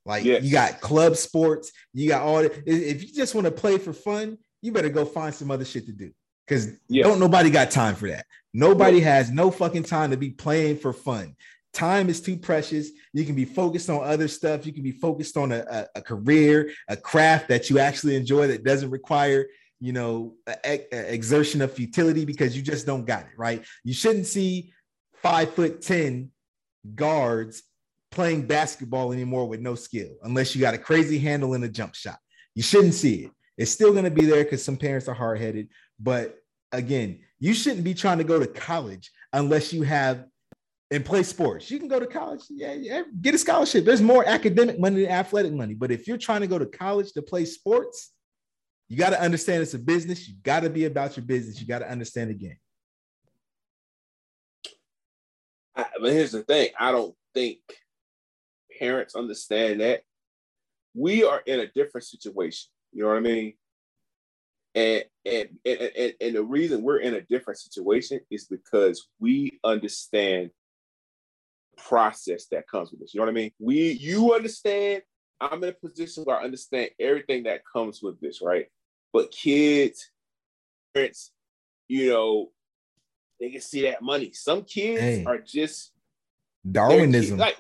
[0.06, 0.44] Like yes.
[0.44, 2.42] you got club sports, you got all.
[2.42, 5.64] The, If you just want to play for fun, you better go find some other
[5.64, 6.12] shit to do
[6.46, 7.06] because yes.
[7.06, 8.26] don't nobody got time for that.
[8.54, 11.36] Nobody has no fucking time to be playing for fun.
[11.74, 12.92] Time is too precious.
[13.14, 14.66] You can be focused on other stuff.
[14.66, 18.48] You can be focused on a, a, a career, a craft that you actually enjoy
[18.48, 19.48] that doesn't require,
[19.80, 23.64] you know, a, exertion of futility because you just don't got it, right?
[23.84, 24.72] You shouldn't see
[25.16, 26.30] five foot 10
[26.96, 27.64] guards
[28.12, 31.96] playing basketball anymore with no skill unless you got a crazy handle and a jump
[31.96, 32.20] shot.
[32.54, 33.32] You shouldn't see it.
[33.58, 35.70] It's still going to be there because some parents are hard headed.
[36.00, 36.38] But
[36.72, 40.26] again, you shouldn't be trying to go to college unless you have
[40.94, 41.72] and play sports.
[41.72, 43.84] You can go to college, yeah, yeah, get a scholarship.
[43.84, 45.74] There's more academic money than athletic money.
[45.74, 48.14] But if you're trying to go to college to play sports,
[48.90, 50.28] you got to understand it's a business.
[50.28, 51.60] You got to be about your business.
[51.60, 52.58] You got to understand the game.
[55.76, 57.58] I, but here's the thing: I don't think
[58.78, 60.04] parents understand that
[60.94, 62.70] we are in a different situation.
[62.92, 63.54] You know what I mean?
[64.76, 69.60] And and, and and and the reason we're in a different situation is because we
[69.64, 70.52] understand
[71.78, 73.14] process that comes with this.
[73.14, 73.52] You know what I mean?
[73.60, 75.04] We you understand.
[75.42, 78.68] I'm in a position where I understand everything that comes with this, right?
[79.12, 80.10] But kids,
[80.94, 81.32] parents,
[81.88, 82.52] you know,
[83.40, 84.32] they can see that money.
[84.32, 85.92] Some kids are just
[86.70, 87.38] Darwinism.
[87.38, 87.60] Like,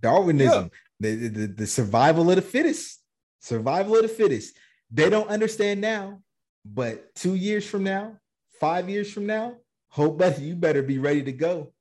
[0.00, 0.70] Darwinism.
[1.00, 1.16] Yeah.
[1.16, 3.00] The, the, the survival of the fittest.
[3.40, 4.56] Survival of the fittest.
[4.90, 6.20] They don't understand now,
[6.64, 8.18] but two years from now,
[8.60, 9.56] five years from now,
[9.88, 11.72] hope better you better be ready to go.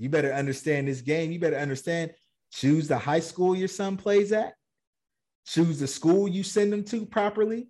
[0.00, 1.30] You better understand this game.
[1.30, 2.12] You better understand.
[2.50, 4.54] Choose the high school your son plays at.
[5.46, 7.68] Choose the school you send them to properly.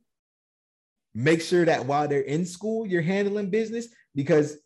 [1.12, 4.58] Make sure that while they're in school, you're handling business because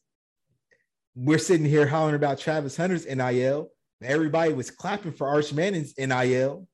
[1.15, 3.71] we're sitting here hollering about Travis Hunter's NIL.
[4.03, 6.69] Everybody was clapping for Arch Manning's NIL,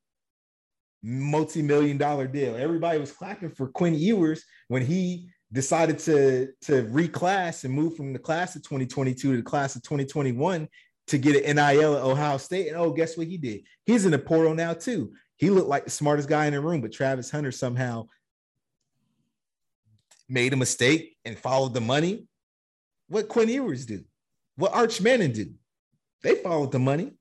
[1.05, 2.57] multi-million dollar deal.
[2.57, 8.13] Everybody was clapping for Quinn Ewers when he decided to, to reclass and move from
[8.13, 10.69] the class of 2022 to the class of 2021
[11.09, 12.69] to get an NIL at Ohio State.
[12.69, 13.63] And oh, guess what he did?
[13.85, 15.13] He's in the portal now too.
[15.37, 18.07] He looked like the smartest guy in the room, but Travis Hunter somehow
[20.29, 22.27] made a mistake and followed the money.
[23.09, 24.05] What Quinn Ewers do?
[24.57, 25.47] What Arch Manning do?
[26.23, 27.13] They followed the money.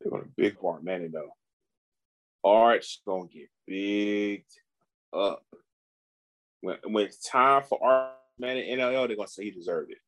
[0.00, 1.30] They're going to big for Manning though.
[2.44, 4.44] Arch gonna get big
[5.12, 5.44] up.
[6.60, 9.98] When, when it's time for Arch Manning NIL, they're gonna say he deserved it.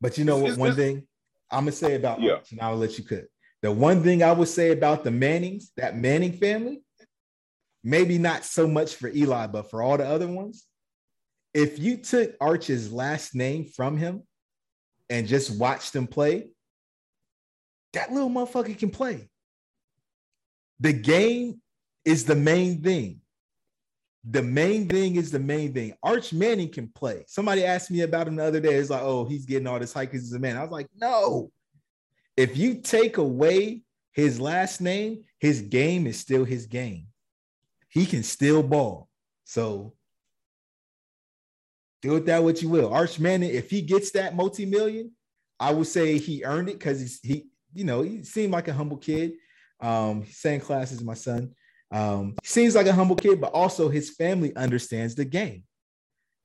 [0.00, 0.56] But you know what?
[0.56, 1.06] One thing
[1.50, 2.34] I'm gonna say about yeah.
[2.34, 3.24] Arch, and I'll let you cut.
[3.62, 6.82] The one thing I would say about the Mannings, that Manning family,
[7.82, 10.64] maybe not so much for Eli, but for all the other ones,
[11.54, 14.22] if you took Arch's last name from him
[15.10, 16.50] and just watched him play,
[17.94, 19.28] that little motherfucker can play.
[20.80, 21.60] The game
[22.04, 23.20] is the main thing.
[24.30, 25.94] The main thing is the main thing.
[26.02, 27.24] Arch Manning can play.
[27.26, 28.74] Somebody asked me about him the other day.
[28.74, 30.56] It's like, oh, he's getting all this hype because he's a man.
[30.56, 31.50] I was like, no.
[32.36, 37.06] If you take away his last name, his game is still his game.
[37.88, 39.08] He can still ball.
[39.44, 39.94] So
[42.02, 42.92] do with that what you will.
[42.92, 45.12] Arch Manning, if he gets that multi-million,
[45.58, 48.72] I would say he earned it because he's he, you know, he seemed like a
[48.72, 49.32] humble kid.
[49.80, 51.54] Um, same class as my son.
[51.90, 55.64] Um, seems like a humble kid, but also his family understands the game.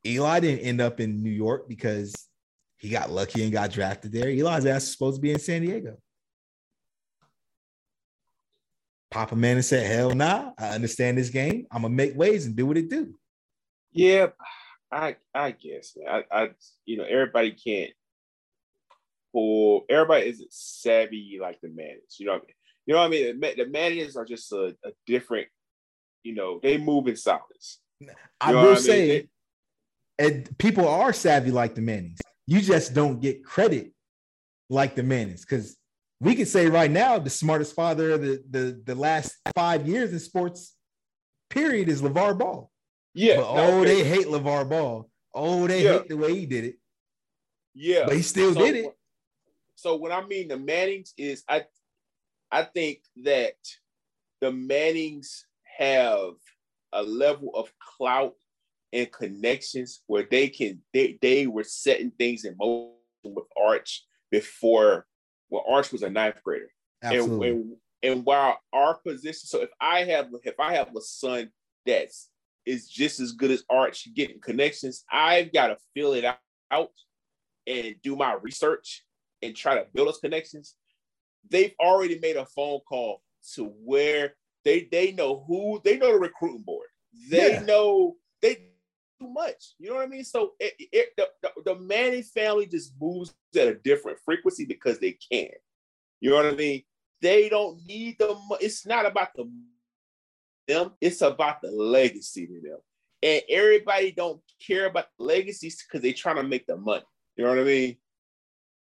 [0.05, 2.13] Eli didn't end up in New York because
[2.77, 4.29] he got lucky and got drafted there.
[4.29, 5.97] Eli's ass supposed to be in San Diego.
[9.11, 11.67] Papa Manning said, "Hell nah, I understand this game.
[11.71, 13.13] I'm gonna make waves and do what it do."
[13.91, 14.29] Yeah,
[14.91, 16.49] I I guess I, I
[16.85, 17.91] you know everybody can't
[19.31, 22.17] pull everybody isn't savvy like the Mannings.
[22.17, 22.55] You know what I mean?
[22.85, 23.39] You know what I mean?
[23.39, 25.47] The, Mannings are just a, a, different,
[26.23, 27.79] you know, they move in silence.
[28.41, 28.77] I will I mean?
[28.77, 29.27] say,
[30.19, 32.19] and people are savvy like the Mannings.
[32.45, 33.93] You just don't get credit
[34.69, 35.77] like the Mannings because
[36.19, 40.11] we could say right now the smartest father of the, the, the last five years
[40.11, 40.75] in sports,
[41.49, 42.69] period, is LeVar Ball.
[43.13, 43.37] Yeah.
[43.37, 45.09] But, oh, they hate LeVar Ball.
[45.33, 45.93] Oh, they yeah.
[45.93, 46.75] hate the way he did it.
[47.73, 48.05] Yeah.
[48.05, 48.97] But he still so, did it.
[49.75, 51.65] So what I mean the Mannings is I
[52.53, 53.55] I think that
[54.39, 55.45] the Mannings
[55.77, 56.33] have
[56.93, 58.35] a level of clout
[58.91, 62.93] and connections where they can they they were setting things in motion
[63.23, 65.07] with Arch before
[65.49, 66.69] well Arch was a ninth grader.
[67.01, 67.49] Absolutely.
[67.49, 71.49] And, and, and while our position, so if I have if I have a son
[71.87, 72.29] that's
[72.65, 75.03] is just as good as Arch getting connections.
[75.11, 76.25] I've got to fill it
[76.71, 76.91] out
[77.67, 79.03] and do my research
[79.41, 80.75] and try to build those connections.
[81.49, 83.21] They've already made a phone call
[83.55, 86.87] to where they they know who they know the recruiting board.
[87.29, 87.61] They yeah.
[87.61, 88.69] know they
[89.19, 89.75] too much.
[89.79, 90.23] You know what I mean?
[90.23, 94.99] So it, it, the, the, the Manning family just moves at a different frequency because
[94.99, 95.49] they can.
[96.19, 96.83] You know what I mean?
[97.21, 98.37] They don't need the.
[98.59, 99.49] It's not about the
[100.67, 100.91] them.
[101.01, 102.79] It's about the legacy to them.
[103.21, 107.03] And everybody don't care about the legacies because they're trying to make the money.
[107.35, 107.97] You know what I mean?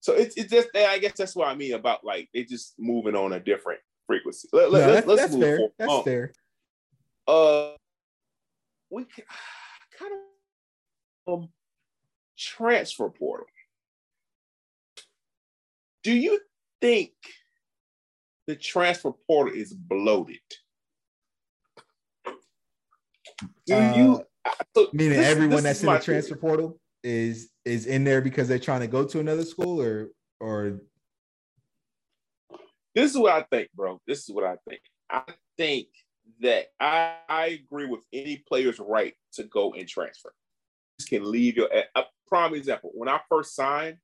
[0.06, 3.16] So it's it's just I guess that's what I mean about like they just moving
[3.16, 4.46] on a different frequency.
[4.52, 5.56] Let, no, let, that's, that's fair.
[5.56, 5.72] Forward.
[5.80, 6.32] That's um, fair.
[7.26, 7.70] Uh,
[8.88, 9.04] we
[9.98, 10.12] kind
[11.26, 11.48] of um,
[12.38, 13.48] transfer portal.
[16.04, 16.38] Do you
[16.80, 17.10] think
[18.46, 20.38] the transfer portal is bloated?
[23.66, 24.24] Do uh, you
[24.72, 28.58] so meaning everyone this that's in the transfer portal is is in there because they're
[28.58, 30.08] trying to go to another school or
[30.40, 30.80] or
[32.96, 34.00] this is what I think, bro.
[34.06, 34.80] This is what I think.
[35.08, 35.22] I
[35.56, 35.86] think
[36.40, 40.32] that I, I agree with any player's right to go and transfer.
[40.98, 42.90] You can leave your a prime example.
[42.94, 43.98] When I first signed,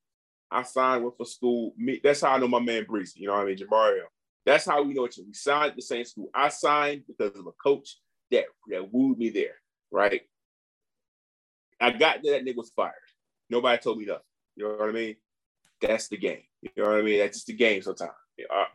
[0.50, 1.72] I signed with a school.
[1.76, 3.20] Me, that's how I know my man Breezy.
[3.20, 4.04] You know what I mean, Jamario.
[4.46, 5.26] That's how we know each other.
[5.26, 6.30] We signed the same school.
[6.34, 7.98] I signed because of a coach
[8.30, 9.56] that that wooed me there.
[9.90, 10.22] Right.
[11.82, 12.92] I got that nigga was fired.
[13.50, 14.22] Nobody told me nothing.
[14.56, 15.16] You know what I mean?
[15.80, 16.42] That's the game.
[16.62, 17.18] You know what I mean?
[17.18, 18.12] That's just the game sometimes.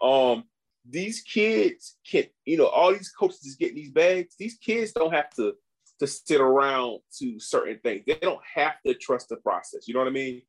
[0.01, 0.43] Um,
[0.89, 4.36] these kids can, you know, all these coaches is getting these bags.
[4.38, 5.53] These kids don't have to
[5.99, 8.03] to sit around to certain things.
[8.05, 9.88] They don't have to trust the process.
[9.88, 10.43] You know what I mean?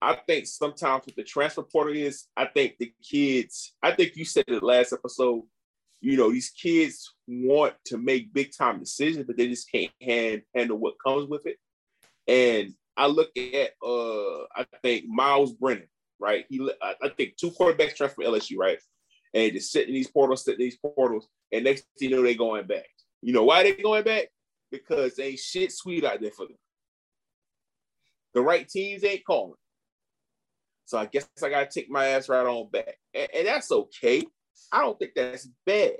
[0.00, 4.24] I think sometimes with the transfer portal is, I think the kids, I think you
[4.24, 5.42] said it last episode,
[6.00, 10.42] you know, these kids want to make big time decisions, but they just can't hand,
[10.54, 11.58] handle what comes with it.
[12.28, 15.88] And I look at, uh, I think Myles Brennan,
[16.20, 16.44] right?
[16.48, 18.78] He, I think two quarterbacks transfer from LSU, right?
[19.34, 22.34] And just sitting in these portals, sitting these portals, and next thing you know, they
[22.34, 22.86] going back.
[23.22, 24.28] You know why they going back?
[24.70, 26.56] Because they ain't shit sweet out there for them.
[28.34, 29.54] The right teams ain't calling.
[30.84, 34.24] So I guess I gotta take my ass right on back, and, and that's okay.
[34.72, 35.96] I don't think that's bad.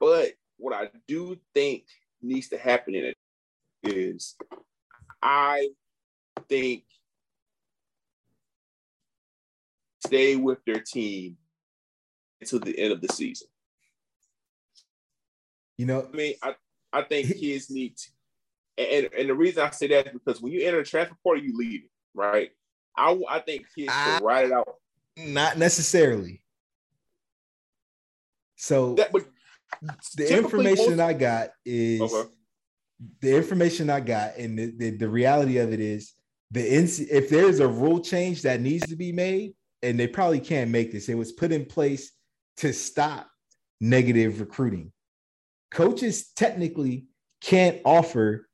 [0.00, 1.84] But what I do think
[2.20, 3.16] needs to happen in it
[3.84, 4.36] is
[5.22, 5.68] I
[6.48, 6.84] think
[10.04, 11.36] stay with their team
[12.40, 13.48] until the end of the season.
[15.76, 16.54] You know, I mean, I,
[16.92, 18.08] I think kids need to,
[18.78, 21.44] and, and the reason I say that is because when you enter the transfer portal,
[21.44, 22.50] you leave it, right?
[22.96, 24.76] I, I think kids should write it out.
[25.16, 26.42] Not necessarily.
[28.56, 29.12] So that,
[30.16, 32.28] the information most, I got is okay.
[33.20, 36.12] The information I got, and the, the, the reality of it is
[36.50, 40.40] the NC, if there's a rule change that needs to be made, and they probably
[40.40, 42.12] can't make this, it was put in place
[42.56, 43.30] to stop
[43.80, 44.92] negative recruiting.
[45.70, 47.06] Coaches technically
[47.40, 48.48] can't offer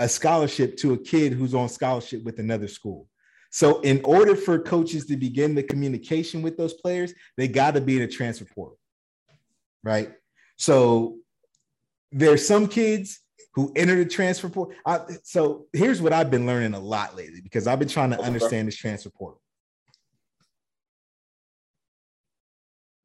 [0.00, 3.06] a scholarship to a kid who's on scholarship with another school.
[3.52, 7.80] So, in order for coaches to begin the communication with those players, they got to
[7.80, 8.80] be in a transfer portal
[9.82, 10.12] right?
[10.56, 11.16] So
[12.12, 13.20] there's some kids
[13.52, 14.74] who enter the transfer portal.
[14.86, 18.20] I, so here's what I've been learning a lot lately because I've been trying to
[18.20, 19.40] understand this transfer portal.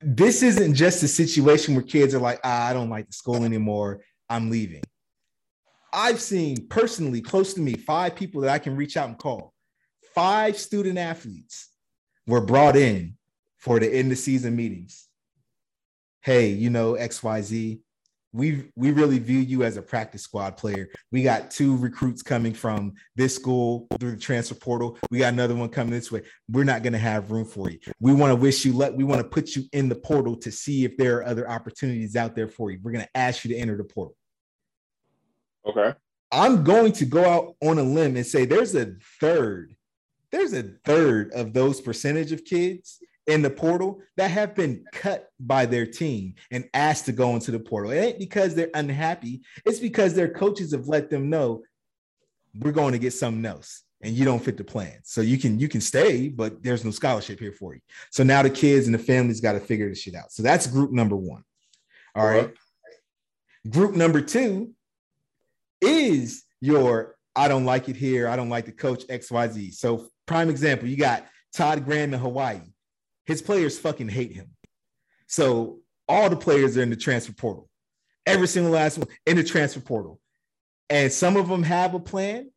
[0.01, 3.43] This isn't just a situation where kids are like, ah, I don't like the school
[3.43, 4.01] anymore.
[4.29, 4.83] I'm leaving.
[5.91, 9.53] I've seen personally, close to me, five people that I can reach out and call.
[10.13, 11.69] Five student athletes
[12.27, 13.17] were brought in
[13.57, 15.05] for the end of season meetings
[16.25, 17.79] hey, you know, XYZ,
[18.35, 20.89] we we really view you as a practice squad player.
[21.11, 24.97] We got two recruits coming from this school through the transfer portal.
[25.09, 26.23] We got another one coming this way.
[26.49, 27.79] We're not going to have room for you.
[28.01, 28.93] We want to wish you luck.
[28.93, 32.17] We want to put you in the portal to see if there are other opportunities
[32.17, 32.79] out there for you.
[32.83, 34.17] We're going to ask you to enter the portal.
[35.65, 35.93] Okay.
[36.31, 39.73] I'm going to go out on a limb and say there's a third,
[40.31, 45.29] there's a third of those percentage of kids in the portal that have been cut
[45.39, 47.91] by their team and asked to go into the portal.
[47.91, 51.63] It ain't because they're unhappy, it's because their coaches have let them know
[52.59, 54.99] we're going to get something else and you don't fit the plan.
[55.03, 57.81] So you can you can stay, but there's no scholarship here for you.
[58.11, 60.31] So now the kids and the families got to figure this shit out.
[60.31, 61.43] So that's group number 1.
[62.15, 62.53] All right.
[63.69, 64.71] Group number 2
[65.81, 68.29] is your I don't like it here.
[68.29, 69.73] I don't like the coach XYZ.
[69.73, 72.61] So prime example, you got Todd Graham in Hawaii
[73.25, 74.49] his players fucking hate him.
[75.27, 77.69] So all the players are in the transfer portal.
[78.25, 80.19] Every single last one in the transfer portal.
[80.89, 82.51] And some of them have a plan.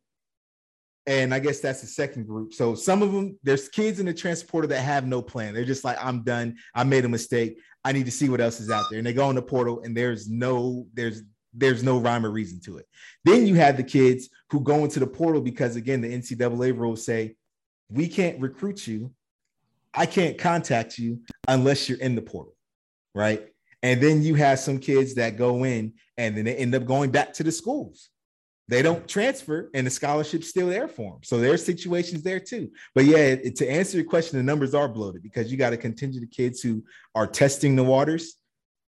[1.07, 2.53] And I guess that's the second group.
[2.53, 5.55] So some of them, there's kids in the transfer portal that have no plan.
[5.55, 6.57] They're just like, I'm done.
[6.75, 7.57] I made a mistake.
[7.83, 8.99] I need to see what else is out there.
[8.99, 11.23] And they go in the portal and there's no, there's
[11.53, 12.85] there's no rhyme or reason to it.
[13.25, 17.05] Then you have the kids who go into the portal because again, the NCAA rules
[17.05, 17.35] say
[17.89, 19.11] we can't recruit you.
[19.93, 22.55] I can't contact you unless you're in the portal,
[23.15, 23.47] right?
[23.81, 27.11] And then you have some kids that go in and then they end up going
[27.11, 28.09] back to the schools.
[28.67, 31.21] They don't transfer and the scholarship's still there for them.
[31.23, 32.69] So there's situations there too.
[32.93, 35.77] But yeah, it, to answer your question, the numbers are bloated because you got a
[35.77, 36.83] contingent of kids who
[37.15, 38.35] are testing the waters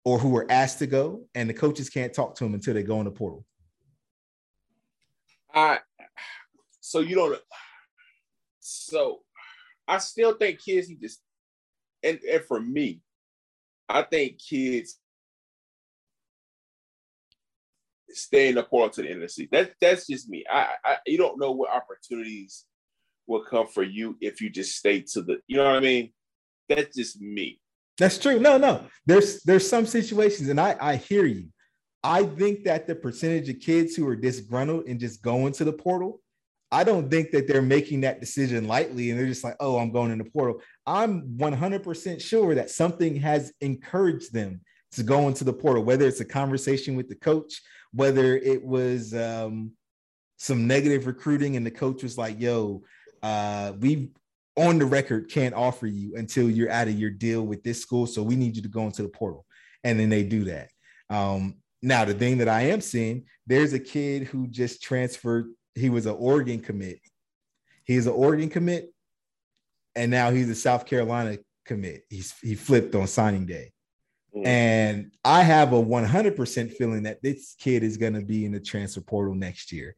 [0.06, 2.84] or who are asked to go, and the coaches can't talk to them until they
[2.84, 3.46] go in the portal.
[5.54, 5.80] I
[6.80, 7.40] so you don't
[8.60, 9.20] so
[9.88, 11.10] I still think kids need to
[12.04, 13.02] and, and for me,
[13.88, 14.98] I think kids
[18.10, 19.30] stay in the portal to the end.
[19.52, 20.44] That, that's just me.
[20.52, 22.66] I, I you don't know what opportunities
[23.28, 26.12] will come for you if you just stay to the you know what I mean?
[26.68, 27.60] That's just me.
[27.98, 28.40] That's true.
[28.40, 28.86] No, no.
[29.06, 31.48] There's there's some situations, and I I hear you.
[32.04, 35.74] I think that the percentage of kids who are disgruntled and just going to the
[35.74, 36.20] portal,
[36.72, 39.92] I don't think that they're making that decision lightly and they're just like, oh, I'm
[39.92, 40.62] going in the portal.
[40.88, 44.62] I'm 100% sure that something has encouraged them
[44.94, 47.62] to go into the portal, whether it's a conversation with the coach,
[47.94, 49.72] whether it was um,
[50.38, 52.84] some negative recruiting and the coach was like, yo,
[53.22, 54.12] uh, we
[54.58, 58.06] on the record can't offer you until you're out of your deal with this school.
[58.06, 59.46] So we need you to go into the portal.
[59.84, 60.70] And then they do that.
[61.10, 65.48] Um, now, the thing that I am seeing, there's a kid who just transferred.
[65.76, 67.00] He was an Oregon commit.
[67.84, 68.94] He's an Oregon commit.
[69.96, 72.04] And now he's a South Carolina commit.
[72.10, 73.72] He's he flipped on signing day.
[74.36, 74.46] Mm.
[74.46, 78.60] And I have a 100% feeling that this kid is going to be in the
[78.60, 79.96] transfer portal next year.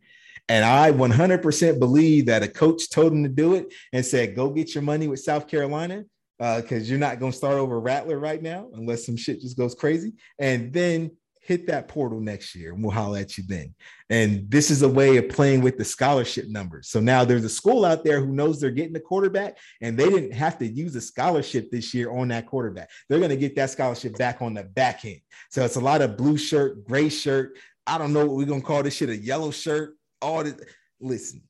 [0.50, 4.50] And I 100% believe that a coach told him to do it and said, go
[4.50, 6.04] get your money with South Carolina
[6.38, 9.58] because uh, you're not going to start over Rattler right now unless some shit just
[9.58, 10.14] goes crazy.
[10.40, 11.12] And then
[11.44, 13.76] hit that portal next year and we'll holler at you then.
[14.10, 16.88] And this is a way of playing with the scholarship numbers.
[16.88, 20.10] So now there's a school out there who knows they're getting a quarterback and they
[20.10, 22.90] didn't have to use a scholarship this year on that quarterback.
[23.10, 25.20] They're going to get that scholarship back on the back end.
[25.49, 27.57] So it's a lot of blue shirt, gray shirt.
[27.86, 29.98] I don't know what we're going to call this shit a yellow shirt.
[30.22, 30.56] All this.
[31.02, 31.41] Listen,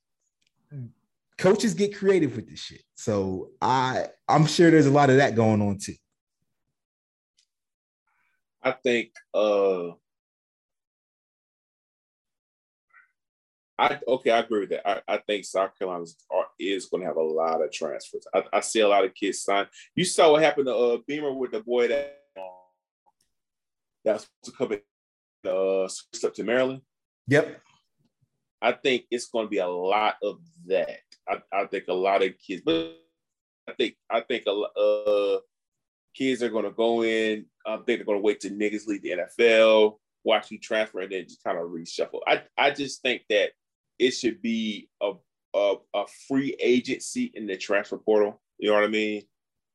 [1.38, 2.82] coaches get creative with this shit.
[2.96, 5.94] So I I'm sure there's a lot of that going on too.
[8.64, 9.92] I think uh
[13.78, 14.88] I okay, I agree with that.
[14.88, 16.06] I, I think South Carolina
[16.60, 18.26] is going to have a lot of transfers.
[18.34, 19.66] I, I, see a lot of kids sign.
[19.96, 22.44] You saw what happened to uh, Beamer with the boy that um,
[24.06, 24.82] that's to come in,
[25.50, 26.82] uh, switched up to Maryland.
[27.28, 27.62] Yep.
[28.62, 31.00] I think it's going to be a lot of that.
[31.28, 32.96] I, I think a lot of kids, but
[33.68, 35.40] I think I think a uh,
[36.16, 37.46] kids are going to go in.
[37.66, 41.12] I think they're going to wait till niggas leave the NFL, watch you transfer, and
[41.12, 42.20] then just kind of reshuffle.
[42.28, 43.52] I, I just think that
[44.00, 45.14] it should be a,
[45.54, 48.42] a, a free agency in the transfer portal.
[48.58, 49.24] You know what I mean?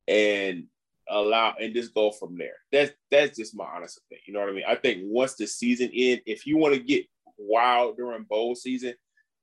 [0.06, 0.64] And
[1.08, 2.56] allow and just go from there.
[2.70, 4.24] That's that's just my honest opinion.
[4.26, 4.64] You know what I mean?
[4.68, 7.06] I think once the season end, if you want to get
[7.38, 8.94] wild during bowl season,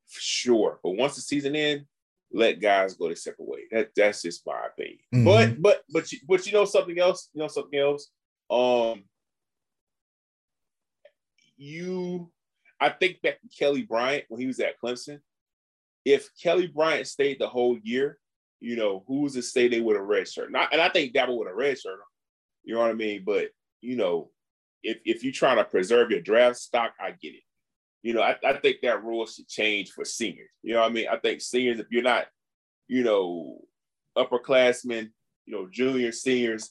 [0.07, 0.79] sure.
[0.83, 1.85] But once the season end,
[2.31, 3.59] let guys go their separate way.
[3.71, 4.99] That that's just my opinion.
[5.13, 5.25] Mm-hmm.
[5.25, 7.29] But but but you, but you know something else.
[7.33, 8.09] You know something else.
[8.49, 9.03] Um,
[11.57, 12.31] you,
[12.79, 15.19] I think back to Kelly Bryant when he was at Clemson.
[16.03, 18.19] If Kelly Bryant stayed the whole year,
[18.59, 20.51] you know who's to say they would have red shirt?
[20.51, 21.99] Not, and I think Dabo would have red shirt.
[22.63, 23.23] You know what I mean?
[23.25, 23.49] But
[23.81, 24.29] you know,
[24.83, 27.43] if if you're trying to preserve your draft stock, I get it.
[28.05, 30.51] You know, I, I think that rule should change for seniors.
[30.61, 31.07] You know what I mean?
[31.11, 32.27] I think seniors, if you're not,
[32.87, 33.61] you know,
[34.15, 35.09] upperclassmen,
[35.47, 36.69] you know, junior seniors,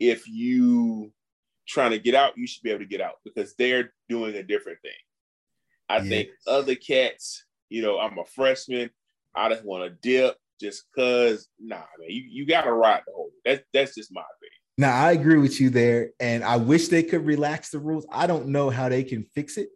[0.00, 1.12] if you
[1.68, 4.42] trying to get out, you should be able to get out because they're doing a
[4.42, 4.90] different thing.
[5.88, 6.08] I yes.
[6.08, 8.90] think other cats, you know, I'm a freshman.
[9.36, 13.30] I just want to dip just cause nah, man, you, you gotta ride the whole.
[13.44, 14.58] That's that's just my opinion.
[14.78, 18.04] Now I agree with you there, and I wish they could relax the rules.
[18.10, 19.68] I don't know how they can fix it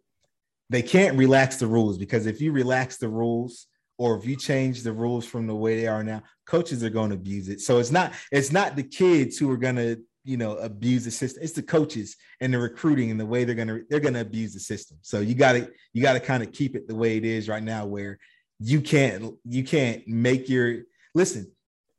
[0.69, 3.67] they can't relax the rules because if you relax the rules
[3.97, 7.09] or if you change the rules from the way they are now, coaches are going
[7.09, 7.61] to abuse it.
[7.61, 11.11] So it's not it's not the kids who are going to you know abuse the
[11.11, 11.43] system.
[11.43, 14.21] It's the coaches and the recruiting and the way they're going to they're going to
[14.21, 14.97] abuse the system.
[15.01, 17.49] So you got to you got to kind of keep it the way it is
[17.49, 18.19] right now, where
[18.59, 20.81] you can't you can't make your
[21.15, 21.51] listen.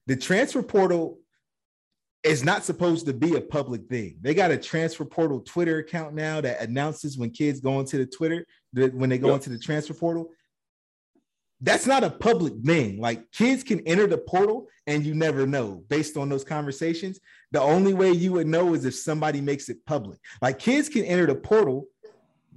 [0.07, 1.19] The transfer portal
[2.25, 4.17] it's not supposed to be a public thing.
[4.21, 8.07] They got a transfer portal Twitter account now that announces when kids go into the
[8.07, 9.37] Twitter, when they go yep.
[9.37, 10.31] into the transfer portal.
[11.61, 13.01] That's not a public thing.
[13.01, 17.19] Like kids can enter the portal and you never know based on those conversations.
[17.51, 20.19] The only way you would know is if somebody makes it public.
[20.41, 21.87] Like kids can enter the portal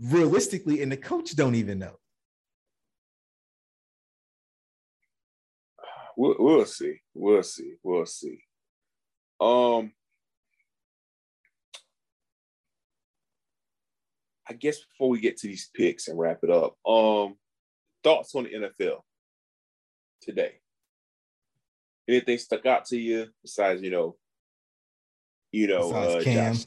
[0.02, 1.96] realistically, and the coach don't even know.
[6.18, 6.98] We'll, we'll see.
[7.14, 7.74] We'll see.
[7.84, 8.40] We'll see.
[9.42, 9.92] Um,
[14.48, 17.36] I guess before we get to these picks and wrap it up, um,
[18.04, 19.00] thoughts on the NFL
[20.22, 20.54] today?
[22.08, 24.18] Anything stuck out to you besides you know,
[25.52, 26.54] you know, besides uh, Cam.
[26.54, 26.66] Josh,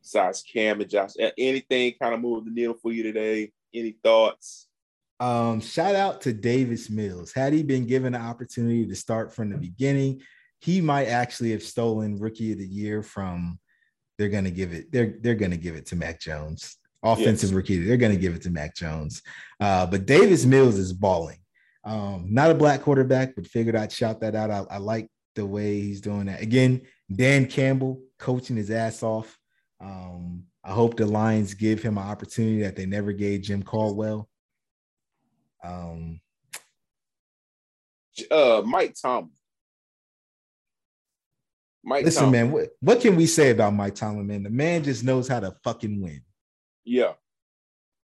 [0.00, 1.10] besides Cam and Josh?
[1.38, 3.50] Anything kind of moved the needle for you today?
[3.74, 4.68] Any thoughts?
[5.18, 7.32] Um, shout out to Davis Mills.
[7.32, 10.20] Had he been given the opportunity to start from the beginning,
[10.62, 13.58] he might actually have stolen rookie of the year from
[14.16, 16.76] they're gonna give it, they're they're gonna give it to Mac Jones.
[17.02, 17.56] Offensive yes.
[17.56, 19.22] rookie, they're gonna give it to Mac Jones.
[19.58, 21.38] Uh, but Davis Mills is balling.
[21.84, 24.50] Um, not a black quarterback, but figured I'd shout that out.
[24.50, 26.40] I, I like the way he's doing that.
[26.40, 26.82] Again,
[27.12, 29.36] Dan Campbell coaching his ass off.
[29.80, 34.28] Um, I hope the Lions give him an opportunity that they never gave Jim Caldwell.
[35.64, 36.20] Um,
[38.30, 39.32] uh, Mike Tomlin.
[41.84, 42.42] Mike Listen, Tomlin.
[42.44, 44.42] man, what, what can we say about Mike Tomlin, man?
[44.44, 46.22] The man just knows how to fucking win.
[46.84, 47.14] Yeah.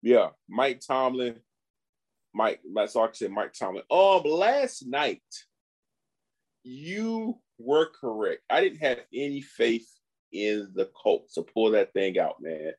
[0.03, 0.29] Yeah.
[0.49, 1.41] Mike Tomlin.
[2.33, 3.85] Mike, so I said Mike Tomlin.
[3.91, 5.23] Um, last night,
[6.65, 8.43] you were correct.
[8.51, 9.89] I didn't have any faith
[10.33, 12.73] in the Colts to pull that thing out, man.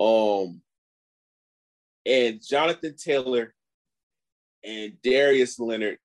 [0.00, 0.60] Um,
[2.04, 3.54] and Jonathan Taylor
[4.64, 5.98] and Darius Leonard,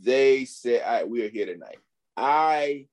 [0.00, 1.78] they said, "All right, we are here tonight."
[2.16, 2.86] I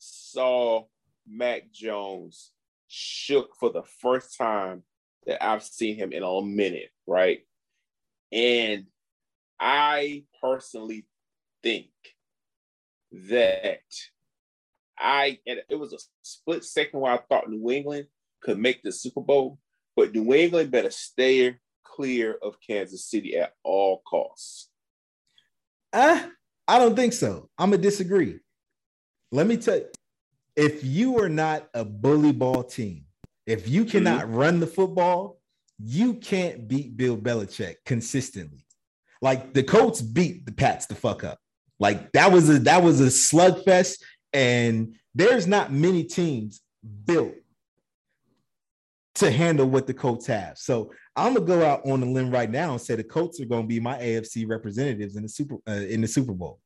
[0.00, 0.84] saw
[1.28, 2.50] Mac Jones
[2.88, 4.82] shook for the first time
[5.26, 7.40] that I've seen him in a minute, right?
[8.32, 8.86] And
[9.60, 11.06] I personally
[11.62, 11.90] think
[13.12, 13.82] that
[14.98, 18.06] I and it was a split second where I thought New England
[18.40, 19.58] could make the Super Bowl,
[19.96, 24.68] but New England better stay clear of Kansas City at all costs.
[25.92, 26.28] Uh,
[26.66, 27.50] I don't think so.
[27.58, 28.38] I'm gonna disagree.
[29.32, 29.86] Let me tell you,
[30.56, 33.04] if you are not a bully ball team,
[33.46, 34.34] if you cannot mm-hmm.
[34.34, 35.40] run the football,
[35.78, 38.66] you can't beat Bill Belichick consistently.
[39.22, 41.38] Like the Colts beat the Pats the fuck up.
[41.78, 44.02] Like that was a that was a slugfest,
[44.32, 46.60] and there's not many teams
[47.04, 47.34] built
[49.16, 50.58] to handle what the Colts have.
[50.58, 53.46] So I'm gonna go out on a limb right now and say the Colts are
[53.46, 56.60] gonna be my AFC representatives in the super uh, in the Super Bowl.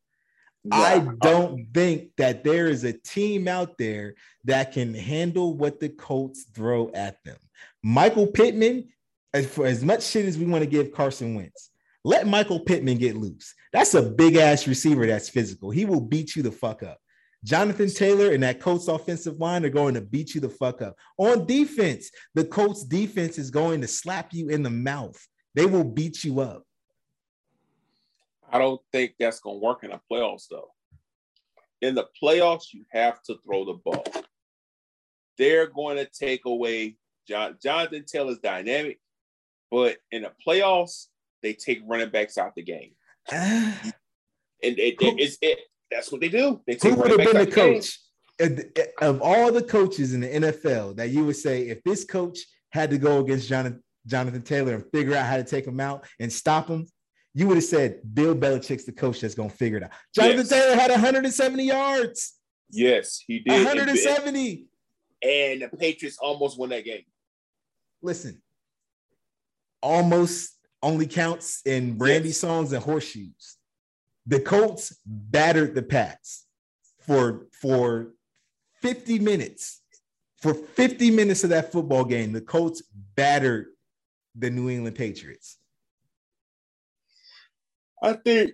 [0.64, 0.76] Yeah.
[0.76, 4.14] I don't think that there is a team out there
[4.44, 7.36] that can handle what the Colts throw at them.
[7.82, 8.88] Michael Pittman,
[9.34, 11.70] as for as much shit as we want to give Carson Wentz,
[12.02, 13.54] let Michael Pittman get loose.
[13.72, 15.70] That's a big ass receiver that's physical.
[15.70, 16.98] He will beat you the fuck up.
[17.44, 20.96] Jonathan Taylor and that Colts offensive line are going to beat you the fuck up.
[21.18, 25.20] On defense, the Colts defense is going to slap you in the mouth.
[25.54, 26.64] They will beat you up.
[28.54, 30.70] I don't think that's going to work in the playoffs, though.
[31.82, 34.04] In the playoffs, you have to throw the ball.
[35.36, 39.00] They're going to take away John, Jonathan Taylor's dynamic,
[39.72, 41.06] but in the playoffs,
[41.42, 42.92] they take running backs out the game.
[43.32, 43.74] and
[44.62, 45.58] it, it, it's, it,
[45.90, 46.60] that's what they do.
[46.64, 47.98] They take Who would have been the coach
[49.00, 52.38] of all the coaches in the NFL that you would say if this coach
[52.70, 56.04] had to go against Jonathan, Jonathan Taylor and figure out how to take him out
[56.20, 56.86] and stop him?
[57.34, 59.90] You would have said Bill Belichick's the coach that's going to figure it out.
[60.14, 60.48] Jonathan yes.
[60.48, 62.34] Taylor had 170 yards.
[62.70, 63.64] Yes, he did.
[63.64, 64.66] 170.
[65.22, 67.02] And the Patriots almost won that game.
[68.02, 68.40] Listen,
[69.82, 72.38] almost only counts in brandy yes.
[72.38, 73.56] songs and horseshoes
[74.26, 76.46] the Colts battered the Pats
[77.00, 78.12] for for
[78.80, 79.80] 50 minutes.
[80.40, 82.82] For 50 minutes of that football game, the Colts
[83.16, 83.68] battered
[84.34, 85.56] the New England Patriots.
[88.04, 88.52] I think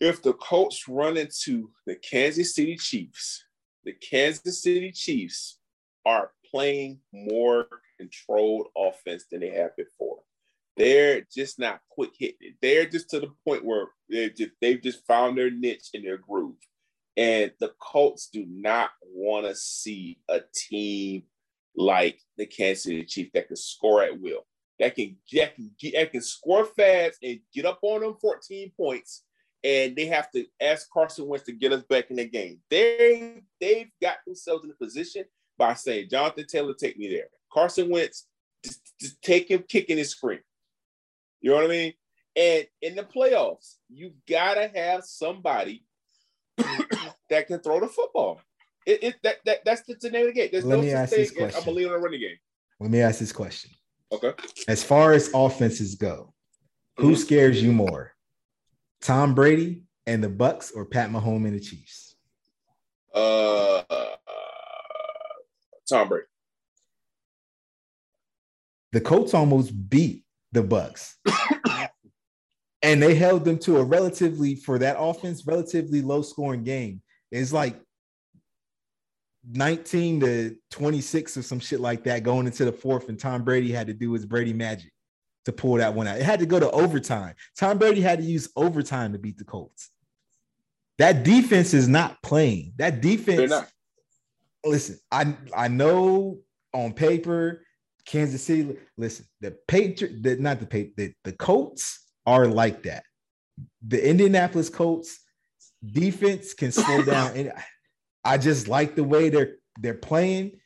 [0.00, 3.44] if the Colts run into the Kansas City Chiefs,
[3.84, 5.58] the Kansas City Chiefs
[6.06, 7.66] are playing more
[7.98, 10.20] controlled offense than they have before.
[10.78, 12.54] They're just not quick hitting.
[12.62, 16.16] They're just to the point where they've just, they've just found their niche in their
[16.16, 16.56] groove.
[17.18, 21.24] And the Colts do not want to see a team
[21.76, 24.46] like the Kansas City Chiefs that can score at will,
[24.80, 28.72] that can that can, get, that can score fast and get up on them 14
[28.76, 29.24] points,
[29.62, 32.58] and they have to ask Carson Wentz to get us back in the game.
[32.70, 35.24] They they've got themselves in a position
[35.58, 37.28] by saying, Jonathan Taylor, take me there.
[37.52, 38.26] Carson Wentz,
[38.64, 40.40] just, just take him kicking his screen.
[41.42, 41.92] You know what I mean?
[42.34, 45.84] And in the playoffs, you gotta have somebody
[46.56, 48.40] that can throw the football.
[48.86, 50.48] It, it that, that that's the name of the game.
[50.50, 51.60] There's Let no me ask this question.
[51.62, 52.38] I'm a leader on the running game.
[52.78, 53.72] Let me ask this question.
[54.12, 54.32] Okay.
[54.68, 56.34] As far as offenses go,
[56.96, 57.18] who Mhm.
[57.18, 58.12] scares you more?
[59.00, 62.16] Tom Brady and the Bucs or Pat Mahomes and the Chiefs?
[63.14, 63.82] Uh,
[65.88, 66.26] Tom Brady.
[68.92, 71.14] The Colts almost beat the Bucs.
[72.82, 77.02] and they held them to a relatively for that offense, relatively low scoring game.
[77.30, 77.80] It's like
[79.48, 83.72] 19 to 26 or some shit like that going into the fourth, and Tom Brady
[83.72, 84.92] had to do his Brady magic
[85.46, 86.18] to pull that one out.
[86.18, 87.34] It had to go to overtime.
[87.58, 89.90] Tom Brady had to use overtime to beat the Colts.
[90.98, 92.74] That defense is not playing.
[92.76, 93.52] That defense,
[94.64, 96.40] listen, I I know
[96.74, 97.64] on paper,
[98.04, 98.76] Kansas City.
[98.98, 103.04] Listen, the Patriot, the, not the Patriot, the, the Colts are like that.
[103.86, 105.20] The Indianapolis Colts
[105.84, 107.52] defense can slow down, and
[108.24, 110.60] I just like the way they're they're playing.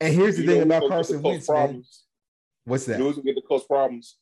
[0.00, 1.56] And here's the You thing about Carson Wentz, man.
[1.56, 2.04] problems?
[2.64, 2.98] What's You that?
[2.98, 4.16] know who's gonna get the Colts problems?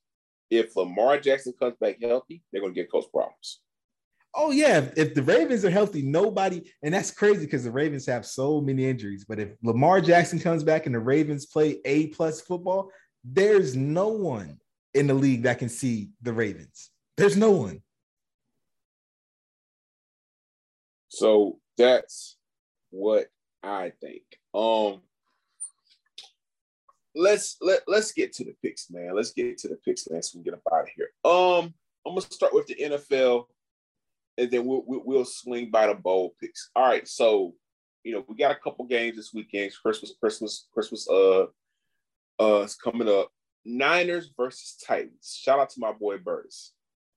[0.50, 3.60] If Lamar Jackson comes back healthy, they're gonna get Colts problems.
[4.34, 8.06] Oh yeah, if, if the Ravens are healthy, nobody, and that's crazy because the Ravens
[8.06, 9.24] have so many injuries.
[9.28, 12.90] But if Lamar Jackson comes back and the Ravens play A plus football,
[13.24, 14.58] there's no one
[14.94, 16.90] in the league that can see the Ravens.
[17.16, 17.82] There's no one.
[21.08, 22.36] So that's
[22.90, 23.26] what
[23.62, 24.22] I think.
[24.54, 25.02] Um
[27.14, 29.14] let's let, let's get to the picks, man.
[29.14, 31.10] Let's get to the picks, man, so we can get up out of here.
[31.24, 31.74] Um,
[32.06, 33.46] I'm gonna start with the NFL
[34.38, 36.70] and then we'll, we'll swing by the bowl picks.
[36.74, 37.54] All right, so
[38.04, 39.72] you know, we got a couple games this weekend.
[39.80, 41.46] Christmas, Christmas, Christmas uh
[42.40, 43.30] uh is coming up.
[43.64, 45.38] Niners versus Titans.
[45.40, 46.72] Shout out to my boy Burris.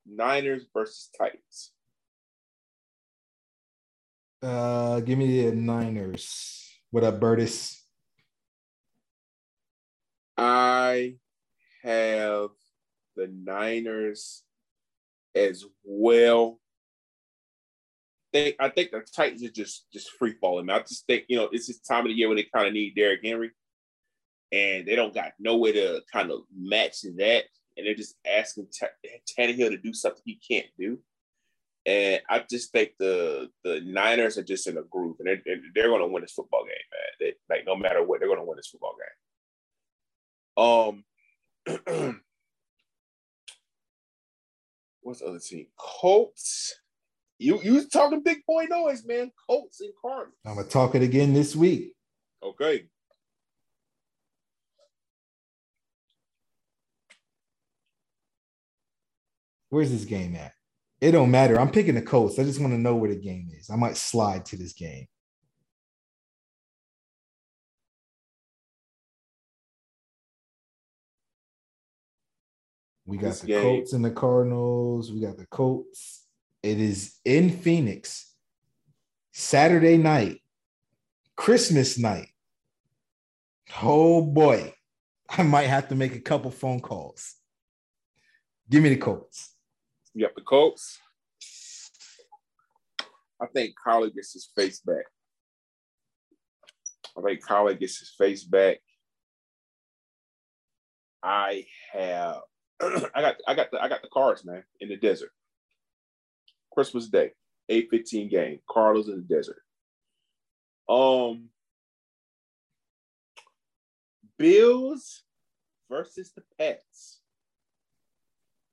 [0.06, 1.72] Niners versus Titans.
[4.46, 6.72] Uh, give me the Niners.
[6.92, 7.84] What up, Burtis?
[10.38, 11.16] I
[11.82, 12.50] have
[13.16, 14.44] the Niners
[15.34, 16.60] as well.
[18.34, 20.70] Think I think the Titans are just just free falling.
[20.70, 22.74] I just think you know it's this time of the year when they kind of
[22.74, 23.50] need Derrick Henry,
[24.52, 27.46] and they don't got no way to kind of match that,
[27.78, 29.10] and they're just asking T-
[29.40, 31.00] Tannehill to do something he can't do.
[31.86, 35.90] And I just think the the Niners are just in a groove, and they're, they're
[35.90, 37.34] going to win this football game, man.
[37.50, 39.06] They, like no matter what, they're going to win this football game.
[40.58, 41.04] Um,
[45.02, 45.68] what's the other team?
[45.78, 46.74] Colts.
[47.38, 49.32] You you was talking big boy noise, man.
[49.48, 50.40] Colts and Cardinals.
[50.46, 51.94] I'm gonna talk it again this week.
[52.42, 52.86] Okay.
[59.70, 60.55] Where's this game at?
[61.02, 61.60] It don't matter.
[61.60, 62.40] I'm picking the Colts.
[62.40, 63.70] I just want to know where the game is.
[63.70, 65.08] I might slide to this game.
[73.06, 75.12] We got This the game- Colts and the Cardinals.
[75.12, 76.26] We got the Colts.
[76.64, 78.34] It is in Phoenix.
[79.32, 80.42] Saturday night.
[81.36, 82.30] Christmas night.
[83.82, 84.74] Oh boy.
[85.30, 87.36] I might have to make a couple phone calls.
[88.70, 89.55] Give me the Colts.
[90.16, 90.98] You got the Colts.
[93.42, 95.04] I think Collie gets his face back.
[97.18, 98.78] I think Collie gets his face back.
[101.22, 102.40] I have
[102.82, 105.32] I got I got the I got the cards, man, in the desert.
[106.72, 107.32] Christmas Day,
[107.70, 109.62] 8-15 game, Carlos in the desert.
[110.88, 111.50] Um
[114.38, 115.24] Bills
[115.90, 117.22] versus the Pats.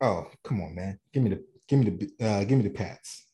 [0.03, 0.99] Oh, come on, man.
[1.13, 3.25] Give me the give me the uh give me the Pats.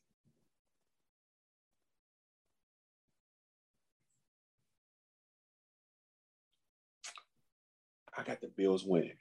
[8.15, 9.17] I got the Bills winning.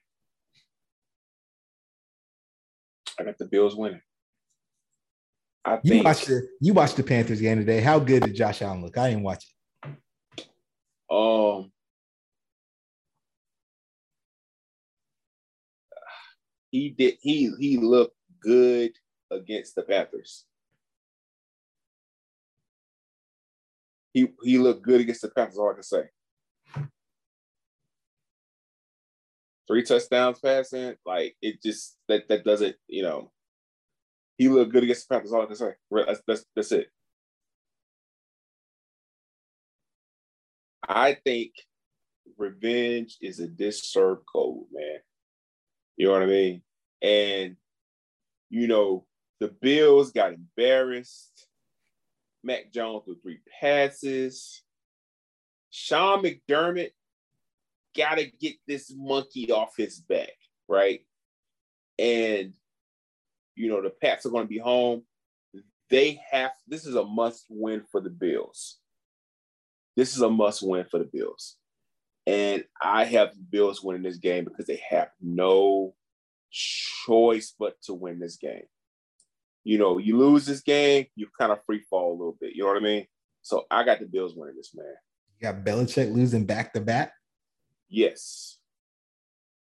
[3.19, 4.03] I got the Bills winning.
[5.65, 7.81] I think You watched the you watched the Panthers game today.
[7.81, 8.99] How good did Josh Allen look?
[8.99, 9.55] I didn't watch it.
[11.11, 11.73] um
[16.70, 18.93] he did he he looked good
[19.31, 20.45] against the Panthers.
[24.12, 26.05] He he looked good against the Panthers, all I can say.
[29.66, 33.31] Three touchdowns passing, like it just that that doesn't, you know.
[34.39, 35.73] He looked good against the Panthers, all I can say.
[35.90, 36.89] That's that's, that's it.
[40.89, 41.53] I think
[42.39, 45.01] revenge is a disserved code, man.
[45.99, 46.62] You know what I mean?
[47.03, 47.57] And
[48.49, 49.05] you know,
[49.41, 51.47] the Bills got embarrassed.
[52.43, 54.62] Mac Jones with three passes.
[55.70, 56.93] Sean McDermott
[57.97, 60.33] gotta get this monkey off his back,
[60.69, 61.01] right?
[61.99, 62.55] And
[63.57, 65.03] you know, the Pats are gonna be home.
[65.91, 68.79] They have this is a must win for the Bills.
[69.97, 71.57] This is a must win for the Bills.
[72.29, 75.95] And I have the Bills winning this game because they have no
[76.51, 78.65] choice but to win this game.
[79.65, 82.55] You know, you lose this game, you kind of free fall a little bit.
[82.55, 83.07] You know what I mean?
[83.41, 84.93] So I got the Bills winning this, man.
[85.39, 87.15] You got Belichick losing back to back?
[87.89, 88.59] Yes.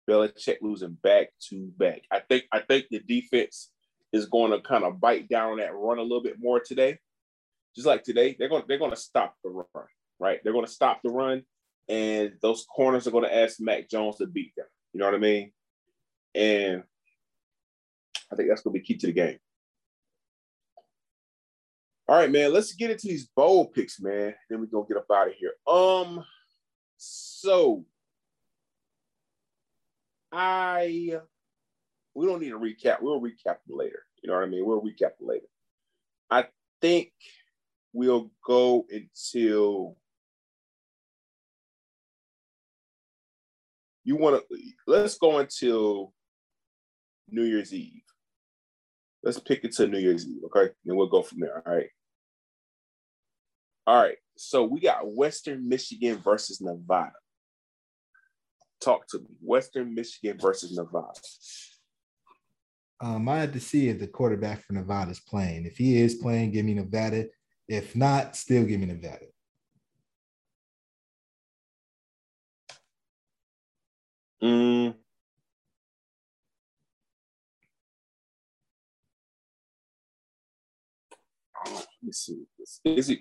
[0.08, 2.02] Belichick losing back to back.
[2.12, 3.72] I think I think the defense
[4.12, 7.00] is going to kind of bite down on that run a little bit more today.
[7.74, 9.66] Just like today, they're going they're going to stop the run,
[10.20, 10.38] right?
[10.44, 11.42] They're going to stop the run,
[11.92, 14.64] and those corners are going to ask Mac Jones to beat them.
[14.94, 15.52] You know what I mean?
[16.34, 16.82] And
[18.32, 19.38] I think that's going to be key to the game.
[22.08, 22.50] All right, man.
[22.50, 24.34] Let's get into these bowl picks, man.
[24.48, 25.52] Then we're gonna get up out of here.
[25.66, 26.24] Um,
[26.96, 27.86] so
[30.30, 31.20] I
[32.12, 33.00] we don't need to recap.
[33.00, 34.04] We'll recap later.
[34.22, 34.66] You know what I mean?
[34.66, 35.46] We'll recap later.
[36.28, 36.46] I
[36.80, 37.12] think
[37.92, 39.96] we'll go until
[44.04, 46.12] you want to let's go until
[47.28, 48.02] New Year's Eve.
[49.22, 50.72] Let's pick it to New Year's Eve, okay?
[50.86, 51.62] And we'll go from there.
[51.66, 51.88] All right.
[53.86, 54.16] All right.
[54.36, 57.12] So we got Western Michigan versus Nevada.
[58.80, 59.26] Talk to me.
[59.40, 61.20] Western Michigan versus Nevada.
[63.00, 65.66] Um, I had to see if the quarterback for Nevada is playing.
[65.66, 67.26] If he is playing, give me Nevada.
[67.68, 69.26] If not, still give me Nevada.
[74.42, 74.94] Mm,
[81.66, 82.42] let me see.
[82.84, 83.20] Is it?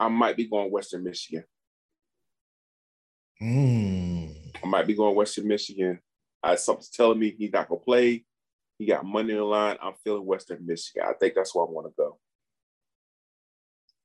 [0.00, 1.44] I might be going Western Michigan.
[3.42, 4.32] Mm.
[4.62, 5.98] I might be going Western Michigan.
[6.42, 8.24] I something's telling me he's not gonna play.
[8.78, 9.76] He got money in the line.
[9.82, 11.02] I'm feeling Western Michigan.
[11.08, 12.16] I think that's where I want to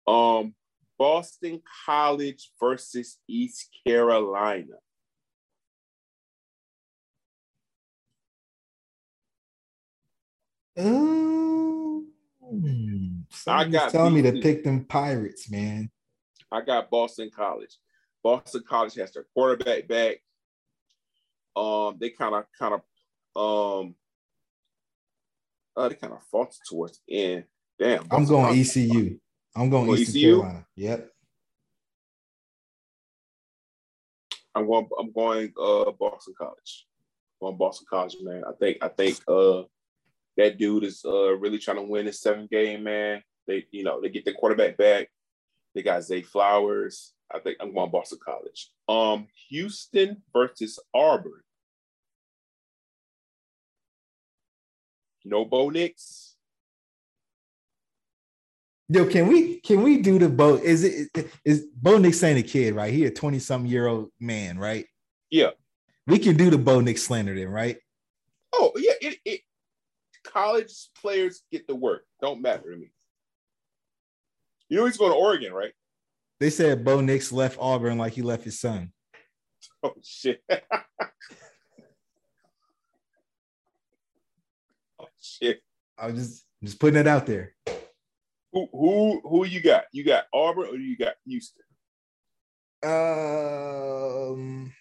[0.07, 0.11] go.
[0.11, 0.55] Um,
[1.03, 4.75] Boston College versus East Carolina.
[10.77, 12.07] Um,
[13.45, 15.91] I got telling me to pick them Pirates, man.
[16.49, 17.75] I got Boston College.
[18.23, 20.19] Boston College has their quarterback back.
[21.53, 23.95] Um, they kind of, kind of, um,
[25.75, 27.43] uh, they kind of faltered towards the end.
[27.77, 29.19] Damn, I'm Boston going College- ECU.
[29.55, 30.35] I'm going Going Eastern ECU?
[30.41, 30.65] Carolina.
[30.75, 31.09] Yep.
[34.55, 34.87] I'm going.
[34.99, 35.53] I'm going.
[35.59, 36.87] Uh, Boston College.
[37.41, 38.43] going Boston College, man.
[38.47, 38.77] I think.
[38.81, 39.19] I think.
[39.27, 39.63] Uh,
[40.37, 43.21] that dude is uh really trying to win his seventh game, man.
[43.47, 45.09] They, you know, they get their quarterback back.
[45.75, 47.13] They got Zay Flowers.
[47.33, 48.71] I think I'm going Boston College.
[48.87, 51.41] Um, Houston versus Auburn.
[55.25, 56.32] No Bo Nix.
[58.89, 60.55] Yo, can we can we do the Bo?
[60.55, 61.09] Is it
[61.45, 62.93] is Bo Nix ain't a kid, right?
[62.93, 64.85] He a 20 something year old man, right?
[65.29, 65.51] Yeah.
[66.05, 67.77] We can do the Bo Nix slander then, right?
[68.53, 68.93] Oh yeah.
[69.01, 69.41] It, it
[70.23, 72.05] college players get the work.
[72.21, 72.91] Don't matter to me.
[74.67, 75.73] You know he's going to Oregon, right?
[76.39, 78.91] They said Bo Nix left Auburn like he left his son.
[79.81, 80.43] Oh shit.
[84.99, 85.61] oh shit.
[85.97, 87.55] I was just just putting it out there.
[88.53, 89.85] Who who who you got?
[89.91, 91.63] You got Auburn or you got Houston?
[92.83, 94.71] Um,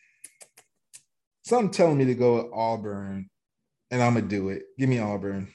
[1.45, 3.31] something telling me to go with Auburn,
[3.91, 4.65] and I'm gonna do it.
[4.79, 5.49] Give me Auburn.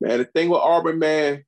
[0.00, 1.44] Man, the thing with Auburn, man,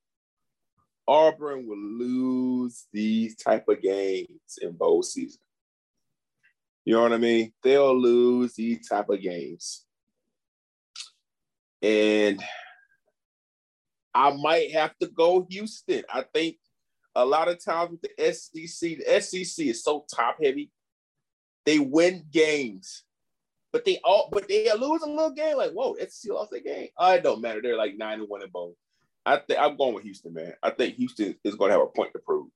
[1.07, 5.41] Auburn will lose these type of games in bowl season.
[6.85, 7.53] You know what I mean?
[7.63, 9.87] They'll lose these type of games.
[11.83, 12.43] And
[14.15, 16.05] I might have to go Houston.
[16.13, 16.57] I think
[17.15, 20.71] a lot of times with the SEC, the SEC is so top heavy.
[21.65, 23.05] They win games,
[23.73, 25.57] but they all but they lose a little game.
[25.57, 26.89] Like, whoa, SEC lost their game.
[26.97, 27.61] Oh, it don't matter.
[27.63, 28.75] They're like nine and one in both.
[29.25, 30.55] I think I'm going with Houston, man.
[30.63, 32.49] I think Houston is going to have a point to prove.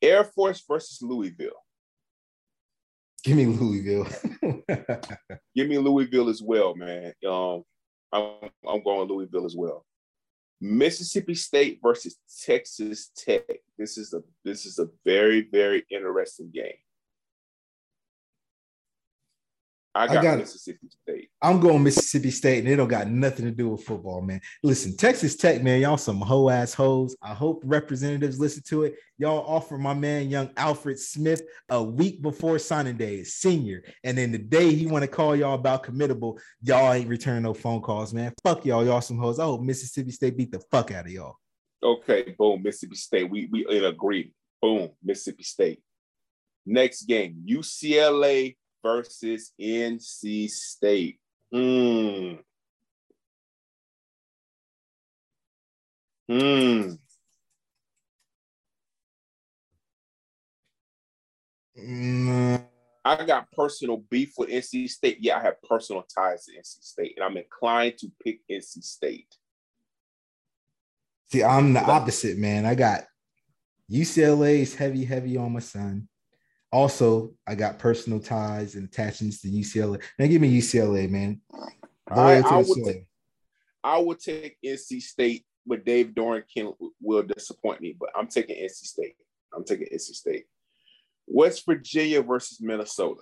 [0.00, 1.64] Air Force versus Louisville.
[3.28, 4.08] Give me Louisville.
[5.54, 7.12] Give me Louisville as well, man.
[7.28, 7.62] Um,
[8.10, 9.84] I'm I'm going Louisville as well.
[10.62, 13.42] Mississippi State versus Texas Tech.
[13.76, 16.72] This is a this is a very very interesting game.
[19.98, 21.30] I got, I got Mississippi State.
[21.42, 24.40] I'm going Mississippi State, and it don't got nothing to do with football, man.
[24.62, 27.16] Listen, Texas Tech, man, y'all some hoe ass hoes.
[27.20, 28.94] I hope representatives listen to it.
[29.18, 34.30] Y'all offer my man, young Alfred Smith, a week before signing day, senior, and then
[34.30, 38.14] the day he want to call y'all about committable, y'all ain't returning no phone calls,
[38.14, 38.32] man.
[38.44, 39.40] Fuck y'all, y'all some hoes.
[39.40, 41.38] I hope Mississippi State beat the fuck out of y'all.
[41.82, 43.28] Okay, boom, Mississippi State.
[43.28, 44.34] We we in agreement.
[44.62, 45.82] Boom, Mississippi State.
[46.64, 48.54] Next game, UCLA
[48.88, 51.18] versus NC State.
[51.52, 52.36] Hmm.
[56.28, 56.92] Hmm.
[61.78, 62.64] Mm,
[63.04, 65.18] I got personal beef with NC State.
[65.20, 69.36] Yeah, I have personal ties to NC State, and I'm inclined to pick NC State.
[71.30, 72.64] See, I'm the opposite, man.
[72.66, 73.04] I got
[73.90, 76.08] UCLA is heavy, heavy on my son.
[76.70, 80.02] Also, I got personal ties and attachments to UCLA.
[80.18, 81.40] Now give me UCLA, man.
[82.10, 83.06] I, I would take,
[83.82, 87.96] I would take NC State, but Dave Doeren can will disappoint me.
[87.98, 89.14] But I'm taking NC State.
[89.54, 90.44] I'm taking NC State.
[91.26, 93.20] West Virginia versus Minnesota.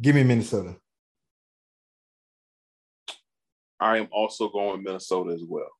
[0.00, 0.76] Give me Minnesota.
[3.78, 5.70] I am also going Minnesota as well.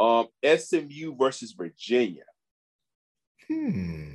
[0.00, 2.24] Um, SMU versus Virginia.
[3.46, 4.12] Hmm.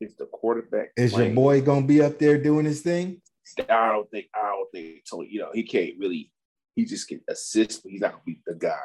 [0.00, 3.20] Is the quarterback Is your boy gonna be up there doing his thing?
[3.68, 4.26] I don't think.
[4.32, 5.02] I don't think.
[5.10, 5.28] Tony.
[5.28, 6.30] You know, he can't really.
[6.76, 8.78] He just can assist, but he's not gonna be the guy.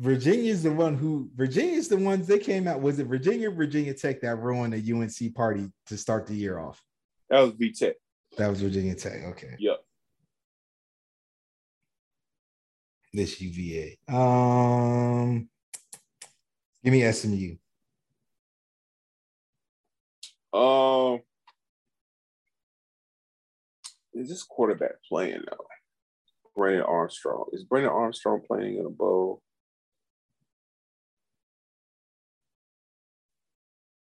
[0.00, 2.80] Virginia's the one who Virginia's the ones they came out.
[2.80, 6.82] Was it Virginia Virginia Tech that ruined the UNC party to start the year off?
[7.30, 7.94] That was V Tech.
[8.36, 9.24] That was Virginia Tech.
[9.24, 9.56] Okay.
[9.58, 9.84] Yep.
[13.12, 13.98] This UVA.
[14.08, 15.48] Um
[16.82, 17.56] give me SMU.
[20.52, 21.20] Um,
[24.14, 25.66] is this quarterback playing though?
[26.54, 27.46] Brandon Armstrong.
[27.52, 29.42] Is Brandon Armstrong playing in a bowl?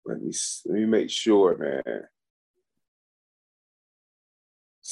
[0.05, 0.33] Let me
[0.65, 2.03] let me make sure, man.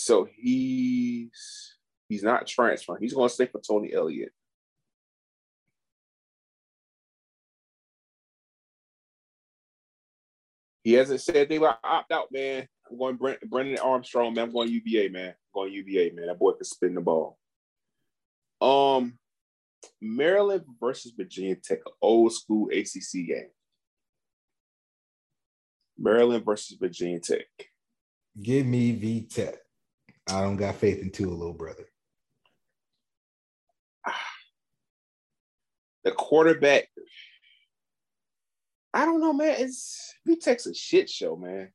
[0.10, 1.76] So he's
[2.08, 3.00] he's not transferring.
[3.00, 4.32] He's going to stay for Tony Elliott.
[10.84, 12.68] He hasn't said they will opt out, man.
[12.90, 14.46] I'm going Brent, Brendan Armstrong, man.
[14.46, 15.28] I'm going UVA, man.
[15.28, 16.26] I'm going UVA, man.
[16.26, 17.38] That boy can spin the ball.
[18.60, 19.20] Um,
[20.02, 23.52] Maryland versus Virginia Tech, old school ACC game.
[26.00, 27.46] Maryland versus Virginia Tech.
[28.42, 29.60] Give me V Tech.
[30.30, 31.86] I don't got faith in Tua, little brother.
[36.06, 36.88] The quarterback.
[38.94, 39.56] I don't know, man.
[39.60, 41.74] It's V Tech's a shit show, man.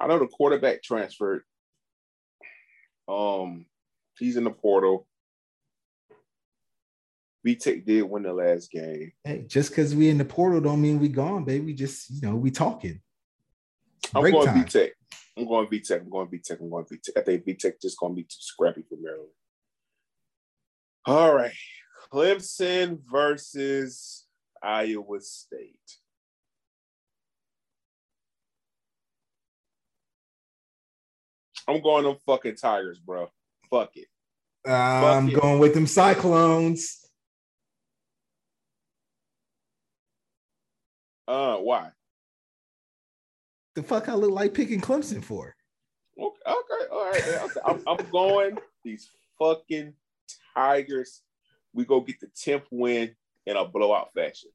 [0.00, 1.42] I know the quarterback transferred.
[3.06, 3.66] Um,
[4.18, 5.06] he's in the portal.
[7.44, 9.12] V Tech did win the last game.
[9.22, 11.66] Hey, just because we in the portal don't mean we gone, baby.
[11.66, 13.00] We Just you know, we talking.
[14.14, 14.54] I'm going.
[14.54, 14.90] V Tech.
[15.38, 16.00] I'm going V Tech.
[16.00, 16.58] I'm going V Tech.
[16.60, 17.16] I'm going V Tech.
[17.16, 19.30] I think V Tech just going to be too scrappy for Maryland.
[21.06, 21.52] All right.
[22.12, 24.26] Clemson versus
[24.62, 25.78] Iowa State.
[31.68, 33.28] I'm going them fucking Tigers, bro.
[33.70, 34.08] Fuck it.
[34.68, 35.40] I'm it.
[35.40, 37.04] going with them Cyclones.
[41.26, 41.90] Uh, why?
[43.78, 45.54] The fuck I look like picking Clemson for?
[46.20, 47.22] Okay, okay, all right.
[47.44, 47.60] Okay.
[47.64, 49.92] I'm, I'm going these fucking
[50.52, 51.22] Tigers.
[51.72, 53.14] We go get the 10th win
[53.46, 54.50] in a blowout fashion.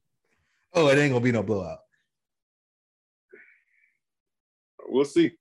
[0.74, 1.78] Oh, it ain't gonna be no blowout.
[4.88, 5.32] We'll see.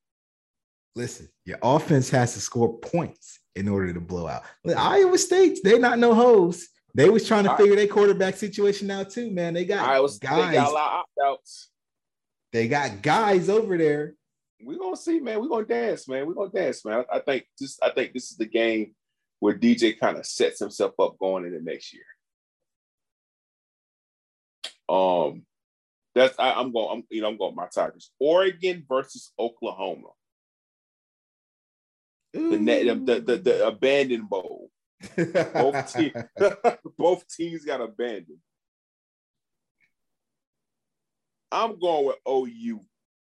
[0.95, 4.43] Listen, your offense has to score points in order to blow out.
[4.63, 6.69] Look, Iowa State, they not no hoes.
[6.95, 9.53] They was trying to I- figure their quarterback situation out too, man.
[9.53, 10.53] They got Iowa State guys.
[10.55, 11.72] got a lot of opt-outs.
[12.53, 14.13] They got guys over there.
[14.61, 15.41] We're gonna see, man.
[15.41, 16.27] We're gonna dance, man.
[16.27, 17.03] We're gonna dance, man.
[17.11, 18.93] I, think this I think this is the game
[19.39, 22.03] where DJ kind of sets himself up going into next year.
[24.87, 25.45] Um
[26.13, 28.11] that's I, I'm going, I'm you know, I'm going my Tigers.
[28.19, 30.09] Oregon versus Oklahoma.
[32.33, 34.69] The net the, the, the abandoned bowl.
[35.17, 36.13] Both, te-
[36.97, 38.39] both teams got abandoned.
[41.53, 42.81] I'm going with OU.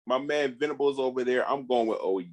[0.07, 1.47] My man Venables over there.
[1.47, 2.25] I'm going with OU.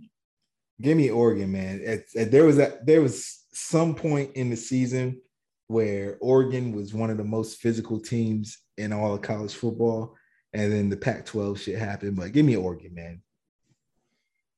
[0.81, 1.81] Give me Oregon, man.
[1.83, 5.21] It, it- there was a there was some point in the season
[5.67, 10.17] where Oregon was one of the most physical teams in all of college football,
[10.53, 12.17] and then the Pac-12 shit happened.
[12.17, 13.23] But give me Oregon, man.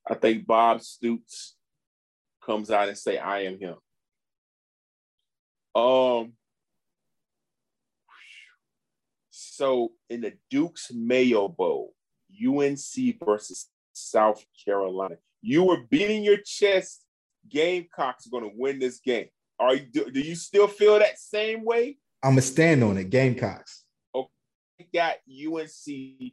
[0.09, 1.57] I think Bob Stoops
[2.45, 3.77] comes out and say, "I am him."
[5.75, 6.33] Um.
[9.57, 11.95] So in the Duke's Mayo Bowl,
[12.45, 17.05] UNC versus South Carolina, you were beating your chest.
[17.49, 19.29] Gamecocks are going to win this game.
[19.61, 19.87] Are you?
[19.93, 21.99] Do, do you still feel that same way?
[22.23, 23.11] I'm gonna stand on it.
[23.11, 23.85] Gamecocks.
[24.13, 26.33] Okay, got UNC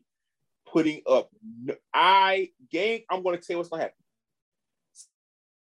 [0.65, 1.30] putting up.
[1.93, 3.02] I game.
[3.11, 3.98] I'm going to tell you what's going to happen.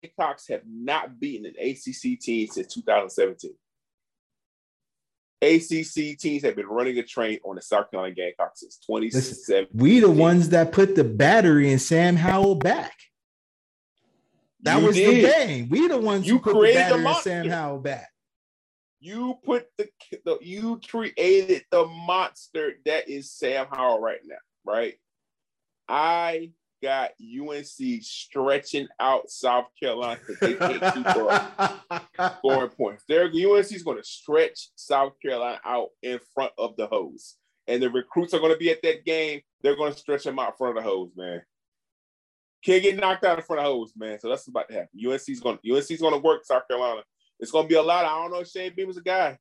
[0.02, 3.52] Gamecocks have not beaten an ACC team since 2017.
[5.42, 9.68] ACC teams have been running a train on the South Carolina Gamecocks since 2017.
[9.74, 12.98] We the ones that put the battery in Sam Howell back.
[14.64, 15.24] That you was did.
[15.24, 15.70] the game.
[15.70, 18.10] We the ones you who put the battery the in Sam Howell back.
[19.00, 19.90] You put the,
[20.26, 24.36] the you created the monster that is Sam Howell right now,
[24.66, 24.96] right?
[25.88, 33.04] I got UNC stretching out South Carolina because they can't keep scoring points.
[33.08, 37.36] Their UNC is going to stretch South Carolina out in front of the hose,
[37.68, 39.42] and the recruits are going to be at that game.
[39.62, 41.42] They're going to stretch them out in front of the hose, man.
[42.64, 44.20] Can't get knocked out in front of the hose, man.
[44.20, 45.00] So that's about to happen.
[45.06, 45.60] UNC's going.
[45.70, 47.04] UNC's going to work South Carolina.
[47.40, 48.06] It's going to be a lot.
[48.06, 49.38] I don't know if Shane Beamer's a guy.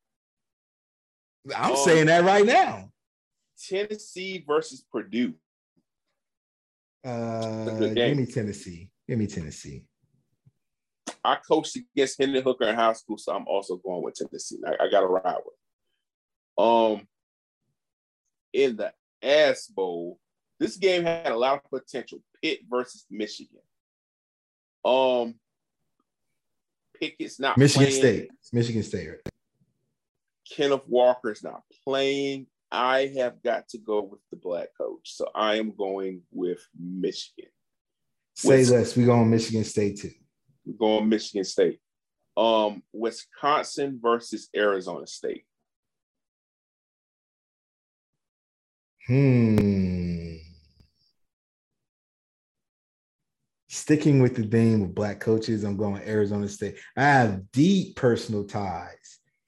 [1.56, 2.90] I'm um, saying that right now.
[3.58, 5.34] Tennessee versus Purdue.
[7.04, 8.88] Uh, give me Tennessee.
[9.06, 9.84] Give me Tennessee.
[11.24, 14.58] I coached against Hendon Hooker in high school, so I'm also going with Tennessee.
[14.66, 16.64] I, I got to ride with.
[16.64, 17.06] Um,
[18.52, 18.92] in the
[19.22, 20.18] Ass Bowl,
[20.58, 22.18] this game had a lot of potential.
[22.42, 23.60] Pitt versus Michigan.
[24.84, 25.34] Um,
[26.98, 28.00] Pickett's not Michigan playing.
[28.00, 28.30] State.
[28.52, 29.08] Michigan State.
[30.50, 32.46] Kenneth Walker's not playing.
[32.70, 35.14] I have got to go with the black coach.
[35.14, 37.50] So I am going with Michigan.
[38.34, 38.96] Say Wisconsin, less.
[38.96, 40.10] We going to Michigan State too.
[40.64, 41.80] We're going Michigan State.
[42.36, 45.44] Um, Wisconsin versus Arizona State.
[49.06, 50.34] Hmm.
[53.68, 56.76] Sticking with the theme of black coaches, I'm going Arizona State.
[56.94, 58.97] I have deep personal ties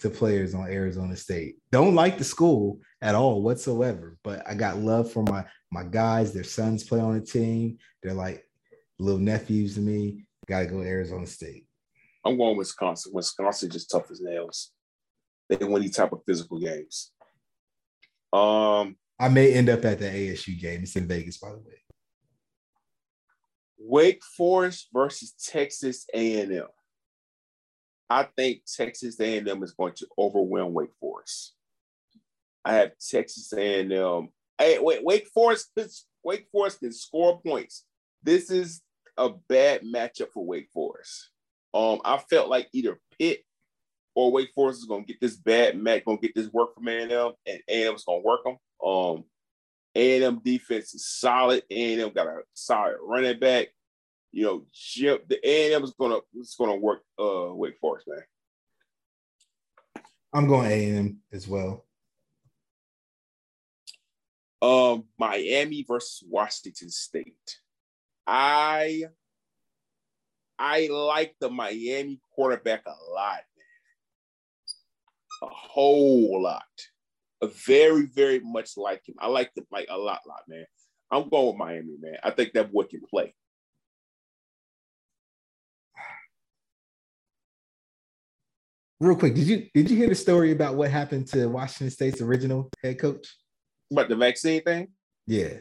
[0.01, 1.57] to players on Arizona State.
[1.71, 6.33] Don't like the school at all whatsoever, but I got love for my my guys.
[6.33, 7.79] Their sons play on the team.
[8.03, 8.45] They're like
[8.99, 10.25] little nephews to me.
[10.47, 11.67] Got to go Arizona State.
[12.25, 13.13] I'm going Wisconsin.
[13.15, 14.73] Wisconsin just tough as nails.
[15.49, 17.13] They win these type of physical games.
[18.33, 20.83] Um, I may end up at the ASU game.
[20.83, 21.81] It's in Vegas, by the way.
[23.79, 26.67] Wake Forest versus Texas A&M.
[28.11, 31.55] I think Texas A&M is going to overwhelm Wake Forest.
[32.65, 34.29] I have Texas A&M.
[34.59, 35.71] Hey, wait, Wake Forest.
[36.25, 37.85] Wake Forest can score points.
[38.23, 38.83] This is
[39.17, 41.31] a bad matchup for Wake Forest.
[41.73, 43.45] Um, I felt like either Pitt
[44.17, 46.75] or Wake Forest is going to get this bad match, going to get this work
[46.75, 48.57] from A&M, and A&M is going to work them.
[48.85, 49.25] Um,
[49.95, 51.63] A&M defense is solid.
[51.71, 53.69] A&M got a solid running back
[54.33, 58.23] you know, Chip, the A&M is gonna it's gonna work uh Wake Forest, man.
[60.33, 61.85] I'm going A&M as well.
[64.63, 67.59] Um, Miami versus Washington State.
[68.27, 69.05] I
[70.59, 73.67] I like the Miami quarterback a lot, man.
[75.43, 76.63] A whole lot.
[77.43, 79.15] A very, very much like him.
[79.19, 80.67] I like him like a lot, lot, man.
[81.11, 82.19] I'm going with Miami, man.
[82.23, 83.35] I think that boy can play.
[89.01, 92.21] Real quick, did you did you hear the story about what happened to Washington State's
[92.21, 93.35] original head coach?
[93.91, 94.89] About the vaccine thing?
[95.27, 95.55] Yeah.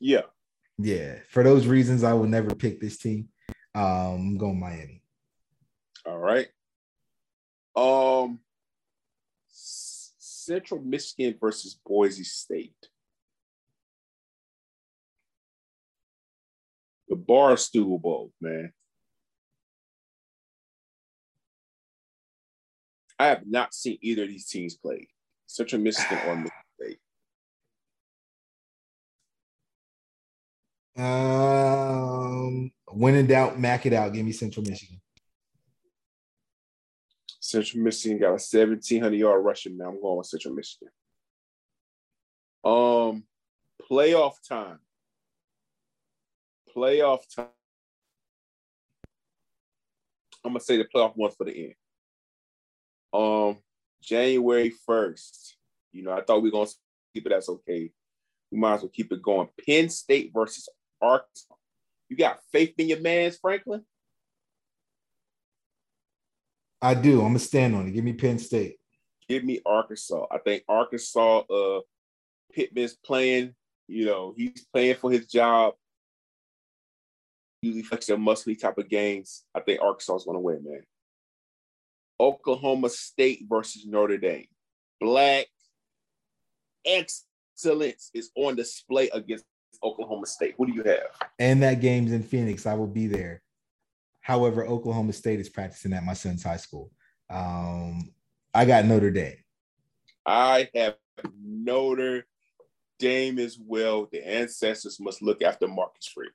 [0.00, 0.22] Yeah.
[0.78, 1.20] Yeah.
[1.30, 3.28] For those reasons, I will never pick this team.
[3.74, 5.02] Um, I'm going Miami.
[6.04, 6.48] All right.
[7.74, 8.40] Um
[9.48, 12.88] Central Michigan versus Boise State.
[17.08, 18.72] The Barstool Bowl, man.
[23.18, 25.08] I have not seen either of these teams play,
[25.46, 26.50] Central Michigan or Michigan
[26.80, 26.98] State.
[30.96, 34.12] Um, when in doubt, mac it out.
[34.12, 35.00] Give me Central Michigan.
[37.40, 39.88] Central Michigan got a 1700 yard rushing man.
[39.88, 40.88] I'm going with Central Michigan.
[42.64, 43.24] Um,
[43.90, 44.78] playoff time.
[46.74, 47.48] Playoff time.
[50.44, 51.74] I'm gonna say the playoff one for the end.
[53.14, 53.58] Um,
[54.02, 55.56] January first.
[55.92, 56.70] You know, I thought we were gonna
[57.14, 57.30] keep it.
[57.30, 57.90] That's okay.
[58.50, 59.48] We might as well keep it going.
[59.66, 60.68] Penn State versus
[61.00, 61.54] Arkansas.
[62.08, 63.84] You got faith in your man's Franklin?
[66.82, 67.20] I do.
[67.20, 67.92] I'm gonna stand on it.
[67.92, 68.76] Give me Penn State.
[69.28, 70.26] Give me Arkansas.
[70.30, 71.38] I think Arkansas.
[71.48, 71.80] Uh,
[72.54, 73.54] Pittman's playing.
[73.88, 75.74] You know, he's playing for his job.
[77.60, 79.44] Usually flex their muscly type of games.
[79.54, 80.82] I think Arkansas is going to win, man.
[82.24, 84.46] Oklahoma State versus Notre Dame.
[84.98, 85.46] Black
[86.86, 89.44] excellence is on display against
[89.82, 90.54] Oklahoma State.
[90.56, 91.28] Who do you have?
[91.38, 92.64] And that game's in Phoenix.
[92.64, 93.42] I will be there.
[94.22, 96.90] However, Oklahoma State is practicing at my son's high school.
[97.28, 98.10] Um,
[98.54, 99.36] I got Notre Dame.
[100.24, 100.96] I have
[101.38, 102.24] Notre
[102.98, 104.08] Dame as well.
[104.10, 106.32] The ancestors must look after Marcus Freeman.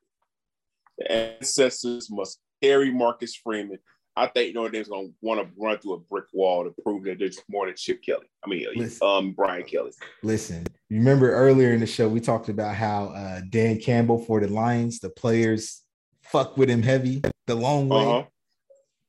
[1.00, 3.80] The ancestors must carry Marcus Freeman.
[4.20, 7.06] I think Notre Dame's going to want to run through a brick wall to prove
[7.06, 8.26] that there's more than Chip Kelly.
[8.46, 9.92] I mean, listen, um, Brian Kelly.
[10.24, 14.50] Listen, remember earlier in the show we talked about how uh, Dan Campbell for the
[14.50, 15.84] Lions, the players
[16.22, 18.06] fuck with him heavy the long way.
[18.06, 18.24] Uh-huh.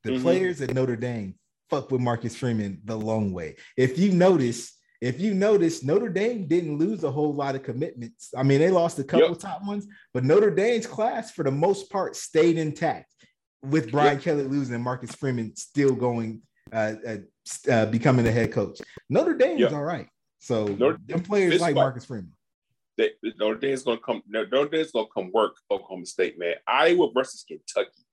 [0.05, 0.23] The mm-hmm.
[0.23, 1.35] players at Notre Dame
[1.69, 3.57] fuck with Marcus Freeman the long way.
[3.77, 8.31] If you notice, if you notice, Notre Dame didn't lose a whole lot of commitments.
[8.37, 9.39] I mean, they lost a couple yep.
[9.39, 13.12] top ones, but Notre Dame's class, for the most part, stayed intact.
[13.62, 14.23] With Brian yep.
[14.23, 16.43] Kelly losing and Marcus Freeman still going,
[16.73, 17.16] uh, uh,
[17.70, 18.81] uh, becoming the head coach.
[19.09, 19.73] Notre Dame's yep.
[19.73, 20.09] all right.
[20.39, 22.32] So Notre, them players like Marcus Freeman.
[22.97, 24.23] They, Notre Dame's gonna come.
[24.27, 26.55] Notre Dame's gonna come work Oklahoma State, man.
[26.66, 28.05] Iowa versus Kentucky.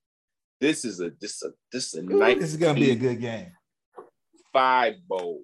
[0.60, 2.40] This is a this a this is a nice.
[2.40, 3.52] This is gonna be a good game.
[4.52, 5.44] Five bowl.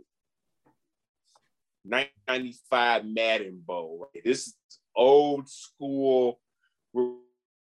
[1.85, 4.07] 1995 Madden Bowl.
[4.13, 4.23] Right?
[4.23, 4.55] This is
[4.95, 6.39] old school.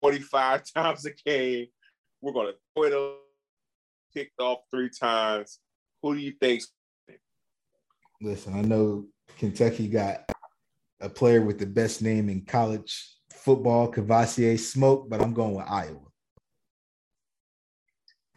[0.00, 1.66] 45 times a game.
[2.20, 3.18] We're gonna throw it up,
[4.14, 5.60] picked off three times.
[6.02, 6.62] Who do you think?
[8.20, 9.06] Listen, I know
[9.38, 10.24] Kentucky got
[11.00, 15.68] a player with the best name in college football, Kavosiey Smoke, but I'm going with
[15.68, 16.00] Iowa.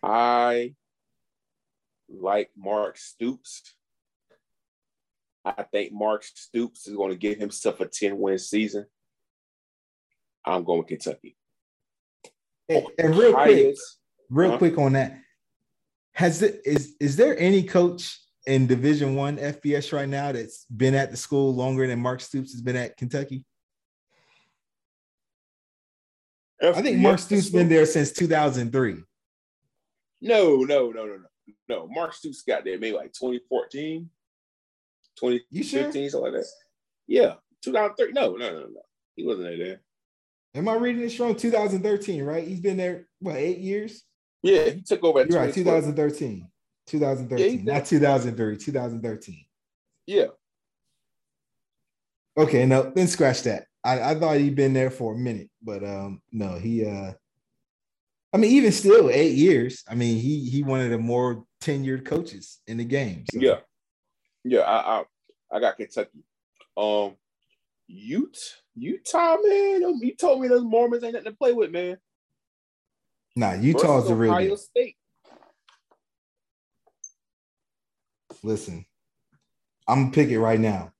[0.03, 0.75] I
[2.09, 3.75] like Mark Stoops.
[5.43, 8.85] I think Mark Stoops is going to give himself a 10 win season.
[10.45, 11.37] I'm going with Kentucky.
[12.71, 13.75] Oh, and, and real quick,
[14.29, 14.57] real huh?
[14.57, 15.19] quick on that.
[16.13, 20.95] Has it is is there any coach in Division One FBS right now that's been
[20.95, 23.45] at the school longer than Mark Stoops has been at Kentucky?
[26.61, 28.97] I think Mark Stoops has been there since 2003.
[30.21, 31.25] No, no, no, no, no.
[31.69, 34.09] No, Mark Stoops got there maybe like 2014,
[35.15, 36.09] 2015, sure?
[36.09, 36.47] something like that.
[37.07, 38.11] Yeah, 2003.
[38.11, 38.81] No, no, no, no.
[39.15, 39.81] He wasn't there.
[40.55, 41.35] Am I reading this wrong?
[41.35, 42.47] 2013, right?
[42.47, 44.03] He's been there, what, eight years?
[44.41, 46.47] Yeah, he took over at right, 2013.
[46.87, 49.45] 2013, yeah, not 2003, 2013.
[50.07, 50.25] Yeah.
[52.37, 53.65] Okay, no, then scratch that.
[53.83, 57.11] I, I thought he'd been there for a minute, but um, no, he uh
[58.31, 59.83] I mean, even still, eight years.
[59.89, 63.25] I mean, he he one of the more tenured coaches in the game.
[63.31, 63.39] So.
[63.39, 63.59] Yeah,
[64.43, 64.61] yeah.
[64.61, 65.03] I, I
[65.51, 66.23] I got Kentucky.
[66.77, 67.15] Um,
[67.87, 68.39] Utah,
[68.79, 69.99] Utah, man.
[69.99, 71.97] You told me those Mormons ain't nothing to play with, man.
[73.35, 74.95] Nah, Utah's the real Ohio State.
[78.41, 78.85] Listen,
[79.87, 80.93] I'm gonna pick it right now.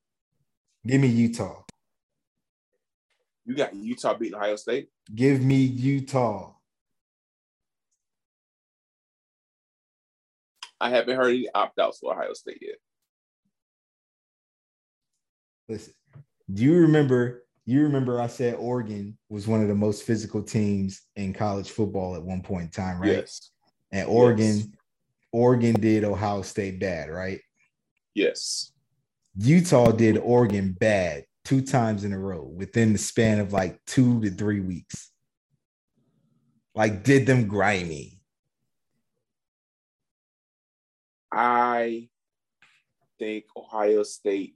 [0.86, 1.64] Give me Utah.
[3.46, 4.90] You got Utah beating Ohio State.
[5.14, 6.54] Give me Utah.
[10.82, 12.78] I haven't heard any opt outs for Ohio State yet.
[15.68, 15.94] Listen,
[16.52, 17.44] do you remember?
[17.70, 22.16] You remember I said Oregon was one of the most physical teams in college football
[22.16, 23.18] at one point in time, right?
[23.18, 23.52] Yes.
[23.92, 24.68] And Oregon, yes.
[25.32, 27.40] Oregon did Ohio State bad, right?
[28.16, 28.72] Yes.
[29.38, 34.20] Utah did Oregon bad two times in a row within the span of like two
[34.22, 35.12] to three weeks.
[36.74, 38.20] Like did them grimy.
[41.32, 42.10] I
[43.20, 44.56] think Ohio State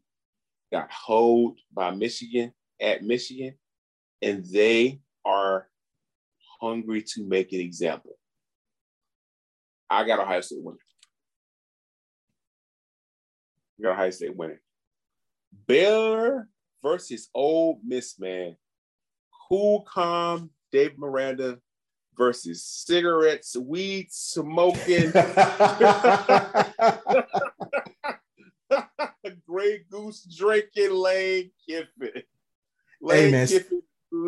[0.71, 2.51] got hold by Michigan
[2.83, 3.55] at Michigan,
[4.21, 5.67] and they are
[6.61, 8.17] hungry to make an example.
[9.89, 10.79] I got Ohio State winning.
[13.79, 14.59] I got Ohio State winning.
[15.67, 16.49] Baylor
[16.81, 18.55] versus Ole Miss, man.
[19.47, 21.59] Cool, calm, Dave Aranda
[22.15, 25.11] versus cigarettes, weed smoking,
[29.47, 32.23] Grey Goose drinking Lane Kiffin.
[33.07, 33.81] Hey man, Kiffin.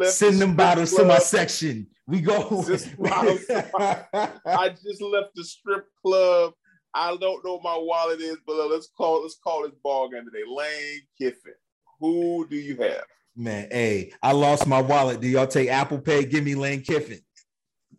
[0.04, 1.88] Send them bottles to my section.
[2.08, 2.64] We go.
[2.68, 6.54] Just I just left the strip club.
[6.94, 10.26] I don't know what my wallet is, but let's call let's call this ball game
[10.26, 10.44] today.
[10.48, 11.54] Lane Kiffin.
[12.00, 13.04] Who do you have?
[13.36, 15.20] Man, hey, I lost my wallet.
[15.20, 16.26] Do y'all take Apple Pay?
[16.26, 17.20] Give me Lane Kiffin.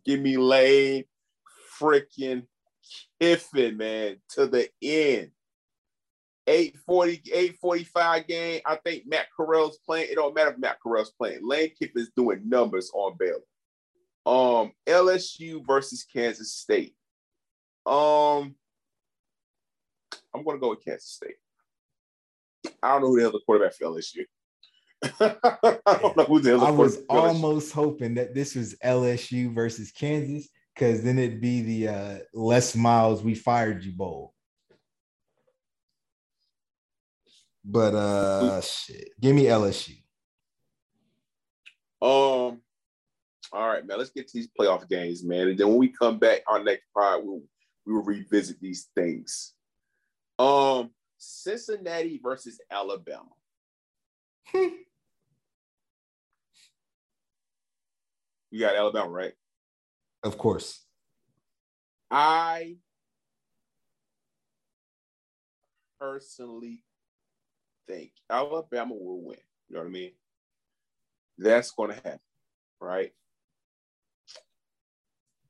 [0.04, 1.04] Give me Lane
[1.78, 2.46] freaking
[3.20, 5.30] Kiffin, man, to the end.
[6.46, 8.60] 840, 845 game.
[8.64, 10.08] I think Matt Corral's playing.
[10.10, 11.40] It don't matter if Matt Corral's playing.
[11.42, 13.40] Lane Kiffin's doing numbers on Baylor.
[14.24, 16.94] Um, LSU versus Kansas State.
[17.84, 18.54] Um,
[20.34, 21.36] I'm gonna go with Kansas State.
[22.82, 24.24] I don't know who the hell the quarterback for LSU.
[25.86, 27.28] I don't know who the hell the I was quarterback for LSU.
[27.28, 32.74] almost hoping that this was LSU versus Kansas because then it'd be the uh, Les
[32.76, 34.34] Miles we fired you bowl.
[37.68, 39.96] But uh shit, give me LSU.
[42.00, 42.60] Um,
[43.52, 43.98] all right, man.
[43.98, 45.48] Let's get to these playoff games, man.
[45.48, 47.42] And then when we come back our next pod, we'll
[47.84, 49.54] we will revisit these things.
[50.38, 53.30] Um, Cincinnati versus Alabama.
[58.50, 59.32] You got Alabama, right?
[60.22, 60.86] Of course.
[62.10, 62.76] I
[66.00, 66.82] personally
[67.86, 69.38] think Alabama will win.
[69.68, 70.12] You know what I mean?
[71.38, 72.20] That's going to happen,
[72.80, 73.12] right?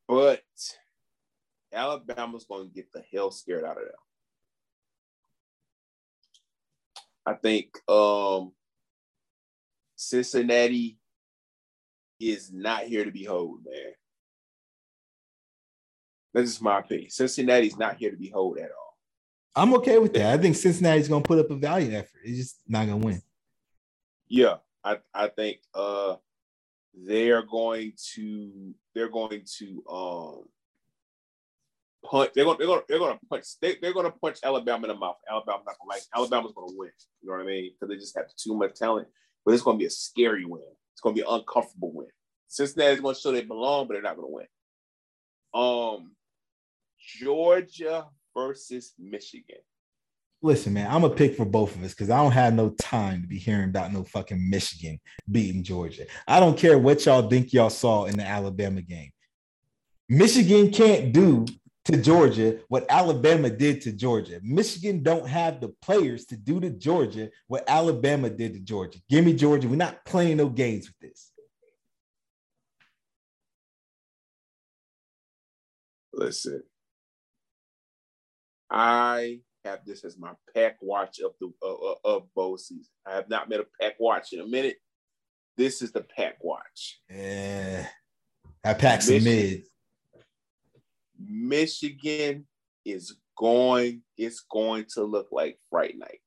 [0.09, 0.43] But
[1.73, 3.93] Alabama's going to get the hell scared out of them.
[7.27, 8.53] I think um,
[9.97, 10.99] Cincinnati
[12.21, 13.93] is not here to be behold, man.
[16.33, 17.11] That's just my opinion.
[17.11, 18.86] Cincinnati's not here to be behold at all.
[19.57, 20.39] I'm okay with that.
[20.39, 22.21] I think Cincinnati's gonna put up a valiant effort.
[22.23, 23.23] It's just not gonna win.
[24.29, 26.17] Yeah, I I think uh
[26.95, 30.43] they're going to they're going to um
[32.05, 35.01] punch they're gonna they're gonna they're gonna punch they, they're gonna punch Alabama in the
[35.01, 35.17] mouth.
[35.31, 36.91] Alabama's not gonna like Alabama's gonna win.
[37.23, 37.73] You know what I mean?
[37.73, 39.09] Because they just have too much talent.
[39.45, 40.63] But it's gonna be a scary win.
[40.93, 42.09] It's gonna be an uncomfortable win.
[42.49, 44.47] Cincinnati's gonna show they belong, but they're not gonna win.
[45.55, 46.13] Um
[46.99, 49.59] Georgia versus Michigan.
[50.43, 53.23] Listen, man, I'm a pick for both of us because I don't have no time
[53.23, 56.05] to be hearing about no fucking Michigan beating Georgia.
[56.29, 59.11] I don't care what y'all think y'all saw in the Alabama game.
[60.09, 61.47] Michigan can't do
[61.87, 64.39] to Georgia what Alabama did to Georgia.
[64.43, 68.99] Michigan don't have the players to do to Georgia what Alabama did to Georgia.
[69.09, 69.69] Give me Georgia.
[69.69, 71.33] We're not playing no games with this.
[76.13, 76.63] Listen,
[78.71, 82.93] I have this as my pack watch of the uh, of bowl season.
[83.07, 84.77] I have not met a pack watch in a minute.
[85.57, 87.01] This is the pack watch.
[87.11, 87.87] Yeah,
[88.65, 89.25] I some Michigan.
[89.25, 89.63] mid.
[91.19, 92.47] Michigan
[92.85, 94.03] is going.
[94.17, 96.21] It's going to look like Fright Night.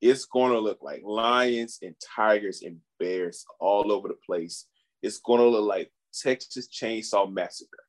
[0.00, 4.66] It's going to look like lions and tigers and bears all over the place.
[5.02, 7.83] It's going to look like Texas Chainsaw Massacre.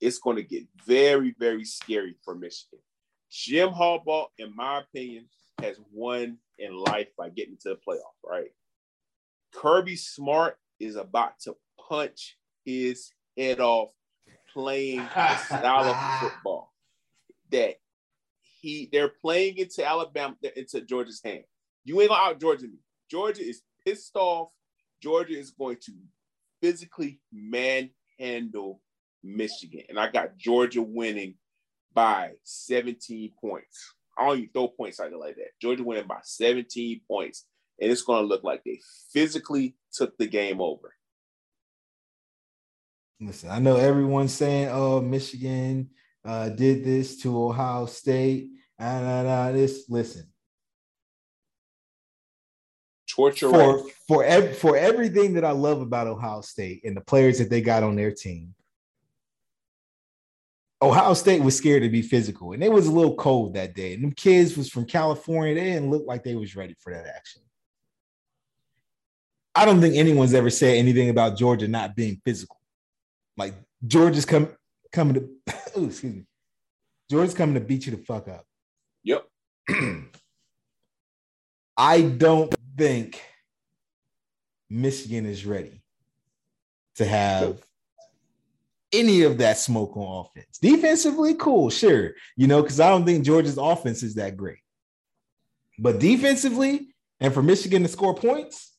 [0.00, 2.80] It's going to get very, very scary for Michigan.
[3.30, 5.28] Jim Harbaugh, in my opinion,
[5.60, 8.50] has won in life by getting to the playoff, right?
[9.54, 11.56] Kirby Smart is about to
[11.88, 13.90] punch his head off
[14.52, 16.72] playing the style of football
[17.50, 17.76] that
[18.60, 21.44] he they're playing into Alabama into Georgia's hand.
[21.84, 22.78] You ain't gonna out Georgia me.
[23.10, 24.48] Georgia is pissed off.
[25.02, 25.92] Georgia is going to
[26.60, 28.80] physically manhandle
[29.26, 31.34] Michigan, and I got Georgia winning
[31.92, 33.94] by 17 points.
[34.18, 35.58] I don't even throw points out there like that.
[35.60, 37.46] Georgia winning by 17 points,
[37.80, 38.80] and it's going to look like they
[39.12, 40.94] physically took the game over.
[43.20, 45.90] Listen, I know everyone's saying, "Oh, Michigan
[46.24, 50.30] uh, did this to Ohio State." Ah, nah, nah, this listen
[53.08, 57.38] Torture for for ev- for everything that I love about Ohio State and the players
[57.38, 58.54] that they got on their team.
[60.82, 63.94] Ohio State was scared to be physical, and it was a little cold that day.
[63.94, 67.06] And them kids was from California; they didn't look like they was ready for that
[67.06, 67.42] action.
[69.54, 72.60] I don't think anyone's ever said anything about Georgia not being physical.
[73.38, 73.54] Like
[73.86, 74.50] Georgia's come
[74.92, 75.20] coming to,
[75.78, 76.24] ooh, excuse me,
[77.10, 78.44] Georgia's coming to beat you the fuck up.
[79.02, 79.26] Yep.
[81.78, 83.22] I don't think
[84.68, 85.82] Michigan is ready
[86.96, 87.65] to have
[88.98, 90.58] any of that smoke on offense.
[90.58, 92.14] Defensively, cool, sure.
[92.36, 94.58] You know, because I don't think Georgia's offense is that great.
[95.78, 98.72] But defensively, and for Michigan to score points,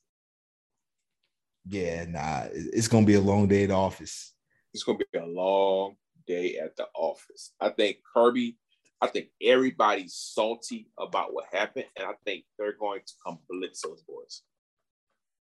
[1.69, 4.34] Yeah, nah, it's gonna be a long day at the office.
[4.73, 5.95] It's gonna be a long
[6.26, 7.52] day at the office.
[7.60, 8.57] I think Kirby,
[9.02, 13.81] I think everybody's salty about what happened, and I think they're going to come blitz
[13.81, 14.44] those boys.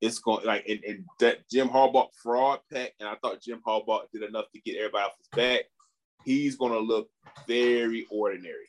[0.03, 4.11] It's going like and, and that Jim Harbaugh fraud pack, and I thought Jim Harbaugh
[4.13, 5.63] did enough to get everybody off his back.
[6.25, 7.09] He's gonna look
[7.47, 8.69] very ordinary.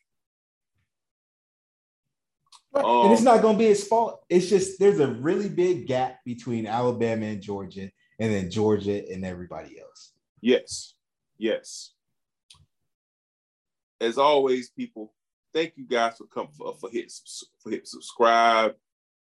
[2.75, 4.23] Um, and it's um, not going to be his fault.
[4.29, 9.25] It's just there's a really big gap between Alabama and Georgia, and then Georgia and
[9.25, 10.13] everybody else.
[10.41, 10.95] Yes,
[11.37, 11.93] yes.
[14.01, 15.13] As always, people,
[15.53, 17.11] thank you guys for coming for, for hit
[17.59, 18.75] for hit subscribe,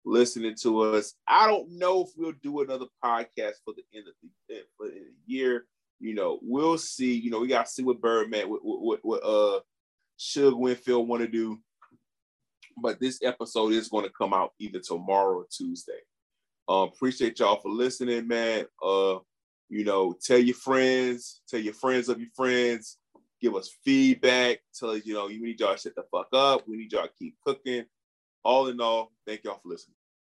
[0.06, 1.14] listening to us.
[1.28, 4.14] I don't know if we'll do another podcast for the end of
[4.50, 5.66] the, for the year.
[6.00, 7.14] You know, we'll see.
[7.14, 9.60] You know, we got to see what Birdman, what what, what uh
[10.20, 11.60] Suge Winfield want to do
[12.78, 16.00] but this episode is going to come out either tomorrow or Tuesday.
[16.68, 18.66] Um, appreciate y'all for listening, man.
[18.82, 19.20] Uh,
[19.70, 22.98] you know, tell your friends, tell your friends of your friends,
[23.42, 26.68] give us feedback, tell us, you know, you need y'all shut the fuck up.
[26.68, 27.86] We need y'all keep cooking.
[28.44, 29.96] All in all, thank y'all for listening.